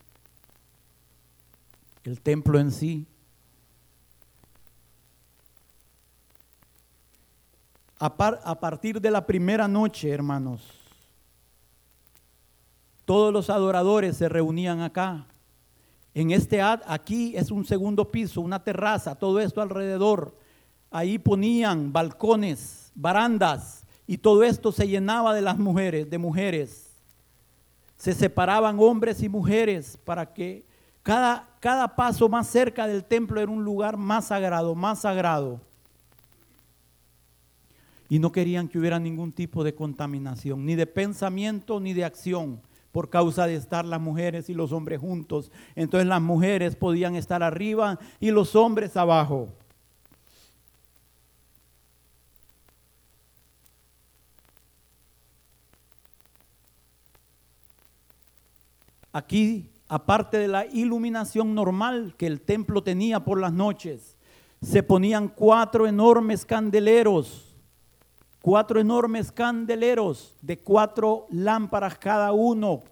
el 2.03 2.19
templo 2.19 2.59
en 2.59 2.73
sí. 2.73 3.07
A, 7.97 8.07
a, 8.07 8.59
partir 8.59 8.99
de 8.99 9.09
la 9.09 9.25
primera 9.25 9.69
noche, 9.69 10.09
hermanos, 10.09 10.69
todos 13.05 13.31
los 13.31 13.49
adoradores 13.49 14.17
se 14.17 14.27
reunían 14.27 14.81
acá. 14.81 15.25
En 16.13 16.31
este 16.31 16.61
aquí 16.61 17.37
es 17.37 17.51
un 17.51 17.63
segundo 17.63 18.11
piso, 18.11 18.41
una 18.41 18.61
terraza, 18.61 19.15
todo 19.15 19.39
esto 19.39 19.61
alrededor 19.61 20.35
Ahí 20.89 21.19
ponían 21.19 21.91
balcones, 21.91 22.91
barandas, 22.95 23.83
y 24.07 24.17
todo 24.17 24.43
esto 24.43 24.71
se 24.71 24.87
llenaba 24.87 25.33
de 25.33 25.41
las 25.41 25.57
mujeres, 25.57 26.09
de 26.09 26.17
mujeres. 26.17 26.93
Se 27.97 28.13
separaban 28.13 28.77
hombres 28.79 29.21
y 29.21 29.27
mujeres 29.27 29.97
para 30.05 30.33
que 30.33 30.65
cada, 31.03 31.47
cada 31.59 31.95
paso 31.95 32.29
más 32.29 32.47
cerca 32.47 32.87
del 32.87 33.03
templo 33.03 33.41
era 33.41 33.51
un 33.51 33.63
lugar 33.63 33.97
más 33.97 34.27
sagrado, 34.27 34.75
más 34.75 35.01
sagrado. 35.01 35.59
Y 38.09 38.19
no 38.19 38.31
querían 38.31 38.69
que 38.69 38.79
hubiera 38.79 38.99
ningún 38.99 39.33
tipo 39.33 39.65
de 39.65 39.75
contaminación, 39.75 40.65
ni 40.65 40.75
de 40.75 40.87
pensamiento 40.87 41.81
ni 41.81 41.93
de 41.93 42.05
acción, 42.05 42.61
por 42.93 43.09
causa 43.09 43.45
de 43.45 43.55
estar 43.55 43.83
las 43.83 43.99
mujeres 43.99 44.49
y 44.49 44.53
los 44.53 44.71
hombres 44.71 45.01
juntos. 45.01 45.51
Entonces 45.75 46.07
las 46.07 46.21
mujeres 46.21 46.77
podían 46.77 47.15
estar 47.15 47.43
arriba 47.43 47.99
y 48.21 48.31
los 48.31 48.55
hombres 48.55 48.95
abajo. 48.95 49.49
Aquí, 59.17 59.71
aparte 59.87 60.37
de 60.37 60.47
la 60.47 60.67
iluminación 60.67 61.55
normal 61.55 62.13
que 62.19 62.27
el 62.27 62.39
templo 62.39 62.83
tenía 62.83 63.25
por 63.25 63.41
las 63.41 63.51
noches, 63.51 64.15
se 64.61 64.83
ponían 64.83 65.27
cuatro 65.27 65.87
enormes 65.87 66.45
candeleros, 66.45 67.55
cuatro 68.43 68.79
enormes 68.79 69.31
candeleros 69.31 70.35
de 70.39 70.59
cuatro 70.59 71.25
lámparas 71.31 71.97
cada 71.97 72.31
uno, 72.31 72.83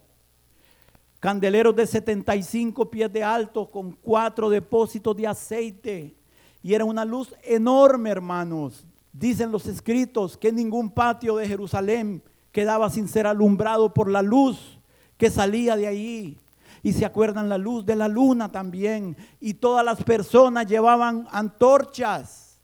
candeleros 1.20 1.76
de 1.76 1.86
75 1.86 2.90
pies 2.90 3.12
de 3.12 3.22
alto 3.22 3.70
con 3.70 3.92
cuatro 3.92 4.50
depósitos 4.50 5.16
de 5.16 5.28
aceite. 5.28 6.16
Y 6.60 6.74
era 6.74 6.84
una 6.84 7.04
luz 7.04 7.36
enorme, 7.44 8.10
hermanos. 8.10 8.84
Dicen 9.12 9.52
los 9.52 9.66
escritos 9.66 10.36
que 10.36 10.50
ningún 10.50 10.90
patio 10.90 11.36
de 11.36 11.46
Jerusalén 11.46 12.20
quedaba 12.50 12.90
sin 12.90 13.06
ser 13.06 13.28
alumbrado 13.28 13.94
por 13.94 14.10
la 14.10 14.22
luz 14.22 14.75
que 15.16 15.30
salía 15.30 15.76
de 15.76 15.86
ahí. 15.86 16.38
Y 16.82 16.92
se 16.92 17.04
acuerdan 17.04 17.48
la 17.48 17.58
luz 17.58 17.84
de 17.84 17.96
la 17.96 18.08
luna 18.08 18.50
también. 18.50 19.16
Y 19.40 19.54
todas 19.54 19.84
las 19.84 20.02
personas 20.02 20.66
llevaban 20.66 21.26
antorchas. 21.30 22.58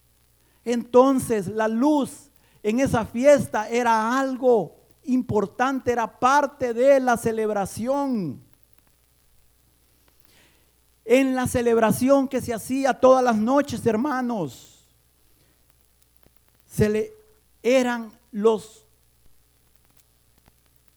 Entonces 0.65 1.49
la 1.49 1.69
luz 1.69 2.31
en 2.63 2.81
esa 2.81 3.05
fiesta 3.05 3.69
era 3.69 4.19
algo 4.19 4.77
importante, 5.05 5.91
era 5.91 6.19
parte 6.19 6.73
de 6.73 7.01
la 7.01 7.17
celebración. 7.17 8.41
En 11.05 11.35
la 11.35 11.49
celebración 11.49 12.29
que 12.29 12.41
se 12.41 12.55
hacía 12.55 12.95
todas 12.95 13.25
las 13.25 13.37
noches, 13.37 13.85
hermanos, 13.85 14.87
se 16.69 16.89
le 16.89 17.13
eran 17.63 18.13
los 18.31 18.82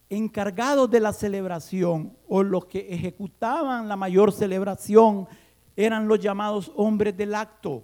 encargados 0.10 0.90
de 0.90 1.00
la 1.00 1.14
celebración 1.14 2.16
o 2.28 2.44
los 2.44 2.66
que 2.66 2.94
ejecutaban 2.94 3.88
la 3.88 3.96
mayor 3.96 4.32
celebración 4.32 5.28
eran 5.76 6.08
los 6.08 6.20
llamados 6.20 6.72
hombres 6.76 7.18
del 7.18 7.36
acto 7.36 7.84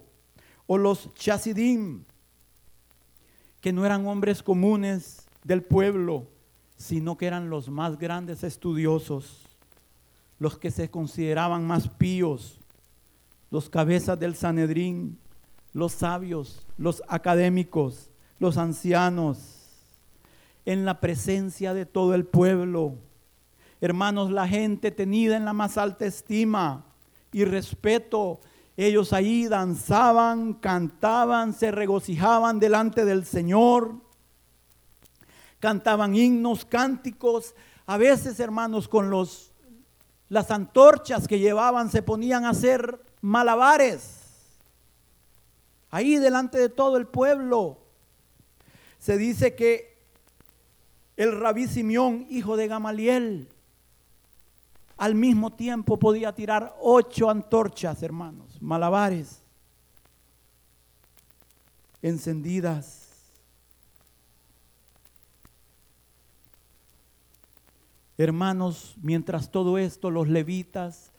o 0.66 0.78
los 0.78 1.12
chasidim, 1.14 2.04
que 3.60 3.72
no 3.72 3.84
eran 3.84 4.06
hombres 4.06 4.42
comunes 4.42 5.26
del 5.44 5.62
pueblo, 5.62 6.28
sino 6.76 7.16
que 7.16 7.26
eran 7.26 7.50
los 7.50 7.68
más 7.68 7.98
grandes 7.98 8.42
estudiosos, 8.42 9.46
los 10.38 10.58
que 10.58 10.70
se 10.70 10.90
consideraban 10.90 11.66
más 11.66 11.88
píos, 11.88 12.58
los 13.50 13.68
cabezas 13.68 14.18
del 14.18 14.34
Sanedrín, 14.34 15.18
los 15.72 15.92
sabios, 15.92 16.66
los 16.76 17.02
académicos, 17.06 18.10
los 18.38 18.56
ancianos, 18.56 19.61
en 20.64 20.84
la 20.84 21.00
presencia 21.00 21.74
de 21.74 21.86
todo 21.86 22.14
el 22.14 22.24
pueblo. 22.24 22.94
Hermanos, 23.80 24.30
la 24.30 24.46
gente 24.46 24.90
tenida 24.90 25.36
en 25.36 25.44
la 25.44 25.52
más 25.52 25.76
alta 25.76 26.04
estima 26.06 26.84
y 27.32 27.44
respeto, 27.44 28.40
ellos 28.76 29.12
ahí 29.12 29.48
danzaban, 29.48 30.54
cantaban, 30.54 31.52
se 31.52 31.70
regocijaban 31.70 32.58
delante 32.58 33.04
del 33.04 33.24
Señor, 33.24 33.96
cantaban 35.58 36.14
himnos, 36.14 36.64
cánticos, 36.64 37.54
a 37.86 37.96
veces, 37.96 38.38
hermanos, 38.40 38.88
con 38.88 39.10
los 39.10 39.52
las 40.32 40.50
antorchas 40.50 41.28
que 41.28 41.38
llevaban 41.38 41.90
se 41.90 42.00
ponían 42.00 42.46
a 42.46 42.50
hacer 42.50 42.98
malabares. 43.20 44.20
Ahí 45.90 46.16
delante 46.16 46.56
de 46.56 46.70
todo 46.70 46.96
el 46.96 47.06
pueblo. 47.06 47.76
Se 48.98 49.18
dice 49.18 49.54
que 49.54 49.91
el 51.16 51.38
rabí 51.38 51.66
Simeón, 51.66 52.26
hijo 52.30 52.56
de 52.56 52.68
Gamaliel, 52.68 53.48
al 54.96 55.14
mismo 55.14 55.52
tiempo 55.52 55.98
podía 55.98 56.32
tirar 56.32 56.76
ocho 56.80 57.28
antorchas, 57.28 58.02
hermanos, 58.02 58.60
malabares, 58.62 59.42
encendidas. 62.00 63.08
Hermanos, 68.16 68.94
mientras 69.02 69.50
todo 69.50 69.78
esto, 69.78 70.10
los 70.10 70.28
levitas 70.28 71.10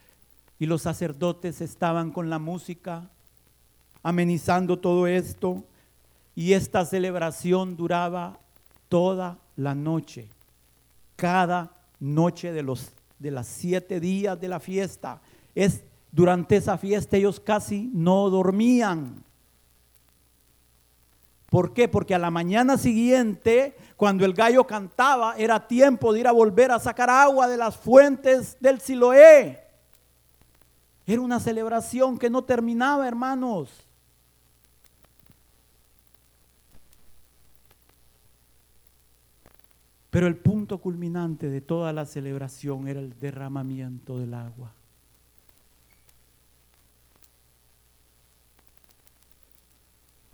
y 0.59 0.65
los 0.65 0.83
sacerdotes 0.83 1.59
estaban 1.59 2.11
con 2.11 2.29
la 2.29 2.39
música, 2.39 3.09
amenizando 4.01 4.79
todo 4.79 5.07
esto, 5.07 5.65
y 6.35 6.53
esta 6.53 6.85
celebración 6.85 7.75
duraba 7.75 8.39
toda 8.87 9.42
la 9.55 9.75
noche, 9.75 10.27
cada 11.15 11.71
noche 11.99 12.51
de 12.51 12.63
los 12.63 12.91
de 13.23 13.31
las 13.31 13.47
siete 13.47 14.01
días 14.01 14.39
de 14.39 14.49
la 14.49 14.59
fiesta. 14.59 15.21
Es 15.55 15.81
durante 16.11 16.57
esa 16.57 16.77
fiesta 16.77 17.15
ellos 17.15 17.39
casi 17.39 17.89
no 17.93 18.29
dormían. 18.29 19.23
¿Por 21.49 21.73
qué? 21.73 21.87
Porque 21.87 22.13
a 22.13 22.19
la 22.19 22.31
mañana 22.31 22.77
siguiente, 22.77 23.77
cuando 23.95 24.25
el 24.25 24.33
gallo 24.33 24.67
cantaba, 24.67 25.35
era 25.37 25.67
tiempo 25.67 26.11
de 26.11 26.19
ir 26.19 26.27
a 26.27 26.31
volver 26.31 26.71
a 26.71 26.79
sacar 26.79 27.09
agua 27.09 27.47
de 27.47 27.57
las 27.57 27.77
fuentes 27.77 28.57
del 28.59 28.81
Siloé. 28.81 29.63
Era 31.05 31.21
una 31.21 31.39
celebración 31.39 32.17
que 32.17 32.29
no 32.29 32.43
terminaba, 32.43 33.07
hermanos. 33.07 33.69
Pero 40.13 40.27
el 40.27 40.35
punto 40.35 40.77
culminante 40.77 41.49
de 41.49 41.59
toda 41.59 41.91
la 41.91 42.05
celebración 42.05 42.87
era 42.87 42.99
el 42.99 43.17
derramamiento 43.17 44.19
del 44.19 44.35
agua. 44.35 44.71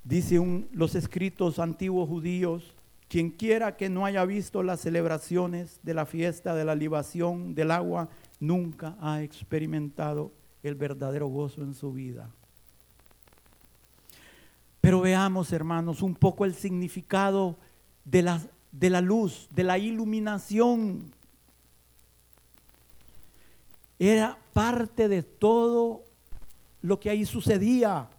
Dice 0.03 0.67
los 0.73 0.95
escritos 0.95 1.59
antiguos 1.59 2.09
judíos, 2.09 2.75
quien 3.07 3.29
quiera 3.29 3.77
que 3.77 3.87
no 3.87 4.05
haya 4.05 4.25
visto 4.25 4.63
las 4.63 4.81
celebraciones 4.81 5.79
de 5.81 5.93
la 5.93 6.05
fiesta 6.05 6.53
de 6.55 6.65
la 6.65 6.75
libación 6.75 7.55
del 7.55 7.71
agua, 7.71 8.09
nunca 8.41 8.97
ha 8.99 9.23
experimentado 9.23 10.33
el 10.61 10.75
verdadero 10.75 11.27
gozo 11.27 11.61
en 11.61 11.73
su 11.73 11.93
vida. 11.93 12.29
Pero 14.81 14.99
veamos, 14.99 15.53
hermanos, 15.53 16.01
un 16.01 16.15
poco 16.15 16.43
el 16.43 16.53
significado 16.53 17.55
de 18.03 18.23
la, 18.23 18.41
de 18.71 18.89
la 18.89 19.01
luz, 19.01 19.47
de 19.51 19.63
la 19.63 19.77
iluminación. 19.77 21.11
Era 23.97 24.37
parte 24.53 25.07
de 25.07 25.23
todo 25.23 26.03
lo 26.81 26.99
que 26.99 27.09
ahí 27.09 27.25
sucedía. 27.25 28.09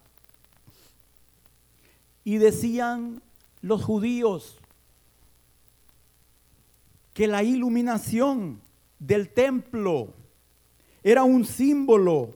Y 2.23 2.37
decían 2.37 3.21
los 3.61 3.83
judíos 3.83 4.57
que 7.13 7.27
la 7.27 7.43
iluminación 7.43 8.61
del 8.99 9.29
templo 9.29 10.13
era 11.03 11.23
un 11.23 11.45
símbolo 11.45 12.35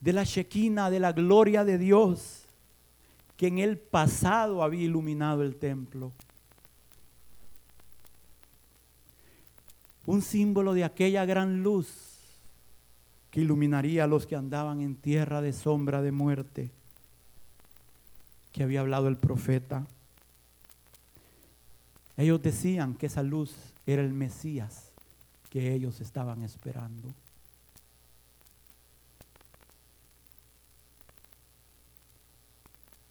de 0.00 0.12
la 0.12 0.24
Shekinah, 0.24 0.90
de 0.90 1.00
la 1.00 1.12
gloria 1.12 1.64
de 1.64 1.78
Dios, 1.78 2.43
que 3.36 3.48
en 3.48 3.58
el 3.58 3.78
pasado 3.78 4.62
había 4.62 4.82
iluminado 4.82 5.42
el 5.42 5.56
templo. 5.56 6.12
Un 10.06 10.22
símbolo 10.22 10.74
de 10.74 10.84
aquella 10.84 11.24
gran 11.24 11.62
luz 11.62 11.88
que 13.30 13.40
iluminaría 13.40 14.04
a 14.04 14.06
los 14.06 14.26
que 14.26 14.36
andaban 14.36 14.80
en 14.80 14.94
tierra 14.94 15.40
de 15.40 15.52
sombra 15.52 16.02
de 16.02 16.12
muerte, 16.12 16.70
que 18.52 18.62
había 18.62 18.80
hablado 18.80 19.08
el 19.08 19.16
profeta. 19.16 19.86
Ellos 22.16 22.40
decían 22.42 22.94
que 22.94 23.06
esa 23.06 23.24
luz 23.24 23.56
era 23.86 24.02
el 24.02 24.12
Mesías 24.12 24.92
que 25.50 25.72
ellos 25.72 26.00
estaban 26.00 26.42
esperando. 26.42 27.14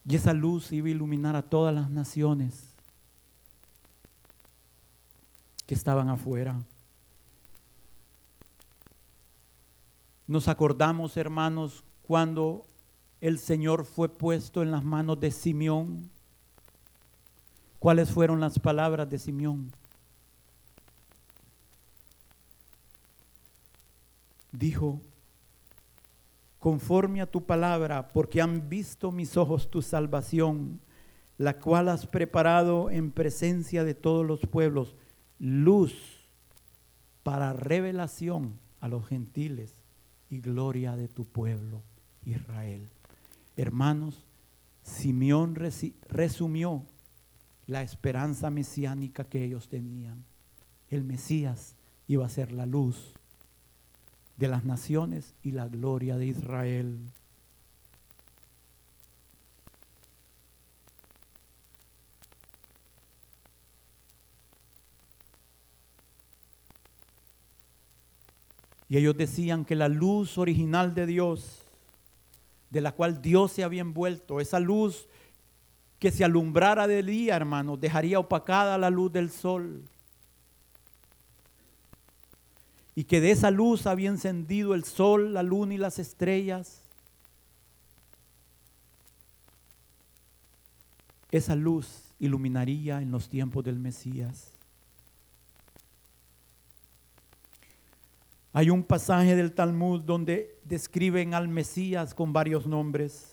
Y 0.05 0.15
esa 0.15 0.33
luz 0.33 0.71
iba 0.71 0.87
a 0.87 0.91
iluminar 0.91 1.35
a 1.35 1.41
todas 1.41 1.73
las 1.73 1.89
naciones 1.89 2.73
que 5.65 5.73
estaban 5.73 6.09
afuera. 6.09 6.61
Nos 10.27 10.47
acordamos, 10.47 11.15
hermanos, 11.15 11.83
cuando 12.01 12.65
el 13.21 13.39
Señor 13.39 13.85
fue 13.85 14.09
puesto 14.09 14.61
en 14.61 14.71
las 14.71 14.83
manos 14.83 15.19
de 15.19 15.31
Simeón. 15.31 16.09
¿Cuáles 17.79 18.09
fueron 18.09 18.39
las 18.39 18.59
palabras 18.59 19.09
de 19.09 19.19
Simeón? 19.19 19.71
Dijo, 24.51 24.99
conforme 26.63 27.19
a 27.19 27.29
tu 27.29 27.43
palabra, 27.45 28.07
porque 28.07 28.41
han 28.41 28.69
visto 28.69 29.11
mis 29.11 29.35
ojos 29.35 29.69
tu 29.69 29.81
salvación, 29.81 30.79
la 31.37 31.59
cual 31.59 31.89
has 31.89 32.07
preparado 32.07 32.89
en 32.89 33.11
presencia 33.11 33.83
de 33.83 33.93
todos 33.93 34.25
los 34.25 34.39
pueblos, 34.45 34.95
luz 35.39 36.25
para 37.21 37.51
revelación 37.51 38.57
a 38.79 38.87
los 38.87 39.05
gentiles 39.05 39.73
y 40.29 40.39
gloria 40.39 40.95
de 40.95 41.09
tu 41.09 41.25
pueblo 41.25 41.81
Israel. 42.25 42.87
Hermanos, 43.57 44.23
Simeón 44.83 45.55
resumió 46.07 46.85
la 47.67 47.81
esperanza 47.81 48.49
mesiánica 48.49 49.25
que 49.25 49.43
ellos 49.43 49.67
tenían. 49.67 50.23
El 50.89 51.03
Mesías 51.03 51.75
iba 52.07 52.25
a 52.25 52.29
ser 52.29 52.53
la 52.53 52.65
luz 52.65 53.15
de 54.43 54.49
las 54.49 54.65
naciones 54.65 55.33
y 55.41 55.51
la 55.51 55.69
gloria 55.69 56.17
de 56.17 56.25
Israel. 56.25 56.99
Y 68.89 68.97
ellos 68.97 69.15
decían 69.15 69.63
que 69.63 69.77
la 69.77 69.87
luz 69.87 70.37
original 70.37 70.93
de 70.93 71.05
Dios, 71.05 71.61
de 72.69 72.81
la 72.81 72.91
cual 72.91 73.21
Dios 73.21 73.53
se 73.53 73.63
había 73.63 73.79
envuelto, 73.79 74.41
esa 74.41 74.59
luz 74.59 75.07
que 75.99 76.11
se 76.11 76.25
alumbrara 76.25 76.85
de 76.85 77.01
día, 77.01 77.37
hermanos, 77.37 77.79
dejaría 77.79 78.19
opacada 78.19 78.77
la 78.77 78.89
luz 78.89 79.09
del 79.13 79.31
sol 79.31 79.85
y 82.95 83.05
que 83.05 83.21
de 83.21 83.31
esa 83.31 83.49
luz 83.51 83.87
había 83.87 84.09
encendido 84.09 84.73
el 84.75 84.83
sol, 84.83 85.33
la 85.33 85.43
luna 85.43 85.73
y 85.73 85.77
las 85.77 85.99
estrellas. 85.99 86.83
Esa 91.31 91.55
luz 91.55 92.03
iluminaría 92.19 93.01
en 93.01 93.09
los 93.09 93.29
tiempos 93.29 93.63
del 93.63 93.79
Mesías. 93.79 94.51
Hay 98.55 98.69
un 98.69 98.83
pasaje 98.83 99.35
del 99.35 99.51
Talmud 99.51 100.01
donde 100.01 100.59
describen 100.63 101.33
al 101.33 101.47
Mesías 101.47 102.13
con 102.13 102.33
varios 102.33 102.67
nombres. 102.67 103.31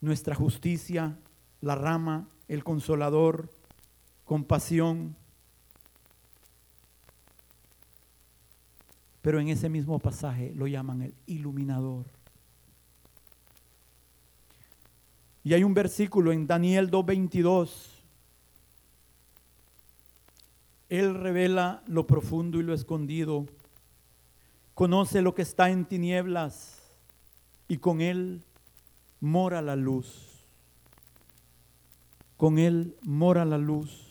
Nuestra 0.00 0.34
justicia, 0.34 1.18
la 1.60 1.74
rama, 1.74 2.26
el 2.48 2.64
consolador, 2.64 3.50
compasión, 4.24 5.14
Pero 9.22 9.40
en 9.40 9.48
ese 9.48 9.68
mismo 9.68 9.98
pasaje 9.98 10.52
lo 10.54 10.66
llaman 10.66 11.02
el 11.02 11.14
iluminador. 11.26 12.06
Y 15.44 15.54
hay 15.54 15.64
un 15.64 15.74
versículo 15.74 16.30
en 16.32 16.46
Daniel 16.46 16.90
2.22. 16.90 17.70
Él 20.88 21.14
revela 21.14 21.82
lo 21.86 22.06
profundo 22.06 22.60
y 22.60 22.62
lo 22.62 22.74
escondido. 22.74 23.46
Conoce 24.74 25.22
lo 25.22 25.34
que 25.34 25.42
está 25.42 25.70
en 25.70 25.84
tinieblas 25.84 26.82
y 27.66 27.78
con 27.78 28.00
Él 28.00 28.42
mora 29.20 29.60
la 29.60 29.74
luz. 29.74 30.46
Con 32.36 32.58
Él 32.58 32.94
mora 33.02 33.44
la 33.44 33.58
luz. 33.58 34.06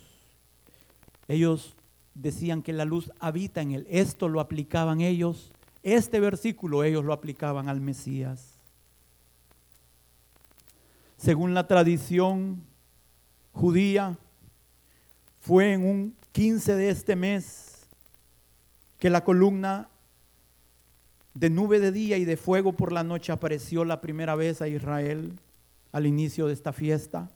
Ellos 1.27 1.76
decían 2.17 2.63
que 2.63 2.73
la 2.73 2.85
luz 2.85 3.11
habita 3.19 3.61
en 3.61 3.71
él. 3.71 3.87
Esto 3.89 4.27
lo 4.27 4.39
aplicaban 4.39 5.01
ellos, 5.01 5.51
este 5.83 6.19
versículo 6.19 6.83
ellos 6.83 7.05
lo 7.05 7.13
aplicaban 7.13 7.69
al 7.69 7.79
Mesías. 7.79 8.57
Según 11.17 11.53
la 11.53 11.67
tradición 11.67 12.63
judía, 13.53 14.17
fue 15.39 15.73
en 15.73 15.85
un 15.85 16.15
15 16.31 16.75
de 16.75 16.89
este 16.89 17.15
mes 17.15 17.87
que 18.99 19.09
la 19.09 19.23
columna 19.23 19.89
de 21.33 21.49
nube 21.49 21.79
de 21.79 21.91
día 21.91 22.17
y 22.17 22.25
de 22.25 22.37
fuego 22.37 22.73
por 22.73 22.91
la 22.91 23.03
noche 23.03 23.31
apareció 23.31 23.85
la 23.85 24.01
primera 24.01 24.35
vez 24.35 24.61
a 24.61 24.67
Israel 24.67 25.33
al 25.91 26.05
inicio 26.05 26.47
de 26.47 26.53
esta 26.53 26.73
fiesta. 26.73 27.29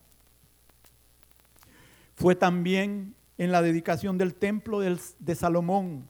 Fue 2.15 2.35
también 2.35 3.15
en 3.41 3.51
la 3.51 3.63
dedicación 3.63 4.19
del 4.19 4.35
templo 4.35 4.81
de 4.81 5.35
Salomón, 5.35 6.05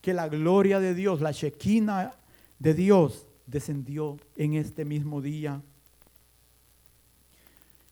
que 0.00 0.14
la 0.14 0.28
gloria 0.28 0.78
de 0.78 0.94
Dios, 0.94 1.20
la 1.20 1.32
Shekinah 1.32 2.14
de 2.60 2.74
Dios, 2.74 3.26
descendió 3.44 4.18
en 4.36 4.54
este 4.54 4.84
mismo 4.84 5.20
día. 5.20 5.60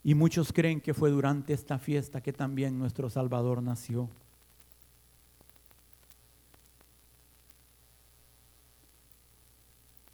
Y 0.04 0.14
muchos 0.14 0.52
creen 0.52 0.80
que 0.80 0.94
fue 0.94 1.10
durante 1.10 1.52
esta 1.52 1.80
fiesta 1.80 2.20
que 2.20 2.32
también 2.32 2.78
nuestro 2.78 3.10
Salvador 3.10 3.60
nació. 3.64 4.08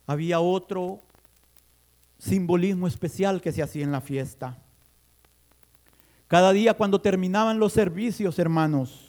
Había 0.06 0.40
otro 0.40 1.00
simbolismo 2.18 2.86
especial 2.86 3.42
que 3.42 3.52
se 3.52 3.62
hacía 3.62 3.84
en 3.84 3.92
la 3.92 4.00
fiesta. 4.00 4.56
Cada 6.28 6.52
día 6.52 6.74
cuando 6.74 7.00
terminaban 7.00 7.58
los 7.58 7.72
servicios, 7.72 8.38
hermanos, 8.38 9.08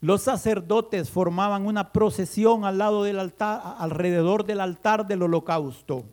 los 0.00 0.22
sacerdotes 0.22 1.10
formaban 1.10 1.66
una 1.66 1.92
procesión 1.92 2.64
al 2.64 2.78
lado 2.78 3.02
del 3.02 3.18
altar, 3.18 3.76
alrededor 3.78 4.44
del 4.44 4.60
altar 4.60 5.06
del 5.06 5.22
holocausto. 5.22 6.04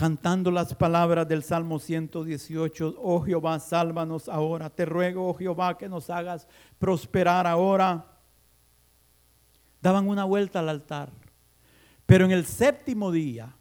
cantando 0.00 0.50
las 0.50 0.74
palabras 0.74 1.28
del 1.28 1.42
Salmo 1.42 1.78
118, 1.78 2.94
oh 3.02 3.20
Jehová, 3.20 3.60
sálvanos 3.60 4.30
ahora, 4.30 4.70
te 4.70 4.86
ruego, 4.86 5.28
oh 5.28 5.34
Jehová, 5.34 5.76
que 5.76 5.90
nos 5.90 6.08
hagas 6.08 6.48
prosperar 6.78 7.46
ahora. 7.46 8.06
Daban 9.82 10.08
una 10.08 10.24
vuelta 10.24 10.60
al 10.60 10.70
altar, 10.70 11.10
pero 12.10 12.24
en 12.24 12.32
el 12.32 12.44
séptimo 12.44 13.12
día, 13.12 13.54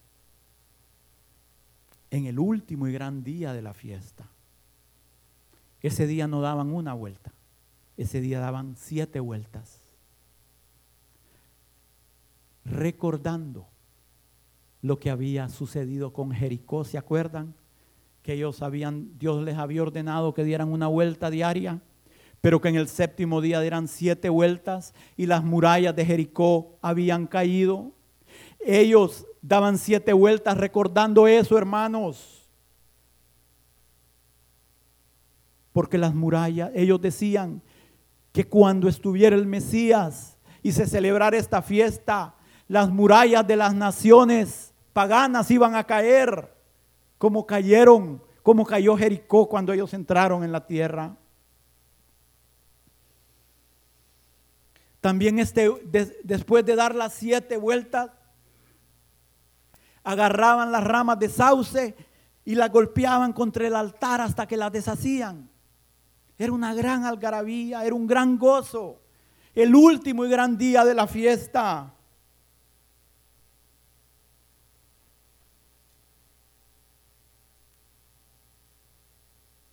en 2.10 2.26
el 2.26 2.40
último 2.40 2.88
y 2.88 2.92
gran 2.92 3.24
día 3.24 3.54
de 3.54 3.62
la 3.62 3.76
fiesta, 3.76 4.28
ese 5.84 6.08
día 6.08 6.28
no 6.28 6.42
daban 6.42 6.74
una 6.74 6.96
vuelta, 6.96 7.32
ese 7.96 8.22
día 8.22 8.40
daban 8.40 8.76
siete 8.76 9.20
vueltas, 9.20 9.80
recordando 12.66 13.68
lo 14.82 14.98
que 14.98 15.12
había 15.12 15.48
sucedido 15.50 16.12
con 16.12 16.32
Jericó, 16.32 16.84
¿se 16.86 16.98
acuerdan? 16.98 17.54
Que 18.24 18.34
ellos 18.34 18.64
habían, 18.64 19.16
Dios 19.20 19.44
les 19.44 19.60
había 19.60 19.84
ordenado 19.84 20.34
que 20.34 20.44
dieran 20.44 20.70
una 20.70 20.88
vuelta 20.88 21.30
diaria, 21.30 21.84
pero 22.42 22.60
que 22.62 22.70
en 22.70 22.78
el 22.78 22.88
séptimo 22.88 23.42
día 23.42 23.62
dieran 23.62 23.88
siete 23.88 24.28
vueltas 24.28 24.96
y 25.18 25.28
las 25.28 25.44
murallas 25.44 25.96
de 25.96 26.04
Jericó 26.04 26.80
habían 26.82 27.28
caído. 27.28 27.94
Ellos 28.60 29.26
daban 29.42 29.78
siete 29.78 30.14
vueltas 30.14 30.58
recordando 30.58 31.28
eso, 31.28 31.58
hermanos. 31.58 32.50
Porque 35.72 35.98
las 35.98 36.14
murallas, 36.14 36.72
ellos 36.74 37.00
decían 37.00 37.62
que 38.32 38.48
cuando 38.48 38.88
estuviera 38.88 39.36
el 39.36 39.46
Mesías 39.46 40.38
y 40.62 40.72
se 40.72 40.88
celebrara 40.88 41.38
esta 41.38 41.62
fiesta, 41.62 42.36
las 42.68 42.90
murallas 42.90 43.48
de 43.48 43.56
las 43.56 43.74
naciones 43.74 44.74
paganas 44.94 45.50
iban 45.52 45.76
a 45.76 45.86
caer, 45.86 46.54
como 47.18 47.46
cayeron, 47.46 48.22
como 48.44 48.66
cayó 48.66 48.98
Jericó 48.98 49.48
cuando 49.48 49.74
ellos 49.74 49.94
entraron 49.94 50.44
en 50.44 50.52
la 50.52 50.66
tierra. 50.66 51.16
También 55.02 55.40
este, 55.40 55.70
después 56.24 56.66
de 56.66 56.76
dar 56.76 56.94
las 56.94 57.14
siete 57.14 57.58
vueltas, 57.58 58.12
agarraban 60.04 60.72
las 60.72 60.84
ramas 60.84 61.20
de 61.20 61.30
sauce 61.30 61.96
y 62.46 62.56
las 62.56 62.72
golpeaban 62.72 63.34
contra 63.34 63.68
el 63.68 63.76
altar 63.76 64.22
hasta 64.22 64.48
que 64.48 64.58
las 64.58 64.72
deshacían. 64.72 65.50
Era 66.38 66.52
una 66.52 66.74
gran 66.74 67.06
algarabía, 67.06 67.86
era 67.86 67.94
un 67.94 68.08
gran 68.08 68.38
gozo. 68.38 69.02
El 69.54 69.76
último 69.76 70.26
y 70.26 70.30
gran 70.30 70.58
día 70.58 70.86
de 70.86 70.94
la 70.94 71.06
fiesta. 71.06 71.94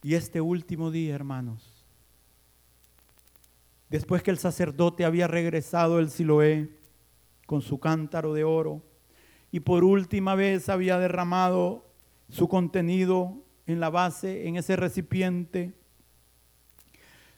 Y 0.02 0.14
este 0.14 0.40
último 0.40 0.90
día, 0.90 1.14
hermanos, 1.14 1.84
después 3.88 4.22
que 4.22 4.30
el 4.30 4.38
sacerdote 4.38 5.04
había 5.04 5.26
regresado 5.26 5.98
el 5.98 6.10
Siloé 6.10 6.78
con 7.46 7.62
su 7.62 7.80
cántaro 7.80 8.32
de 8.32 8.44
oro 8.44 8.82
y 9.56 9.60
por 9.60 9.84
última 9.84 10.34
vez 10.34 10.68
había 10.68 10.98
derramado 10.98 11.86
su 12.28 12.46
contenido 12.46 13.38
en 13.66 13.80
la 13.80 13.88
base, 13.88 14.48
en 14.48 14.56
ese 14.56 14.76
recipiente, 14.76 15.72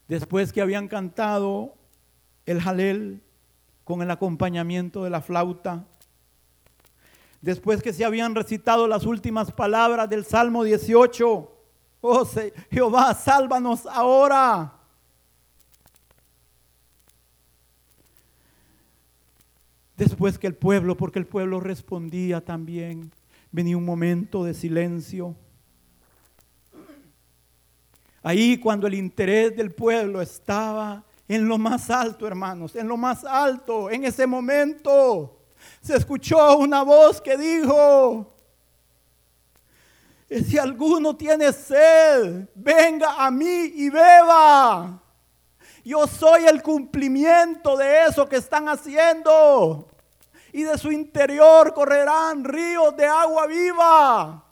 después 0.09 0.51
que 0.51 0.61
habían 0.61 0.89
cantado 0.89 1.75
el 2.45 2.59
jalel 2.59 3.21
con 3.85 4.01
el 4.01 4.11
acompañamiento 4.11 5.05
de 5.05 5.11
la 5.11 5.21
flauta, 5.21 5.85
después 7.39 7.81
que 7.81 7.93
se 7.93 8.03
habían 8.03 8.35
recitado 8.35 8.85
las 8.85 9.05
últimas 9.05 9.53
palabras 9.53 10.09
del 10.09 10.25
Salmo 10.25 10.65
18, 10.65 11.55
Oh 12.01 12.27
Jehová, 12.69 13.13
sálvanos 13.13 13.85
ahora. 13.85 14.78
Después 19.99 20.39
que 20.39 20.47
el 20.47 20.55
pueblo, 20.55 20.95
porque 20.95 21.19
el 21.19 21.27
pueblo 21.27 21.59
respondía 21.59 22.39
también, 22.39 23.11
venía 23.51 23.75
un 23.75 23.83
momento 23.83 24.45
de 24.45 24.53
silencio. 24.53 25.35
Ahí 28.23 28.57
cuando 28.57 28.87
el 28.87 28.93
interés 28.93 29.57
del 29.57 29.71
pueblo 29.71 30.21
estaba 30.21 31.03
en 31.27 31.49
lo 31.49 31.57
más 31.57 31.89
alto, 31.89 32.25
hermanos, 32.25 32.77
en 32.77 32.87
lo 32.87 32.95
más 32.95 33.25
alto, 33.25 33.89
en 33.91 34.05
ese 34.05 34.25
momento, 34.25 35.37
se 35.81 35.97
escuchó 35.97 36.57
una 36.57 36.81
voz 36.83 37.19
que 37.19 37.35
dijo, 37.35 38.33
si 40.29 40.57
alguno 40.57 41.13
tiene 41.17 41.51
sed, 41.51 42.47
venga 42.55 43.25
a 43.25 43.29
mí 43.29 43.73
y 43.75 43.89
beba. 43.89 45.03
Yo 45.89 46.05
soy 46.05 46.45
el 46.45 46.61
cumplimiento 46.61 47.75
de 47.75 48.05
eso 48.05 48.29
que 48.29 48.35
están 48.35 48.69
haciendo. 48.69 49.87
Y 50.53 50.61
de 50.61 50.77
su 50.77 50.91
interior 50.91 51.73
correrán 51.73 52.43
ríos 52.43 52.95
de 52.95 53.07
agua 53.07 53.47
viva. 53.47 54.43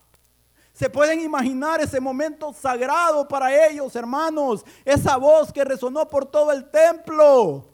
Se 0.74 0.90
pueden 0.90 1.20
imaginar 1.20 1.80
ese 1.80 2.00
momento 2.00 2.52
sagrado 2.54 3.28
para 3.28 3.68
ellos, 3.68 3.96
hermanos. 3.96 4.66
Esa 4.84 5.18
voz 5.18 5.54
que 5.54 5.64
resonó 5.64 6.10
por 6.10 6.26
todo 6.26 6.52
el 6.52 6.72
templo. 6.72 7.68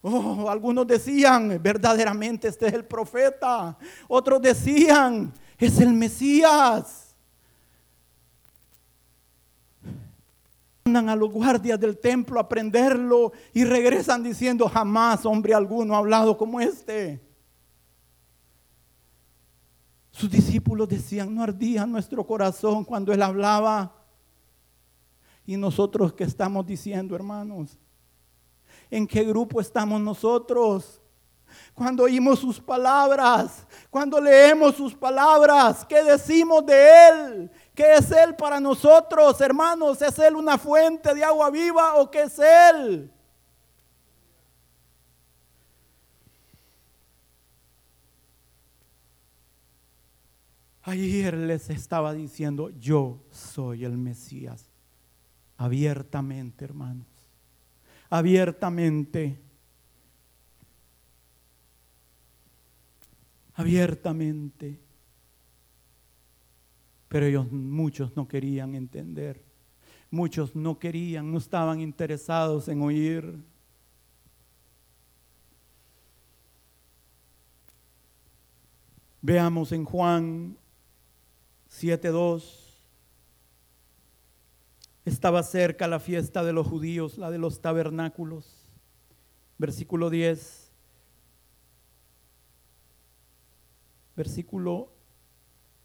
Oh, 0.00 0.48
algunos 0.48 0.86
decían, 0.86 1.62
verdaderamente 1.62 2.48
este 2.48 2.68
es 2.68 2.72
el 2.72 2.86
profeta. 2.86 3.76
Otros 4.08 4.40
decían, 4.40 5.30
es 5.58 5.78
el 5.78 5.92
Mesías. 5.92 6.97
Mandan 10.88 11.10
a 11.10 11.16
los 11.16 11.30
guardias 11.30 11.78
del 11.78 11.98
templo 11.98 12.40
a 12.40 12.48
prenderlo 12.48 13.32
y 13.52 13.64
regresan 13.64 14.22
diciendo, 14.22 14.68
jamás 14.68 15.26
hombre 15.26 15.52
alguno 15.52 15.94
ha 15.94 15.98
hablado 15.98 16.36
como 16.36 16.60
este. 16.60 17.20
Sus 20.10 20.30
discípulos 20.30 20.88
decían, 20.88 21.34
no 21.34 21.42
ardía 21.42 21.84
nuestro 21.84 22.26
corazón 22.26 22.84
cuando 22.84 23.12
él 23.12 23.22
hablaba. 23.22 23.94
Y 25.44 25.56
nosotros 25.56 26.12
que 26.14 26.24
estamos 26.24 26.66
diciendo, 26.66 27.14
hermanos, 27.14 27.78
¿En 28.90 29.06
qué 29.06 29.24
grupo 29.24 29.60
estamos 29.60 30.00
nosotros? 30.00 31.00
Cuando 31.74 32.04
oímos 32.04 32.38
sus 32.38 32.60
palabras, 32.60 33.66
cuando 33.90 34.20
leemos 34.20 34.74
sus 34.74 34.94
palabras, 34.94 35.84
¿qué 35.84 36.02
decimos 36.02 36.64
de 36.66 37.08
Él? 37.08 37.50
¿Qué 37.78 37.94
es 37.94 38.10
Él 38.10 38.34
para 38.34 38.58
nosotros, 38.58 39.40
hermanos? 39.40 40.02
¿Es 40.02 40.18
Él 40.18 40.34
una 40.34 40.58
fuente 40.58 41.14
de 41.14 41.22
agua 41.22 41.48
viva 41.48 41.94
o 41.94 42.10
qué 42.10 42.22
es 42.22 42.36
Él? 42.38 43.08
Ayer 50.82 51.34
les 51.34 51.70
estaba 51.70 52.12
diciendo, 52.12 52.70
yo 52.70 53.22
soy 53.30 53.84
el 53.84 53.96
Mesías, 53.96 54.68
abiertamente, 55.56 56.64
hermanos 56.64 57.06
abiertamente. 58.10 59.38
Abiertamente. 63.54 64.80
Pero 67.08 67.26
ellos 67.26 67.50
muchos 67.50 68.14
no 68.16 68.28
querían 68.28 68.74
entender. 68.74 69.42
Muchos 70.10 70.54
no 70.54 70.78
querían, 70.78 71.30
no 71.32 71.38
estaban 71.38 71.80
interesados 71.80 72.68
en 72.68 72.82
oír. 72.82 73.38
Veamos 79.20 79.72
en 79.72 79.84
Juan 79.84 80.56
7.2. 81.70 82.68
Estaba 85.04 85.42
cerca 85.42 85.88
la 85.88 86.00
fiesta 86.00 86.44
de 86.44 86.52
los 86.52 86.66
judíos, 86.66 87.18
la 87.18 87.30
de 87.30 87.38
los 87.38 87.60
tabernáculos. 87.60 88.68
Versículo 89.58 90.10
10. 90.10 90.70
Versículo 94.16 94.97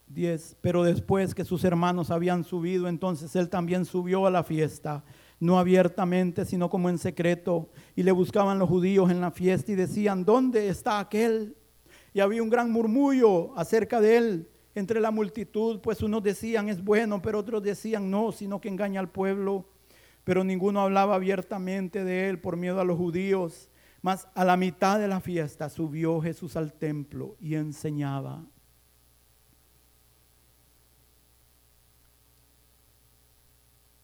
10. 0.08 0.58
Pero 0.62 0.84
después 0.84 1.34
que 1.36 1.46
sus 1.46 1.64
hermanos 1.64 2.12
habían 2.12 2.44
subido, 2.44 2.88
entonces 2.88 3.36
él 3.36 3.50
también 3.50 3.86
subió 3.86 4.26
a 4.26 4.32
la 4.32 4.44
fiesta, 4.44 5.04
no 5.40 5.60
abiertamente, 5.60 6.46
sino 6.46 6.70
como 6.70 6.90
en 6.90 6.98
secreto. 6.98 7.70
Y 7.96 8.04
le 8.04 8.12
buscaban 8.12 8.60
los 8.60 8.70
judíos 8.70 9.12
en 9.12 9.22
la 9.22 9.32
fiesta 9.32 9.72
y 9.72 9.76
decían, 9.76 10.26
¿dónde 10.26 10.68
está 10.68 11.00
aquel? 11.00 11.56
Y 12.14 12.20
había 12.20 12.44
un 12.44 12.50
gran 12.50 12.72
murmullo 12.72 13.58
acerca 13.58 14.00
de 14.00 14.18
él 14.18 14.50
entre 14.76 15.00
la 15.00 15.12
multitud, 15.12 15.80
pues 15.82 16.02
unos 16.02 16.24
decían 16.24 16.70
es 16.70 16.84
bueno, 16.84 17.22
pero 17.22 17.40
otros 17.40 17.62
decían 17.62 18.10
no, 18.10 18.32
sino 18.32 18.60
que 18.60 18.70
engaña 18.70 19.00
al 19.00 19.10
pueblo. 19.10 19.66
Pero 20.24 20.44
ninguno 20.44 20.82
hablaba 20.82 21.16
abiertamente 21.16 22.04
de 22.04 22.30
él 22.30 22.40
por 22.40 22.56
miedo 22.56 22.80
a 22.80 22.86
los 22.86 22.98
judíos. 22.98 23.70
Mas 24.02 24.28
a 24.36 24.44
la 24.44 24.58
mitad 24.58 25.00
de 25.00 25.08
la 25.08 25.22
fiesta 25.22 25.70
subió 25.70 26.22
Jesús 26.22 26.58
al 26.58 26.74
templo 26.74 27.38
y 27.40 27.56
enseñaba. 27.56 28.44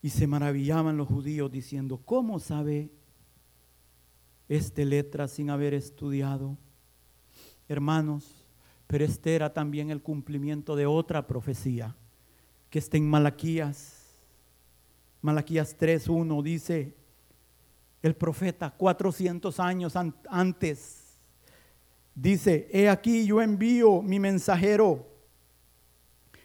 Y 0.01 0.09
se 0.09 0.27
maravillaban 0.27 0.97
los 0.97 1.07
judíos 1.07 1.51
diciendo, 1.51 2.01
¿cómo 2.03 2.39
sabe 2.39 2.89
este 4.47 4.85
letra 4.85 5.27
sin 5.27 5.49
haber 5.49 5.73
estudiado? 5.73 6.57
Hermanos, 7.67 8.47
pero 8.87 9.05
este 9.05 9.35
era 9.35 9.53
también 9.53 9.91
el 9.91 10.01
cumplimiento 10.01 10.75
de 10.75 10.85
otra 10.85 11.27
profecía 11.27 11.95
que 12.69 12.79
está 12.79 12.97
en 12.97 13.09
Malaquías. 13.09 14.05
Malaquías 15.21 15.77
3.1 15.77 16.41
dice, 16.41 16.95
el 18.01 18.15
profeta 18.15 18.71
400 18.71 19.59
años 19.59 19.93
antes, 20.29 21.19
dice, 22.15 22.69
he 22.71 22.87
aquí 22.87 23.25
yo 23.25 23.41
envío 23.41 24.01
mi 24.01 24.19
mensajero, 24.19 25.07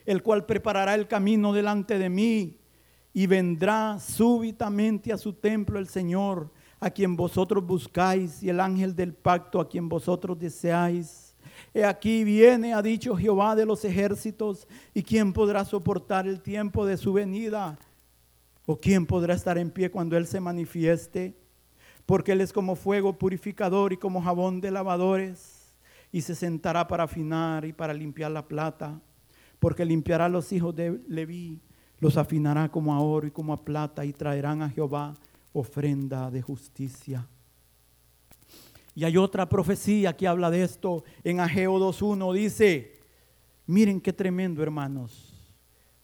el 0.05 0.23
cual 0.23 0.45
preparará 0.45 0.95
el 0.95 1.07
camino 1.07 1.53
delante 1.53 1.99
de 1.99 2.11
mí 2.11 2.59
y 3.17 3.29
vendrá 3.29 4.01
súbitamente 4.01 5.13
a 5.13 5.17
su 5.17 5.33
templo 5.33 5.79
el 5.79 5.87
Señor, 5.87 6.51
a 6.81 6.91
quien 6.91 7.15
vosotros 7.15 7.65
buscáis, 7.65 8.43
y 8.43 8.51
el 8.51 8.59
ángel 8.59 8.97
del 8.97 9.15
pacto, 9.15 9.61
a 9.61 9.69
quien 9.69 9.89
vosotros 9.89 10.37
deseáis. 10.37 11.37
He 11.73 11.85
aquí 11.85 12.25
viene, 12.25 12.75
ha 12.75 12.83
dicho 12.83 13.17
Jehová 13.17 13.55
de 13.55 13.67
los 13.67 13.85
ejércitos, 13.85 14.67
y 14.93 15.05
quién 15.05 15.33
podrá 15.33 15.65
soportar 15.65 16.27
el 16.27 16.43
tiempo 16.43 16.85
de 16.85 16.97
su 16.97 17.13
venida, 17.13 17.79
o 18.67 18.81
quién 18.81 19.07
podrá 19.07 19.35
estar 19.35 19.59
en 19.59 19.71
pie 19.71 19.93
cuando 19.93 20.17
Él 20.17 20.27
se 20.27 20.41
manifieste, 20.41 21.37
porque 22.07 22.33
Él 22.33 22.41
es 22.41 22.53
como 22.53 22.75
fuego 22.75 23.17
purificador 23.17 23.93
y 23.93 23.97
como 23.97 24.21
jabón 24.21 24.61
de 24.61 24.73
lavadores, 24.73 25.77
y 26.11 26.21
se 26.21 26.35
sentará 26.35 26.89
para 26.89 27.05
afinar 27.05 27.65
y 27.65 27.73
para 27.73 27.95
limpiar 27.95 28.33
la 28.33 28.49
plata, 28.49 29.01
porque 29.61 29.85
limpiará 29.85 30.29
los 30.29 30.53
hijos 30.53 30.75
de 30.75 31.01
Leví 31.07 31.61
los 32.05 32.19
afinará 32.19 32.71
como 32.71 32.93
a 32.93 33.01
oro 33.01 33.27
y 33.27 33.31
como 33.31 33.55
a 33.55 33.65
plata 33.65 34.05
y 34.05 34.13
traerán 34.13 34.61
a 34.61 34.69
Jehová 34.69 35.17
ofrenda 35.55 36.31
de 36.31 36.43
justicia. 36.43 37.27
Y 38.95 39.05
hay 39.05 39.17
otra 39.17 39.49
profecía 39.49 40.15
que 40.15 40.29
habla 40.29 40.51
de 40.51 40.65
esto 40.65 41.03
en 41.23 41.41
Ageo 41.41 41.79
2.1. 41.79 42.35
Dice, 42.35 43.01
miren 43.67 44.03
qué 44.03 44.13
tremendo 44.13 44.63
hermanos. 44.63 45.33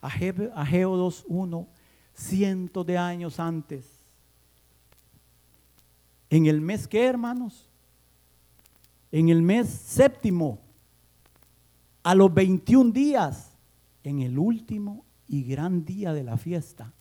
Ageo 0.00 0.48
2.1, 0.54 1.66
cientos 2.14 2.86
de 2.86 2.96
años 2.96 3.38
antes. 3.38 3.84
En 6.30 6.46
el 6.46 6.62
mes 6.62 6.88
que 6.88 7.04
hermanos? 7.04 7.68
En 9.12 9.28
el 9.28 9.42
mes 9.42 9.68
séptimo, 9.68 10.60
a 12.02 12.14
los 12.14 12.32
21 12.32 12.90
días, 12.90 13.50
en 14.02 14.20
el 14.20 14.38
último 14.38 15.04
y 15.30 15.44
gran 15.44 15.84
día 15.84 16.12
de 16.12 16.24
la 16.24 16.36
fiesta. 16.36 16.92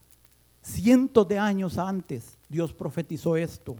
Cientos 0.61 1.27
de 1.27 1.39
años 1.39 1.79
antes 1.79 2.37
Dios 2.47 2.73
profetizó 2.73 3.35
esto. 3.35 3.75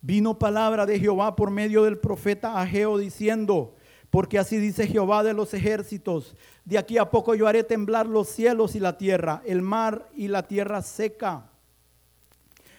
Vino 0.00 0.38
palabra 0.38 0.86
de 0.86 0.98
Jehová 0.98 1.36
por 1.36 1.50
medio 1.50 1.84
del 1.84 1.98
profeta 1.98 2.58
Ageo 2.58 2.96
diciendo, 2.96 3.74
porque 4.08 4.38
así 4.38 4.56
dice 4.56 4.86
Jehová 4.86 5.22
de 5.22 5.34
los 5.34 5.52
ejércitos, 5.52 6.34
de 6.64 6.78
aquí 6.78 6.96
a 6.96 7.10
poco 7.10 7.34
yo 7.34 7.46
haré 7.46 7.64
temblar 7.64 8.06
los 8.06 8.28
cielos 8.28 8.74
y 8.74 8.80
la 8.80 8.96
tierra, 8.96 9.42
el 9.44 9.60
mar 9.60 10.08
y 10.14 10.28
la 10.28 10.44
tierra 10.44 10.80
seca, 10.80 11.50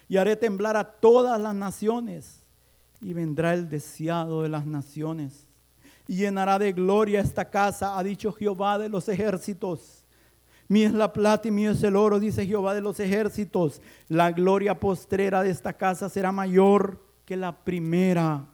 y 0.09 0.17
haré 0.17 0.35
temblar 0.35 0.77
a 0.77 0.85
todas 0.85 1.39
las 1.39 1.53
naciones, 1.53 2.43
y 3.01 3.13
vendrá 3.13 3.53
el 3.53 3.69
deseado 3.69 4.41
de 4.41 4.49
las 4.49 4.65
naciones, 4.65 5.45
y 6.07 6.15
llenará 6.15 6.57
de 6.57 6.71
gloria 6.71 7.19
esta 7.19 7.49
casa, 7.49 7.99
ha 7.99 8.03
dicho 8.03 8.31
Jehová 8.31 8.79
de 8.79 8.89
los 8.89 9.09
ejércitos. 9.09 9.96
Mía 10.69 10.87
es 10.87 10.93
la 10.93 11.13
plata 11.13 11.47
y 11.47 11.51
mío 11.51 11.71
es 11.71 11.83
el 11.83 11.95
oro, 11.95 12.19
dice 12.19 12.45
Jehová 12.45 12.73
de 12.73 12.81
los 12.81 12.99
ejércitos. 12.99 13.81
La 14.09 14.31
gloria 14.31 14.79
postrera 14.79 15.41
de 15.41 15.49
esta 15.49 15.73
casa 15.73 16.09
será 16.09 16.31
mayor 16.31 17.01
que 17.25 17.37
la 17.37 17.63
primera. 17.63 18.45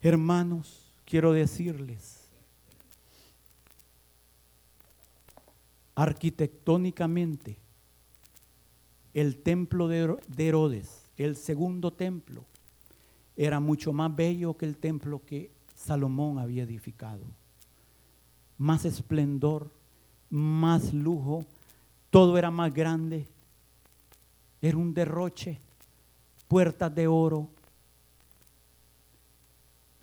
Hermanos, 0.00 0.92
quiero 1.04 1.32
decirles, 1.32 2.28
arquitectónicamente, 5.94 7.58
el 9.14 9.42
templo 9.42 9.86
de 9.86 10.18
Herodes, 10.36 11.04
el 11.16 11.36
segundo 11.36 11.92
templo, 11.92 12.44
era 13.36 13.60
mucho 13.60 13.92
más 13.92 14.14
bello 14.14 14.56
que 14.56 14.66
el 14.66 14.78
templo 14.78 15.22
que 15.24 15.52
Salomón 15.76 16.40
había 16.40 16.64
edificado 16.64 17.22
más 18.58 18.84
esplendor, 18.84 19.70
más 20.30 20.92
lujo, 20.92 21.44
todo 22.10 22.38
era 22.38 22.50
más 22.50 22.72
grande, 22.72 23.26
era 24.60 24.76
un 24.76 24.94
derroche, 24.94 25.60
puertas 26.48 26.94
de 26.94 27.06
oro, 27.06 27.48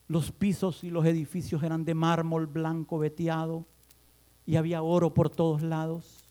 los 0.10 0.32
pisos 0.32 0.84
y 0.84 0.89
los 0.89 1.06
edificios 1.06 1.62
eran 1.62 1.86
de 1.86 1.93
mármol 1.93 2.47
blanco 2.47 2.97
veteado 2.97 3.66
y 4.45 4.56
había 4.56 4.82
oro 4.82 5.14
por 5.14 5.30
todos 5.30 5.62
lados. 5.62 6.26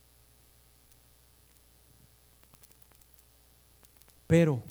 Pero 4.26 4.62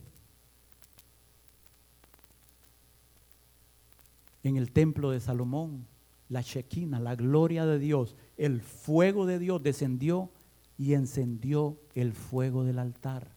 en 4.43 4.57
el 4.57 4.71
templo 4.71 5.11
de 5.11 5.21
Salomón 5.21 5.87
la 6.29 6.41
Shekinah, 6.41 6.99
la 6.99 7.15
gloria 7.15 7.65
de 7.65 7.79
Dios, 7.79 8.15
el 8.37 8.61
fuego 8.61 9.25
de 9.25 9.39
Dios 9.39 9.63
descendió 9.63 10.29
y 10.77 10.93
encendió 10.93 11.77
el 11.95 12.13
fuego 12.13 12.63
del 12.63 12.79
altar. 12.79 13.31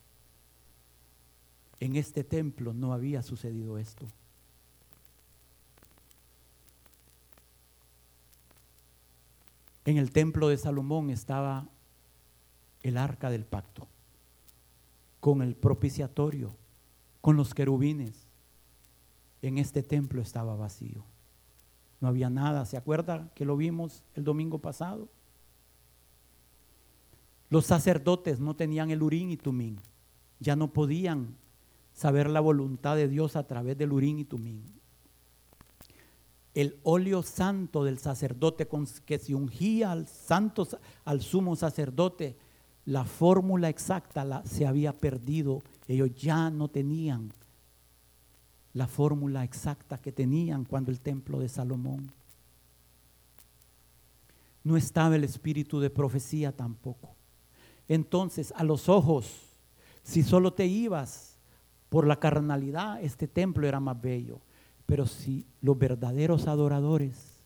En 1.79 1.95
este 1.95 2.23
templo 2.23 2.73
no 2.73 2.93
había 2.93 3.23
sucedido 3.23 3.77
esto. 3.77 4.05
En 9.85 9.97
el 9.97 10.11
templo 10.11 10.47
de 10.47 10.57
Salomón 10.57 11.09
estaba 11.09 11.67
el 12.83 12.97
arca 12.97 13.31
del 13.31 13.45
pacto, 13.45 13.87
con 15.19 15.41
el 15.41 15.55
propiciatorio, 15.55 16.55
con 17.19 17.35
los 17.35 17.55
querubines. 17.55 18.27
En 19.41 19.57
este 19.57 19.81
templo 19.81 20.21
estaba 20.21 20.55
vacío. 20.55 21.03
No 22.01 22.07
había 22.07 22.29
nada. 22.29 22.65
¿Se 22.65 22.75
acuerda 22.75 23.29
que 23.35 23.45
lo 23.45 23.55
vimos 23.55 24.03
el 24.15 24.23
domingo 24.23 24.59
pasado? 24.59 25.07
Los 27.49 27.67
sacerdotes 27.67 28.39
no 28.39 28.55
tenían 28.55 28.89
el 28.89 29.03
urín 29.03 29.29
y 29.29 29.37
tumín. 29.37 29.79
Ya 30.39 30.55
no 30.55 30.73
podían 30.73 31.37
saber 31.93 32.29
la 32.29 32.39
voluntad 32.39 32.95
de 32.95 33.07
Dios 33.07 33.35
a 33.35 33.45
través 33.45 33.77
del 33.77 33.93
urín 33.93 34.19
y 34.19 34.25
tumín. 34.25 34.63
El 36.53 36.79
óleo 36.83 37.23
santo 37.23 37.83
del 37.83 37.99
sacerdote 37.99 38.67
con 38.67 38.87
que 39.05 39.19
se 39.19 39.35
ungía 39.35 39.91
al 39.91 40.07
santo 40.07 40.67
al 41.05 41.21
sumo 41.21 41.55
sacerdote, 41.55 42.37
la 42.85 43.05
fórmula 43.05 43.69
exacta 43.69 44.25
la, 44.25 44.43
se 44.45 44.65
había 44.65 44.91
perdido. 44.91 45.61
Ellos 45.87 46.13
ya 46.15 46.49
no 46.49 46.67
tenían 46.67 47.31
la 48.73 48.87
fórmula 48.87 49.43
exacta 49.43 49.97
que 49.97 50.11
tenían 50.11 50.65
cuando 50.65 50.91
el 50.91 50.99
templo 50.99 51.39
de 51.39 51.49
Salomón. 51.49 52.11
No 54.63 54.77
estaba 54.77 55.15
el 55.15 55.23
espíritu 55.23 55.79
de 55.79 55.89
profecía 55.89 56.55
tampoco. 56.55 57.15
Entonces, 57.87 58.53
a 58.55 58.63
los 58.63 58.89
ojos, 58.89 59.29
si 60.03 60.23
solo 60.23 60.53
te 60.53 60.65
ibas 60.65 61.37
por 61.89 62.07
la 62.07 62.19
carnalidad, 62.19 63.01
este 63.03 63.27
templo 63.27 63.67
era 63.67 63.79
más 63.79 63.99
bello. 63.99 64.39
Pero 64.85 65.05
si 65.05 65.45
los 65.61 65.77
verdaderos 65.77 66.47
adoradores 66.47 67.39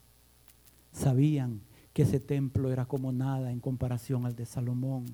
sabían 0.91 1.61
que 1.93 2.03
ese 2.03 2.19
templo 2.19 2.71
era 2.71 2.85
como 2.85 3.11
nada 3.11 3.51
en 3.51 3.59
comparación 3.59 4.25
al 4.25 4.35
de 4.35 4.45
Salomón. 4.45 5.05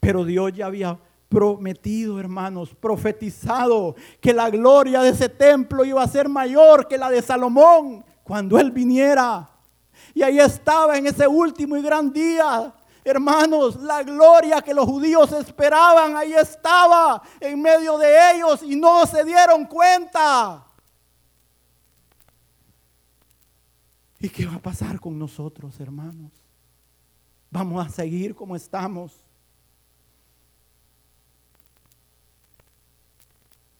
Pero 0.00 0.24
Dios 0.24 0.52
ya 0.52 0.66
había 0.66 0.98
prometido, 1.32 2.20
hermanos, 2.20 2.74
profetizado 2.74 3.96
que 4.20 4.32
la 4.32 4.50
gloria 4.50 5.00
de 5.00 5.10
ese 5.10 5.28
templo 5.28 5.84
iba 5.84 6.02
a 6.02 6.08
ser 6.08 6.28
mayor 6.28 6.86
que 6.86 6.98
la 6.98 7.10
de 7.10 7.22
Salomón 7.22 8.04
cuando 8.22 8.58
él 8.58 8.70
viniera. 8.70 9.48
Y 10.14 10.22
ahí 10.22 10.38
estaba 10.38 10.98
en 10.98 11.06
ese 11.06 11.26
último 11.26 11.76
y 11.76 11.82
gran 11.82 12.12
día 12.12 12.74
Hermanos, 13.04 13.80
la 13.80 14.04
gloria 14.04 14.62
que 14.62 14.72
los 14.72 14.84
judíos 14.86 15.32
esperaban, 15.32 16.16
ahí 16.16 16.34
estaba 16.34 17.20
en 17.40 17.60
medio 17.60 17.98
de 17.98 18.32
ellos 18.32 18.62
y 18.62 18.76
no 18.76 19.04
se 19.06 19.24
dieron 19.24 19.64
cuenta. 19.66 20.64
¿Y 24.20 24.28
qué 24.28 24.46
va 24.46 24.54
a 24.54 24.62
pasar 24.62 25.00
con 25.00 25.18
nosotros, 25.18 25.80
hermanos? 25.80 26.30
Vamos 27.50 27.84
a 27.84 27.88
seguir 27.88 28.36
como 28.36 28.54
estamos. 28.54 29.12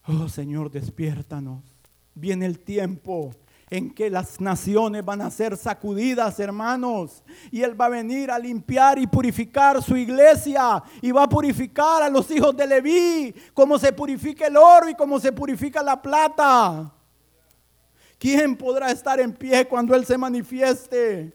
Oh 0.07 0.29
Señor, 0.29 0.71
despiértanos. 0.71 1.63
Viene 2.15 2.47
el 2.47 2.59
tiempo 2.59 3.31
en 3.71 3.91
que 3.91 4.11
las 4.11 4.39
naciones 4.39 5.03
van 5.03 5.23
a 5.23 5.31
ser 5.31 5.57
sacudidas, 5.57 6.39
hermanos. 6.39 7.23
Y 7.51 7.63
Él 7.63 7.81
va 7.81 7.87
a 7.87 7.91
venir 7.91 8.31
a 8.31 8.39
limpiar 8.39 8.99
y 8.99 9.07
purificar 9.07 9.83
su 9.83 9.97
iglesia. 9.97 10.83
Y 11.01 11.11
va 11.11 11.23
a 11.23 11.29
purificar 11.29 12.03
a 12.03 12.11
los 12.11 12.31
hijos 12.31 12.55
de 12.55 12.67
Leví, 12.67 13.35
como 13.55 13.79
se 13.79 13.93
purifica 13.93 14.47
el 14.47 14.59
oro 14.59 14.91
y 14.91 14.95
como 14.95 15.19
se 15.19 15.33
purifica 15.33 15.83
la 15.83 16.01
plata. 16.03 16.93
¿Quién 18.19 18.57
podrá 18.57 18.91
estar 18.91 19.19
en 19.21 19.33
pie 19.33 19.67
cuando 19.67 19.95
Él 19.95 20.05
se 20.05 20.19
manifieste? 20.19 21.33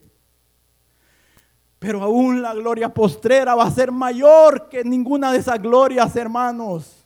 Pero 1.80 2.04
aún 2.04 2.42
la 2.42 2.54
gloria 2.54 2.94
postrera 2.94 3.56
va 3.56 3.66
a 3.66 3.72
ser 3.72 3.92
mayor 3.92 4.70
que 4.70 4.84
ninguna 4.84 5.32
de 5.32 5.40
esas 5.40 5.60
glorias, 5.60 6.16
hermanos. 6.16 6.97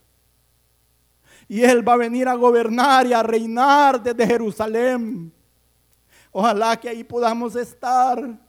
Y 1.52 1.66
Él 1.66 1.86
va 1.86 1.96
a 1.96 1.98
venir 1.98 2.30
a 2.30 2.36
gobernar 2.36 3.06
y 3.06 3.12
a 3.12 3.22
reinar 3.22 4.02
desde 4.02 4.26
Jerusalén. 4.26 5.34
Ojalá 6.32 6.80
que 6.80 6.88
ahí 6.88 7.04
podamos 7.04 7.58
estar 7.58 8.40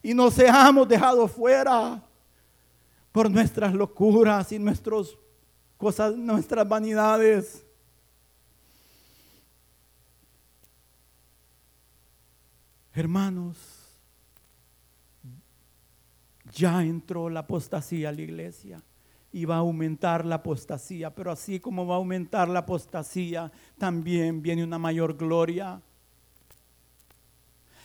y 0.00 0.14
no 0.14 0.30
seamos 0.30 0.86
dejados 0.86 1.32
fuera 1.32 2.00
por 3.10 3.28
nuestras 3.28 3.74
locuras 3.74 4.52
y 4.52 4.58
nuestros 4.60 5.18
cosas, 5.76 6.16
nuestras 6.16 6.68
vanidades. 6.68 7.66
Hermanos, 12.94 13.56
ya 16.52 16.84
entró 16.84 17.28
la 17.28 17.40
apostasía 17.40 18.10
a 18.10 18.12
la 18.12 18.22
iglesia 18.22 18.80
y 19.36 19.44
va 19.44 19.56
a 19.56 19.58
aumentar 19.58 20.24
la 20.24 20.36
apostasía, 20.36 21.14
pero 21.14 21.30
así 21.30 21.60
como 21.60 21.86
va 21.86 21.96
a 21.96 21.98
aumentar 21.98 22.48
la 22.48 22.60
apostasía, 22.60 23.52
también 23.76 24.40
viene 24.40 24.64
una 24.64 24.78
mayor 24.78 25.14
gloria. 25.14 25.82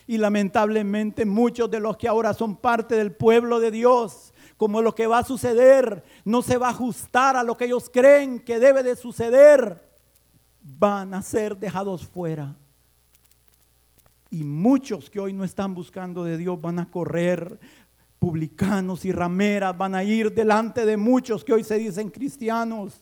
Y 0.08 0.18
lamentablemente 0.18 1.26
muchos 1.26 1.70
de 1.70 1.82
los 1.82 1.98
que 1.98 2.08
ahora 2.08 2.34
son 2.34 2.56
parte 2.56 2.96
del 2.96 3.12
pueblo 3.12 3.60
de 3.60 3.70
Dios, 3.70 4.34
como 4.56 4.82
lo 4.82 4.96
que 4.96 5.08
va 5.08 5.18
a 5.18 5.24
suceder, 5.26 6.06
no 6.24 6.42
se 6.42 6.56
va 6.56 6.68
a 6.68 6.72
ajustar 6.72 7.36
a 7.36 7.44
lo 7.44 7.58
que 7.58 7.66
ellos 7.66 7.90
creen 7.92 8.40
que 8.40 8.58
debe 8.58 8.82
de 8.82 8.96
suceder, 8.96 9.78
van 10.62 11.14
a 11.14 11.22
ser 11.22 11.58
dejados 11.58 12.08
fuera. 12.08 12.56
Y 14.30 14.46
muchos 14.46 15.10
que 15.10 15.20
hoy 15.20 15.34
no 15.34 15.44
están 15.44 15.76
buscando 15.76 16.24
de 16.24 16.38
Dios 16.38 16.62
van 16.62 16.80
a 16.80 16.90
correr 16.90 17.60
publicanos 18.22 19.04
y 19.04 19.12
rameras 19.12 19.76
van 19.76 19.96
a 19.96 20.04
ir 20.04 20.32
delante 20.32 20.86
de 20.86 20.96
muchos 20.96 21.44
que 21.44 21.54
hoy 21.54 21.64
se 21.64 21.80
dicen 21.80 22.12
cristianos. 22.12 23.02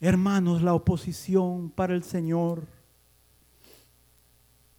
Hermanos, 0.00 0.60
la 0.60 0.74
oposición 0.74 1.70
para 1.70 1.94
el 1.94 2.02
Señor 2.02 2.66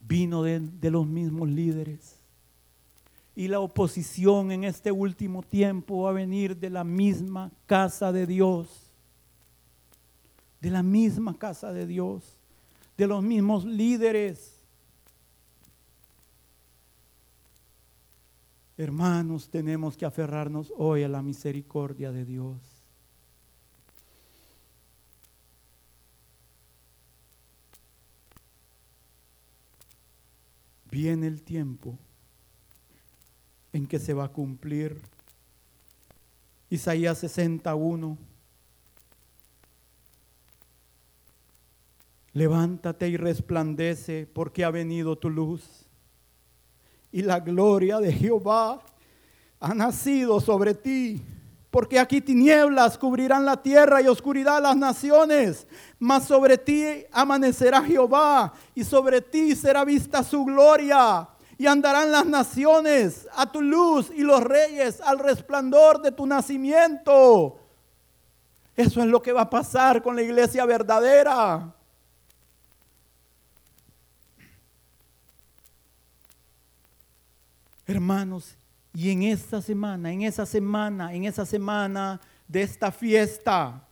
vino 0.02 0.44
de, 0.44 0.60
de, 0.60 0.91
los 0.91 1.07
mismos 1.07 1.48
líderes. 1.48 2.18
Y 3.34 3.48
la 3.48 3.61
oposición 3.61 4.52
en 4.52 4.65
este 4.65 4.91
último 4.91 5.41
tiempo 5.41 6.02
va 6.02 6.10
a 6.10 6.14
venir 6.14 6.57
de 6.57 6.69
la 6.69 6.84
misma 6.84 7.49
casa 7.65 8.11
de 8.11 8.27
Dios. 8.27 8.91
De 10.60 10.69
la 10.69 10.84
misma 10.84 11.38
casa 11.38 11.72
de 11.72 11.88
Dios 11.88 12.42
de 12.97 13.07
los 13.07 13.23
mismos 13.23 13.65
líderes. 13.65 14.59
Hermanos, 18.77 19.49
tenemos 19.49 19.97
que 19.97 20.05
aferrarnos 20.05 20.73
hoy 20.77 21.03
a 21.03 21.07
la 21.07 21.21
misericordia 21.21 22.11
de 22.11 22.25
Dios. 22.25 22.57
Viene 30.89 31.27
el 31.27 31.41
tiempo 31.41 31.97
en 33.73 33.87
que 33.87 33.99
se 33.99 34.13
va 34.13 34.25
a 34.25 34.31
cumplir 34.31 35.01
Isaías 36.69 37.19
61 37.19 38.17
Levántate 42.34 43.07
y 43.07 43.18
resplandece 43.18 44.27
porque 44.34 44.65
ha 44.65 44.72
venido 44.72 45.15
tu 45.15 45.30
luz. 45.30 45.85
Y 47.11 47.22
la 47.22 47.39
gloria 47.39 47.99
de 47.99 48.11
Jehová 48.11 48.81
ha 49.60 49.73
nacido 49.76 50.41
sobre 50.41 50.73
ti. 50.73 51.22
Porque 51.69 51.99
aquí 51.99 52.22
tinieblas 52.22 52.97
cubrirán 52.97 53.45
la 53.45 53.61
tierra 53.61 54.01
y 54.01 54.07
oscuridad 54.07 54.61
las 54.61 54.76
naciones. 54.76 55.68
Mas 55.99 56.26
sobre 56.26 56.57
ti 56.57 57.05
amanecerá 57.11 57.84
Jehová 57.84 58.53
y 58.73 58.84
sobre 58.84 59.22
ti 59.22 59.55
será 59.55 59.85
vista 59.85 60.23
su 60.23 60.43
gloria. 60.43 61.27
Y 61.57 61.68
andarán 61.68 62.11
las 62.11 62.26
naciones 62.26 63.27
a 63.35 63.51
tu 63.51 63.61
luz 63.61 64.11
y 64.15 64.22
los 64.22 64.43
reyes 64.43 65.01
al 65.01 65.19
resplandor 65.19 66.01
de 66.01 66.11
tu 66.11 66.26
nacimiento. 66.26 67.60
Eso 68.76 69.01
es 69.01 69.07
lo 69.07 69.22
que 69.22 69.31
va 69.31 69.41
a 69.41 69.49
pasar 69.49 70.01
con 70.01 70.15
la 70.15 70.23
iglesia 70.23 70.65
verdadera. 70.65 71.76
Hermanos, 77.93 78.57
y 78.91 79.11
en 79.11 79.21
esta 79.21 79.61
semana, 79.61 80.11
en 80.11 80.23
esa 80.23 80.47
semana, 80.47 81.13
en 81.13 81.25
esa 81.25 81.45
semana 81.45 82.19
de 82.47 82.63
esta 82.63 82.91
fiesta, 82.91 83.87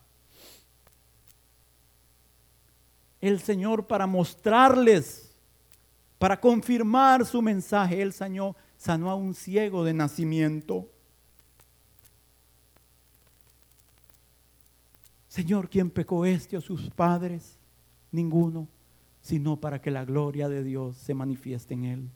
el 3.19 3.39
Señor 3.39 3.85
para 3.85 4.07
mostrarles, 4.07 5.31
para 6.17 6.39
confirmar 6.39 7.27
su 7.27 7.43
mensaje, 7.43 8.01
el 8.01 8.11
Señor 8.11 8.55
sanó 8.75 9.11
a 9.11 9.15
un 9.15 9.35
ciego 9.35 9.83
de 9.83 9.93
nacimiento. 9.93 10.89
Señor, 15.27 15.69
¿quién 15.69 15.91
pecó 15.91 16.25
este 16.25 16.57
o 16.57 16.61
sus 16.61 16.89
padres? 16.89 17.55
Ninguno, 18.11 18.67
sino 19.21 19.57
para 19.57 19.79
que 19.79 19.91
la 19.91 20.05
gloria 20.05 20.49
de 20.49 20.63
Dios 20.63 20.97
se 20.97 21.13
manifieste 21.13 21.75
en 21.75 21.85
él. 21.85 22.09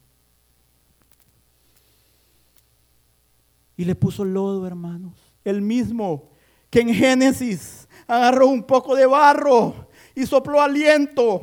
Y 3.78 3.86
le 3.86 3.96
puso 3.96 4.24
lodo, 4.24 4.66
hermanos. 4.66 5.14
El 5.44 5.62
mismo 5.62 6.30
que 6.70 6.82
en 6.82 6.94
Génesis 6.94 7.88
agarró 8.08 8.48
un 8.48 8.64
poco 8.64 8.96
de 8.96 9.06
barro 9.06 9.88
y 10.14 10.26
sopló 10.26 10.62
aliento 10.62 11.42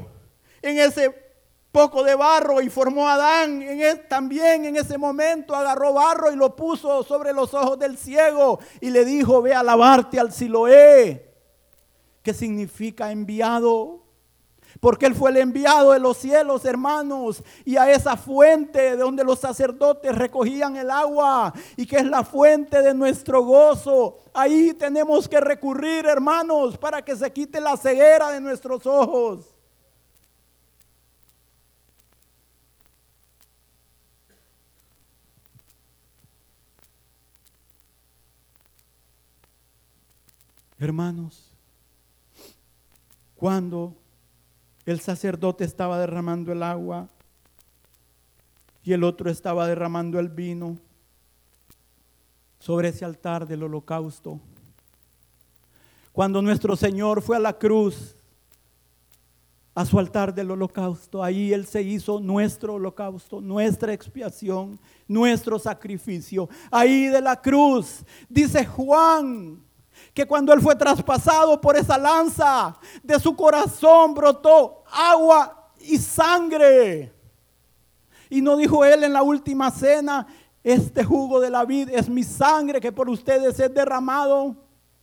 en 0.60 0.78
ese 0.78 1.22
poco 1.70 2.04
de 2.04 2.14
barro 2.14 2.60
y 2.60 2.68
formó 2.68 3.08
a 3.08 3.14
Adán. 3.14 3.62
En 3.62 4.08
también 4.08 4.64
en 4.64 4.76
ese 4.76 4.98
momento 4.98 5.54
agarró 5.54 5.94
barro 5.94 6.30
y 6.30 6.36
lo 6.36 6.54
puso 6.54 7.02
sobre 7.02 7.32
los 7.32 7.54
ojos 7.54 7.78
del 7.78 7.96
ciego 7.96 8.60
y 8.80 8.90
le 8.90 9.04
dijo, 9.04 9.42
ve 9.42 9.54
a 9.54 9.62
lavarte 9.62 10.20
al 10.20 10.32
Siloé, 10.32 11.32
que 12.22 12.34
significa 12.34 13.10
enviado 13.10 14.01
porque 14.80 15.06
Él 15.06 15.14
fue 15.14 15.30
el 15.30 15.38
enviado 15.38 15.92
de 15.92 15.98
los 15.98 16.16
cielos, 16.16 16.64
hermanos, 16.64 17.42
y 17.64 17.76
a 17.76 17.90
esa 17.90 18.16
fuente 18.16 18.80
de 18.80 18.96
donde 18.96 19.24
los 19.24 19.38
sacerdotes 19.38 20.14
recogían 20.14 20.76
el 20.76 20.90
agua 20.90 21.52
y 21.76 21.86
que 21.86 21.96
es 21.96 22.06
la 22.06 22.24
fuente 22.24 22.82
de 22.82 22.94
nuestro 22.94 23.44
gozo. 23.44 24.18
Ahí 24.34 24.74
tenemos 24.74 25.28
que 25.28 25.40
recurrir, 25.40 26.06
hermanos, 26.06 26.78
para 26.78 27.02
que 27.02 27.16
se 27.16 27.32
quite 27.32 27.60
la 27.60 27.76
ceguera 27.76 28.30
de 28.30 28.40
nuestros 28.40 28.86
ojos. 28.86 29.46
Hermanos, 40.82 41.48
cuando 43.36 44.01
el 44.86 45.00
sacerdote 45.00 45.64
estaba 45.64 45.98
derramando 45.98 46.52
el 46.52 46.62
agua 46.62 47.08
y 48.82 48.92
el 48.92 49.04
otro 49.04 49.30
estaba 49.30 49.66
derramando 49.66 50.18
el 50.18 50.28
vino 50.28 50.78
sobre 52.58 52.88
ese 52.88 53.04
altar 53.04 53.46
del 53.46 53.62
holocausto. 53.62 54.40
Cuando 56.12 56.42
nuestro 56.42 56.76
Señor 56.76 57.22
fue 57.22 57.36
a 57.36 57.40
la 57.40 57.58
cruz, 57.58 58.16
a 59.74 59.86
su 59.86 59.98
altar 59.98 60.34
del 60.34 60.50
holocausto. 60.50 61.22
Ahí 61.22 61.52
Él 61.52 61.66
se 61.66 61.82
hizo 61.82 62.20
nuestro 62.20 62.74
holocausto, 62.74 63.40
nuestra 63.40 63.92
expiación, 63.92 64.78
nuestro 65.08 65.58
sacrificio. 65.58 66.48
Ahí 66.70 67.06
de 67.06 67.20
la 67.20 67.40
cruz, 67.40 68.04
dice 68.28 68.66
Juan, 68.66 69.62
que 70.14 70.26
cuando 70.26 70.52
Él 70.52 70.60
fue 70.60 70.76
traspasado 70.76 71.60
por 71.60 71.76
esa 71.76 71.98
lanza, 71.98 72.76
de 73.02 73.18
su 73.18 73.34
corazón 73.34 74.14
brotó 74.14 74.82
agua 74.90 75.70
y 75.80 75.98
sangre. 75.98 77.12
Y 78.28 78.40
no 78.40 78.56
dijo 78.56 78.84
Él 78.84 79.04
en 79.04 79.12
la 79.12 79.22
última 79.22 79.70
cena, 79.70 80.26
este 80.64 81.02
jugo 81.02 81.40
de 81.40 81.50
la 81.50 81.64
vid 81.64 81.88
es 81.90 82.08
mi 82.08 82.22
sangre 82.22 82.80
que 82.80 82.92
por 82.92 83.08
ustedes 83.08 83.58
es 83.58 83.74
derramado, 83.74 84.56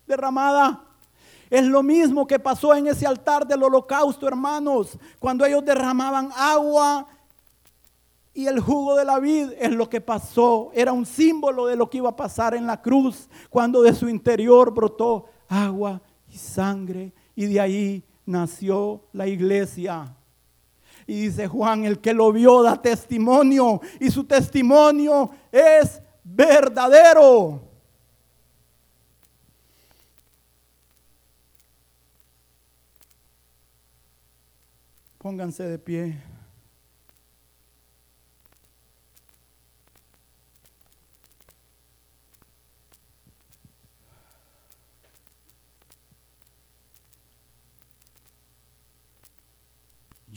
derramada. 0.08 0.86
Es 1.50 1.66
lo 1.66 1.82
mismo 1.82 2.28
que 2.28 2.40
pasó 2.40 2.76
en 2.76 2.88
ese 2.88 3.08
altar 3.08 3.46
del 3.46 3.64
holocausto, 3.64 4.28
hermanos, 4.28 4.98
cuando 5.18 5.46
ellos 5.46 5.66
derramaban 5.66 6.30
agua 6.36 7.08
y 8.34 8.48
el 8.48 8.60
jugo 8.60 8.96
de 8.96 9.06
la 9.06 9.20
vid 9.20 9.52
es 9.60 9.72
lo 9.72 9.90
que 9.90 10.02
pasó. 10.02 10.72
Era 10.74 10.94
un 10.94 11.06
símbolo 11.06 11.66
de 11.66 11.76
lo 11.76 11.90
que 11.90 11.98
iba 11.98 12.10
a 12.10 12.16
pasar 12.16 12.54
en 12.54 12.68
la 12.68 12.82
cruz, 12.82 13.28
cuando 13.50 13.82
de 13.82 13.94
su 13.94 14.08
interior 14.08 14.74
brotó 14.74 15.26
agua 15.48 16.02
y 16.30 16.38
sangre 16.38 17.12
y 17.36 17.46
de 17.46 17.60
ahí 17.60 18.04
nació 18.26 19.02
la 19.14 19.28
iglesia. 19.28 20.16
Y 21.08 21.22
dice 21.22 21.48
Juan, 21.48 21.86
el 21.86 22.00
que 22.00 22.14
lo 22.14 22.32
vio 22.32 22.62
da 22.62 22.80
testimonio 22.80 23.82
y 24.00 24.12
su 24.12 24.24
testimonio 24.26 25.32
es 25.52 26.02
verdadero. 26.24 27.64
Pónganse 35.18 35.64
de 35.64 35.80
pie. 35.80 36.29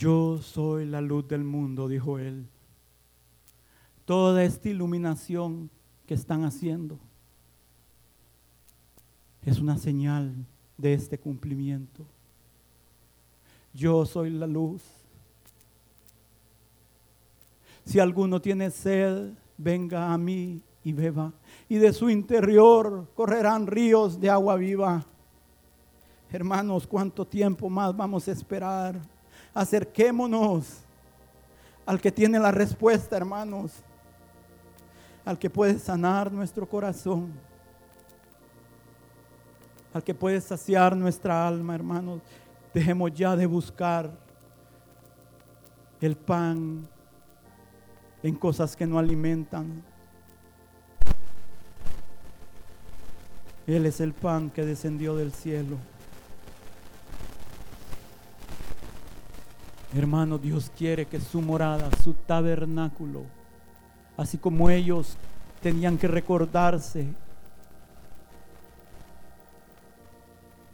Yo 0.03 0.39
soy 0.43 0.85
la 0.85 1.01
luz 1.01 1.29
del 1.29 1.45
mundo, 1.45 1.87
dijo 1.87 2.19
él. 2.19 2.45
Toda 4.05 4.43
esta 4.43 4.69
iluminación 4.69 5.71
que 6.07 6.15
están 6.15 6.43
haciendo 6.43 6.99
es 9.47 9.61
una 9.61 9.79
señal 9.79 10.35
de 10.77 10.95
este 10.95 11.19
cumplimiento. 11.19 12.05
Yo 13.73 14.05
soy 14.05 14.31
la 14.31 14.49
luz. 14.49 14.83
Si 17.85 18.01
alguno 18.01 18.43
tiene 18.43 18.73
sed, 18.73 19.31
venga 19.57 20.13
a 20.13 20.19
mí 20.19 20.61
y 20.83 20.93
beba. 20.93 21.33
Y 21.69 21.77
de 21.77 21.93
su 21.93 22.11
interior 22.11 23.09
correrán 23.15 23.69
ríos 23.69 24.19
de 24.19 24.29
agua 24.29 24.57
viva. 24.57 25.07
Hermanos, 26.29 26.89
¿cuánto 26.89 27.25
tiempo 27.25 27.71
más 27.71 27.97
vamos 27.97 28.27
a 28.27 28.33
esperar? 28.33 29.12
Acerquémonos 29.55 30.79
al 31.85 32.01
que 32.01 32.11
tiene 32.13 32.39
la 32.39 32.51
respuesta, 32.51 33.17
hermanos. 33.17 33.73
Al 35.25 35.39
que 35.39 35.51
puede 35.51 35.79
sanar 35.79 36.33
nuestro 36.33 36.69
corazón. 36.69 37.33
Al 39.93 40.03
que 40.03 40.15
puede 40.15 40.41
saciar 40.41 40.97
nuestra 40.97 41.47
alma, 41.47 41.75
hermanos. 41.75 42.21
Dejemos 42.73 43.13
ya 43.13 43.37
de 43.37 43.47
buscar 43.47 44.11
el 46.01 46.17
pan 46.17 46.89
en 48.23 48.35
cosas 48.35 48.75
que 48.75 48.87
no 48.87 48.99
alimentan. 48.99 49.83
Él 53.67 53.87
es 53.87 54.01
el 54.01 54.13
pan 54.13 54.51
que 54.51 54.65
descendió 54.65 55.15
del 55.15 55.33
cielo. 55.33 55.77
Hermano, 59.95 60.39
Dios 60.39 60.71
quiere 60.77 61.07
que 61.07 61.21
su 61.21 61.43
morada, 61.43 61.91
su 62.03 62.15
tabernáculo, 62.15 63.25
así 64.17 64.39
como 64.39 64.71
ellos 64.71 65.17
tenían 65.61 65.99
que 65.99 66.09
recordarse 66.09 67.09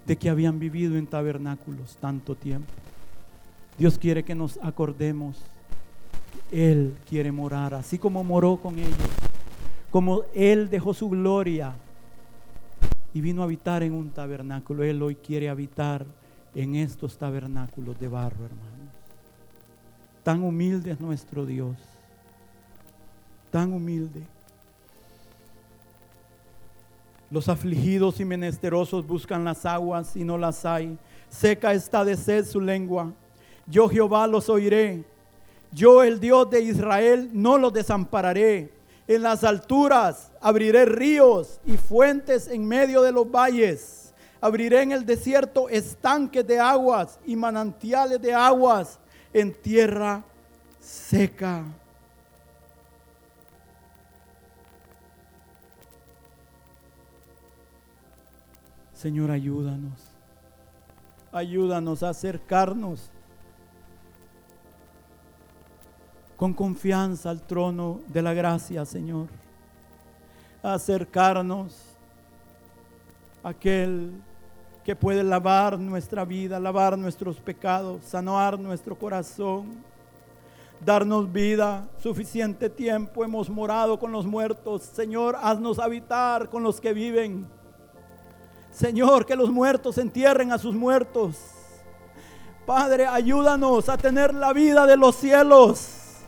de 0.06 0.16
que 0.16 0.30
habían 0.30 0.58
vivido 0.58 0.96
en 0.96 1.06
tabernáculos 1.06 1.96
tanto 1.96 2.34
tiempo. 2.34 2.72
Dios 3.76 3.98
quiere 3.98 4.24
que 4.24 4.34
nos 4.34 4.58
acordemos. 4.62 5.36
Él 6.50 6.96
quiere 7.08 7.30
morar, 7.30 7.74
así 7.74 7.98
como 7.98 8.24
moró 8.24 8.56
con 8.56 8.78
ellos, 8.78 8.96
como 9.90 10.22
Él 10.34 10.70
dejó 10.70 10.94
su 10.94 11.10
gloria 11.10 11.74
y 13.12 13.20
vino 13.20 13.42
a 13.42 13.44
habitar 13.44 13.82
en 13.82 13.92
un 13.92 14.10
tabernáculo. 14.10 14.82
Él 14.82 15.02
hoy 15.02 15.16
quiere 15.16 15.50
habitar 15.50 16.06
en 16.54 16.76
estos 16.76 17.18
tabernáculos 17.18 18.00
de 18.00 18.08
barro, 18.08 18.46
hermano. 18.46 18.77
Tan 20.28 20.42
humilde 20.42 20.90
es 20.90 21.00
nuestro 21.00 21.46
Dios. 21.46 21.74
Tan 23.50 23.72
humilde. 23.72 24.20
Los 27.30 27.48
afligidos 27.48 28.20
y 28.20 28.26
menesterosos 28.26 29.06
buscan 29.06 29.42
las 29.42 29.64
aguas 29.64 30.14
y 30.16 30.24
no 30.24 30.36
las 30.36 30.66
hay. 30.66 30.98
Seca 31.30 31.72
está 31.72 32.04
de 32.04 32.14
sed 32.14 32.44
su 32.44 32.60
lengua. 32.60 33.10
Yo 33.66 33.88
Jehová 33.88 34.26
los 34.26 34.50
oiré. 34.50 35.02
Yo 35.72 36.02
el 36.02 36.20
Dios 36.20 36.50
de 36.50 36.60
Israel 36.60 37.30
no 37.32 37.56
los 37.56 37.72
desampararé. 37.72 38.70
En 39.06 39.22
las 39.22 39.44
alturas 39.44 40.30
abriré 40.42 40.84
ríos 40.84 41.58
y 41.64 41.78
fuentes 41.78 42.48
en 42.48 42.68
medio 42.68 43.00
de 43.00 43.12
los 43.12 43.30
valles. 43.30 44.12
Abriré 44.42 44.82
en 44.82 44.92
el 44.92 45.06
desierto 45.06 45.70
estanques 45.70 46.46
de 46.46 46.60
aguas 46.60 47.18
y 47.24 47.34
manantiales 47.34 48.20
de 48.20 48.34
aguas 48.34 48.98
en 49.40 49.52
tierra 49.52 50.22
seca. 50.80 51.64
Señor, 58.94 59.30
ayúdanos. 59.30 59.92
Ayúdanos 61.30 62.02
a 62.02 62.08
acercarnos 62.08 63.10
con 66.36 66.54
confianza 66.54 67.30
al 67.30 67.42
trono 67.42 68.00
de 68.08 68.22
la 68.22 68.32
gracia, 68.32 68.84
Señor. 68.84 69.28
A 70.62 70.74
acercarnos 70.74 71.96
a 73.42 73.50
aquel 73.50 74.20
que 74.88 74.96
puede 74.96 75.22
lavar 75.22 75.78
nuestra 75.78 76.24
vida, 76.24 76.58
lavar 76.58 76.96
nuestros 76.96 77.36
pecados, 77.36 78.02
sanar 78.06 78.58
nuestro 78.58 78.96
corazón, 78.96 79.84
darnos 80.82 81.30
vida, 81.30 81.86
suficiente 82.02 82.70
tiempo 82.70 83.22
hemos 83.22 83.50
morado 83.50 83.98
con 83.98 84.10
los 84.10 84.24
muertos. 84.24 84.84
Señor, 84.84 85.36
haznos 85.42 85.78
habitar 85.78 86.48
con 86.48 86.62
los 86.62 86.80
que 86.80 86.94
viven. 86.94 87.46
Señor, 88.70 89.26
que 89.26 89.36
los 89.36 89.50
muertos 89.50 89.98
entierren 89.98 90.52
a 90.52 90.58
sus 90.58 90.74
muertos. 90.74 91.36
Padre, 92.64 93.06
ayúdanos 93.06 93.90
a 93.90 93.98
tener 93.98 94.32
la 94.32 94.54
vida 94.54 94.86
de 94.86 94.96
los 94.96 95.16
cielos, 95.16 96.22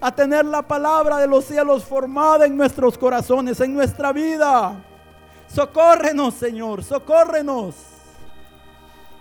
a 0.00 0.12
tener 0.12 0.44
la 0.44 0.62
palabra 0.62 1.18
de 1.18 1.28
los 1.28 1.44
cielos 1.44 1.84
formada 1.84 2.46
en 2.46 2.56
nuestros 2.56 2.98
corazones, 2.98 3.60
en 3.60 3.72
nuestra 3.74 4.12
vida. 4.12 4.84
Socórrenos, 5.48 6.34
Señor, 6.34 6.84
socórrenos. 6.84 7.74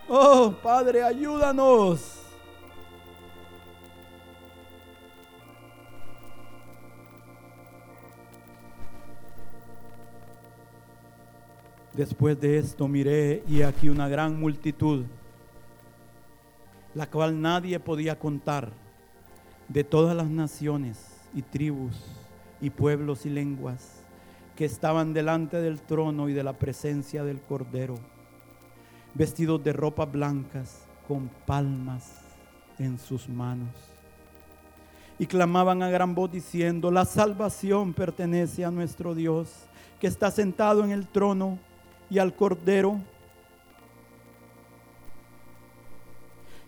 Oh, 0.07 0.53
Padre, 0.61 1.03
ayúdanos. 1.03 2.21
Después 11.93 12.39
de 12.41 12.57
esto 12.57 12.87
miré 12.89 13.41
y 13.47 13.61
aquí 13.61 13.87
una 13.87 14.09
gran 14.09 14.37
multitud, 14.37 15.05
la 16.93 17.09
cual 17.09 17.41
nadie 17.41 17.79
podía 17.79 18.19
contar, 18.19 18.69
de 19.69 19.83
todas 19.83 20.15
las 20.15 20.29
naciones 20.29 20.99
y 21.33 21.41
tribus 21.41 21.95
y 22.61 22.69
pueblos 22.69 23.25
y 23.25 23.29
lenguas 23.29 24.04
que 24.55 24.65
estaban 24.65 25.13
delante 25.13 25.61
del 25.61 25.81
trono 25.81 26.29
y 26.29 26.33
de 26.33 26.43
la 26.43 26.53
presencia 26.53 27.23
del 27.23 27.41
Cordero, 27.41 27.95
vestidos 29.13 29.63
de 29.63 29.73
ropas 29.73 30.11
blancas 30.11 30.81
con 31.07 31.29
palmas 31.45 32.11
en 32.79 32.97
sus 32.97 33.27
manos. 33.27 33.69
Y 35.17 35.27
clamaban 35.27 35.81
a 35.81 35.89
gran 35.89 36.13
voz 36.15 36.31
diciendo, 36.31 36.91
la 36.91 37.05
salvación 37.05 37.93
pertenece 37.93 38.65
a 38.65 38.71
nuestro 38.71 39.15
Dios, 39.15 39.49
que 39.99 40.07
está 40.07 40.29
sentado 40.29 40.83
en 40.83 40.91
el 40.91 41.07
trono 41.07 41.57
y 42.09 42.19
al 42.19 42.35
Cordero. 42.35 42.99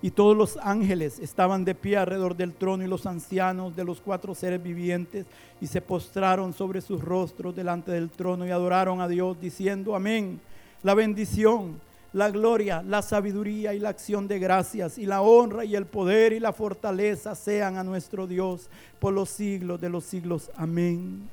Y 0.02 0.12
todos 0.12 0.38
los 0.38 0.58
ángeles 0.58 1.20
estaban 1.20 1.66
de 1.66 1.74
pie 1.74 1.98
alrededor 1.98 2.36
del 2.36 2.54
trono 2.54 2.84
y 2.84 2.88
los 2.88 3.06
ancianos 3.06 3.76
de 3.76 3.84
los 3.84 4.00
cuatro 4.00 4.36
seres 4.36 4.62
vivientes 4.62 5.26
y 5.60 5.68
se 5.68 5.82
postraron 5.82 6.54
sobre 6.54 6.82
sus 6.82 7.04
rostros 7.04 7.56
delante 7.56 7.92
del 7.92 8.10
trono 8.10 8.46
y 8.46 8.52
adoraron 8.52 9.02
a 9.02 9.08
Dios 9.08 9.40
diciendo 9.42 9.96
amén. 9.96 10.40
La 10.84 10.94
bendición, 10.94 11.82
la 12.14 12.30
gloria, 12.30 12.84
la 12.84 13.02
sabiduría 13.02 13.74
y 13.74 13.80
la 13.80 13.90
acción 13.90 14.28
de 14.28 14.40
gracias 14.40 14.98
y 14.98 15.06
la 15.06 15.22
honra 15.22 15.66
y 15.66 15.76
el 15.76 15.86
poder 15.86 16.34
y 16.34 16.40
la 16.40 16.54
fortaleza 16.54 17.34
sean 17.34 17.78
a 17.78 17.84
nuestro 17.84 18.28
Dios 18.28 18.70
por 19.00 19.14
los 19.14 19.30
siglos 19.30 19.82
de 19.82 19.90
los 19.90 20.04
siglos. 20.04 20.52
Amén. 20.56 21.28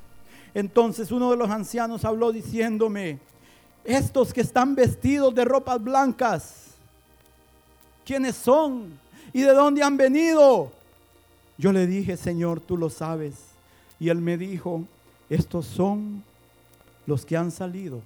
Entonces 0.55 1.11
uno 1.11 1.29
de 1.29 1.37
los 1.37 1.49
ancianos 1.49 2.03
habló 2.03 2.31
diciéndome, 2.31 3.19
estos 3.83 4.33
que 4.33 4.41
están 4.41 4.73
vestidos 4.73 5.35
de 5.35 5.45
ropas 5.45 5.83
blancas, 5.83 6.64
quiénes 8.05 8.35
son 8.35 8.97
y 9.33 9.41
de 9.41 9.53
dónde 9.53 9.83
han 9.83 9.97
venido. 9.97 10.71
Yo 11.57 11.71
le 11.71 11.87
dije, 11.87 12.17
Señor, 12.17 12.59
tú 12.59 12.77
lo 12.77 12.89
sabes. 12.89 13.33
Y 13.99 14.09
él 14.09 14.19
me 14.19 14.37
dijo, 14.37 14.83
estos 15.29 15.65
son 15.65 16.23
los 17.05 17.25
que 17.25 17.37
han 17.37 17.51
salido 17.51 18.01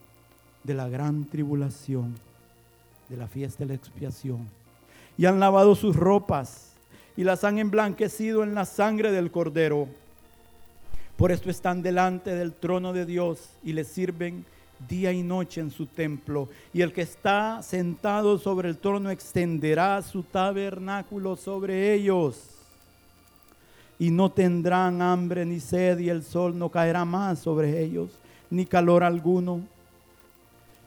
de 0.64 0.74
la 0.74 0.88
gran 0.88 1.26
tribulación, 1.26 2.16
de 3.10 3.18
la 3.18 3.28
fiesta 3.28 3.64
de 3.64 3.70
la 3.70 3.74
expiación. 3.74 4.48
Y 5.18 5.26
han 5.26 5.40
lavado 5.40 5.76
sus 5.76 5.96
ropas 5.96 6.70
y 7.18 7.24
las 7.24 7.44
han 7.44 7.58
emblanquecido 7.58 8.44
en 8.44 8.56
la 8.56 8.66
sangre 8.66 9.12
del 9.12 9.32
cordero. 9.32 9.88
Por 11.18 11.32
esto 11.32 11.50
están 11.50 11.82
delante 11.82 12.34
del 12.34 12.54
trono 12.54 12.94
de 12.94 13.06
Dios 13.06 13.50
y 13.64 13.74
le 13.74 13.84
sirven 13.84 14.46
día 14.88 15.12
y 15.12 15.24
noche 15.24 15.62
en 15.62 15.72
su 15.72 15.86
templo, 15.86 16.48
y 16.74 16.82
el 16.82 16.94
que 16.94 17.02
está 17.02 17.62
sentado 17.62 18.38
sobre 18.38 18.70
el 18.70 18.78
trono 18.78 19.10
extenderá 19.10 20.02
su 20.02 20.24
tabernáculo 20.24 21.36
sobre 21.36 21.94
ellos. 21.94 22.42
Y 23.98 24.12
no 24.12 24.32
tendrán 24.32 25.02
hambre 25.02 25.46
ni 25.46 25.60
sed, 25.60 26.00
y 26.00 26.10
el 26.10 26.24
sol 26.24 26.58
no 26.58 26.70
caerá 26.70 27.04
más 27.04 27.40
sobre 27.40 27.84
ellos, 27.84 28.10
ni 28.50 28.66
calor 28.66 29.04
alguno, 29.04 29.62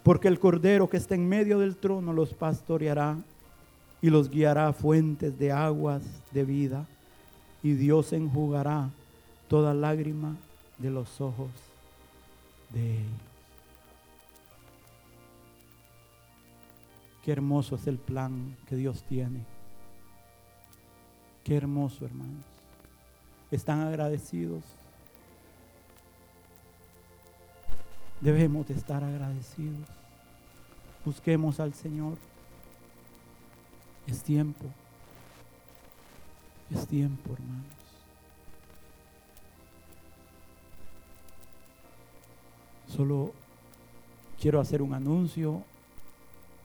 porque 0.02 0.28
el 0.28 0.38
cordero 0.38 0.88
que 0.88 0.96
está 0.96 1.14
en 1.14 1.28
medio 1.28 1.58
del 1.58 1.76
trono 1.76 2.12
los 2.12 2.32
pastoreará 2.34 3.16
y 4.00 4.10
los 4.10 4.30
guiará 4.30 4.68
a 4.68 4.72
fuentes 4.72 5.38
de 5.38 5.52
aguas 5.52 6.02
de 6.32 6.44
vida, 6.44 6.86
y 7.62 7.74
Dios 7.74 8.12
enjugará 8.12 8.88
toda 9.48 9.74
lágrima 9.74 10.34
de 10.78 10.90
los 10.90 11.20
ojos 11.20 11.50
de 12.70 12.94
ellos. 12.94 13.31
Qué 17.22 17.30
hermoso 17.30 17.76
es 17.76 17.86
el 17.86 17.98
plan 17.98 18.56
que 18.66 18.74
Dios 18.74 19.04
tiene. 19.04 19.44
Qué 21.44 21.56
hermoso, 21.56 22.04
hermanos. 22.04 22.44
¿Están 23.50 23.80
agradecidos? 23.80 24.64
Debemos 28.20 28.66
de 28.66 28.74
estar 28.74 29.04
agradecidos. 29.04 29.86
Busquemos 31.04 31.60
al 31.60 31.74
Señor. 31.74 32.16
Es 34.06 34.22
tiempo. 34.22 34.64
Es 36.70 36.86
tiempo, 36.86 37.34
hermanos. 37.34 37.66
Solo 42.88 43.32
quiero 44.40 44.60
hacer 44.60 44.82
un 44.82 44.92
anuncio 44.92 45.62